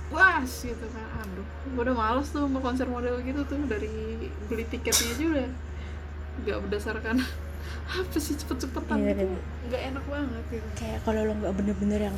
was 0.10 0.52
gitu 0.62 0.86
kan 0.90 1.08
aduh 1.18 1.44
gue 1.66 1.82
udah 1.82 1.96
males 1.96 2.28
tuh 2.30 2.42
sama 2.42 2.60
konser 2.60 2.88
model 2.88 3.20
gitu 3.20 3.42
tuh 3.44 3.58
dari 3.66 3.90
beli 4.46 4.64
tiketnya 4.66 5.12
aja 5.12 5.26
udah 5.30 5.48
nggak 6.38 6.58
berdasarkan 6.62 7.16
apa 7.86 8.18
sih 8.18 8.36
cepet-cepetan 8.36 8.98
Iya, 8.98 9.12
gitu 9.12 9.24
iya. 9.24 9.40
nggak 9.66 9.82
enak 9.88 10.04
banget 10.06 10.44
gitu 10.50 10.68
Kayak 10.76 11.00
kalau 11.04 11.22
lo 11.22 11.34
nggak 11.36 11.54
bener-bener 11.54 12.02
yang 12.04 12.18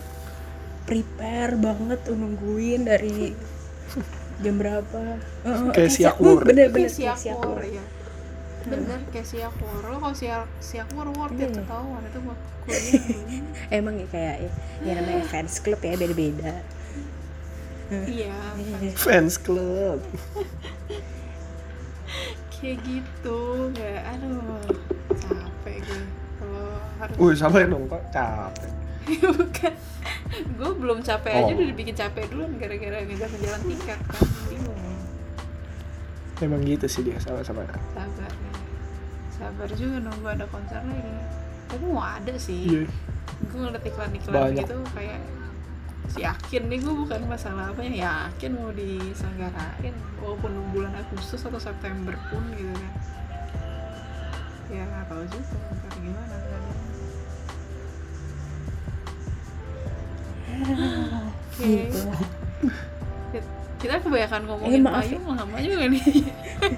prepare 0.84 1.54
banget 1.54 2.00
nungguin 2.08 2.82
dari 2.84 3.36
jam 4.44 4.56
berapa. 4.56 5.02
Heeh, 5.44 5.70
Kayak 5.72 5.92
siap- 5.92 6.18
siakur. 6.18 6.40
Bener-bener 6.50 6.90
kayak 6.90 7.18
siakur 7.18 7.60
ya 7.62 7.86
bener 8.68 9.00
kayak 9.08 9.24
siakur 9.24 9.80
lo 9.80 9.96
kalau 9.96 10.12
siak 10.12 10.44
siakur 10.60 11.08
worth 11.10 11.32
it 11.34 11.48
Iya. 11.48 11.56
ketahuan 11.56 12.04
itu 12.04 12.20
mah 12.20 12.36
kuliah 12.62 13.04
Emang 13.80 13.96
ya 13.96 14.08
kayak 14.12 14.36
ya, 14.38 14.52
ya 14.84 14.92
namanya 14.94 15.24
fans 15.24 15.56
club 15.58 15.80
ya 15.80 15.96
beda-beda. 15.96 16.52
iya 18.12 18.36
Iya. 18.60 18.92
Fans 18.94 19.40
club. 19.40 20.04
Kayak 22.58 22.78
gitu 22.82 23.40
nggak 23.70 24.00
aduh 24.08 24.62
capek 25.14 25.78
gue 25.80 26.02
kalau 26.36 26.66
harus 26.98 27.16
Wih, 27.16 27.34
sabar 27.34 27.62
dong, 27.64 27.86
Pak. 27.86 28.02
Capek. 28.10 28.72
bukan 29.40 29.74
gue 30.50 30.72
belum 30.76 31.00
capek 31.00 31.32
aja 31.34 31.46
Oh. 31.46 31.56
udah 31.56 31.68
dibikin 31.68 31.96
capek 31.96 32.24
duluan 32.28 32.52
gara-gara 32.56 32.98
ngejar 33.02 33.30
jalan 33.34 33.62
tiket 33.64 34.00
kan 34.04 34.22
bingung 34.48 34.82
Emang 36.38 36.62
gitu 36.62 36.86
sih 36.86 37.02
dia, 37.02 37.18
sama-sama. 37.18 37.66
sabar 37.90 38.30
ya. 38.30 38.54
sabar 39.32 39.68
juga 39.72 39.98
nunggu 40.00 40.28
ada 40.28 40.46
konser 40.48 40.82
lagi 40.82 41.14
tapi 41.68 41.86
mau 41.86 42.02
ada 42.02 42.34
sih 42.36 42.62
Iya. 42.68 42.84
gue 43.44 43.58
ngeliat 43.60 43.84
iklan-iklan 43.84 44.34
Banyak. 44.36 44.62
gitu 44.62 44.76
kayak 44.92 45.20
yakin 46.20 46.62
nih 46.68 46.80
gue 46.82 46.94
bukan 46.94 47.22
masalah 47.26 47.70
apa 47.70 47.82
ya 47.82 47.94
yakin 48.30 48.52
mau 48.58 48.70
diselenggarain 48.72 49.96
walaupun 50.20 50.52
bulan 50.72 50.94
Agustus 50.94 51.42
atau 51.42 51.62
September 51.62 52.14
pun 52.30 52.44
gitu 52.54 52.74
kan 52.74 52.94
ya 54.68 54.84
nggak 54.84 55.06
tahu 55.08 55.24
juga 55.30 55.56
ntar 55.72 55.94
gimana 55.96 56.36
Oke. 61.58 61.66
Gitu. 61.86 62.00
kita 63.78 64.02
kebanyakan 64.02 64.42
ngomongin 64.50 64.82
Eh, 64.82 64.84
maaf 64.84 65.06
payung 65.06 65.26
lama 65.30 65.58
juga 65.62 65.86
nih 65.86 66.02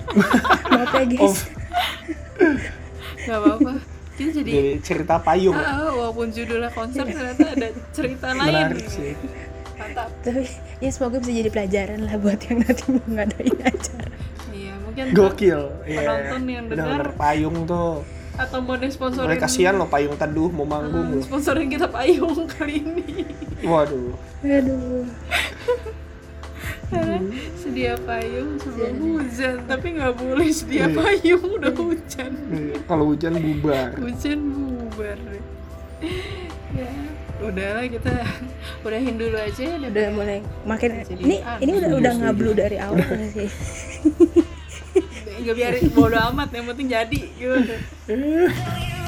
Maaf 0.76 0.92
ya 0.92 1.04
guys. 1.08 1.38
Nggak 3.24 3.38
apa-apa 3.40 3.74
kita 4.20 4.32
jadi 4.44 4.52
Jadi 4.52 4.72
cerita 4.84 5.16
payung. 5.24 5.56
Ah, 5.56 5.88
walaupun 5.98 6.28
judulnya 6.36 6.68
konser 6.76 7.08
ternyata 7.08 7.48
ada 7.56 7.70
cerita 7.96 8.28
lain 8.36 8.52
Menarik 8.52 8.86
sih. 8.92 9.16
mantap 9.80 10.12
Tapi 10.20 10.44
ya 10.84 10.90
semoga 10.92 11.24
bisa 11.24 11.32
jadi 11.32 11.50
pelajaran 11.50 12.00
lah 12.04 12.16
buat 12.20 12.40
yang 12.52 12.58
nanti 12.60 12.84
mau 12.92 13.06
ngadain 13.08 13.58
acara. 13.64 14.12
iya 14.52 14.74
mungkin 14.84 15.04
Gokil. 15.16 15.62
Iya. 15.88 16.00
Penonton 16.04 16.42
yang 16.52 16.66
dengar. 16.68 17.08
Payung 17.16 17.58
tuh. 17.64 18.04
atau 18.40 18.64
mau 18.64 18.80
sponsorin 18.80 19.36
Mereka 19.36 19.52
kasihan 19.52 19.76
loh 19.76 19.92
payung 19.92 20.16
teduh 20.16 20.48
mau 20.48 20.64
manggung. 20.64 21.20
Ah, 21.20 21.24
sponsorin 21.24 21.68
kita 21.68 21.88
payung 21.92 22.48
kali 22.48 22.84
ini 22.84 23.28
Waduh. 23.68 24.16
Aduh. 26.90 27.30
sedia 27.56 27.94
payung 28.00 28.58
sebelum 28.58 28.94
hujan 28.98 29.56
tapi 29.64 29.88
nggak 29.94 30.14
boleh 30.16 30.50
sedia 30.50 30.84
Iya. 30.84 30.96
payung 30.96 31.46
udah 31.54 31.72
hujan 31.72 32.32
Iya, 32.50 32.76
Kalau 32.84 33.06
hujan 33.08 33.34
bubar. 33.36 33.90
hujan 33.96 34.40
bubar 34.50 35.18
deh. 35.20 35.44
ya 36.72 36.90
udahlah 37.40 37.86
kita 37.86 38.14
udahin 38.82 39.16
dulu 39.16 39.38
aja 39.38 39.62
ya 39.62 39.76
Udah 39.80 40.08
mulai 40.12 40.40
makin 40.64 40.90
Jadi 41.04 41.14
ini 41.20 41.38
aneh. 41.40 41.62
ini 41.62 41.72
udah 41.78 41.90
udah 41.96 42.14
ngablu 42.20 42.52
dari 42.54 42.78
awal 42.78 43.06
sih. 43.30 43.50
nggak 45.40 45.56
biarin 45.56 45.88
bodo 45.90 46.20
amat 46.28 46.50
yang 46.52 46.66
penting 46.68 46.88
jadi 46.90 47.20
gitu 47.32 47.76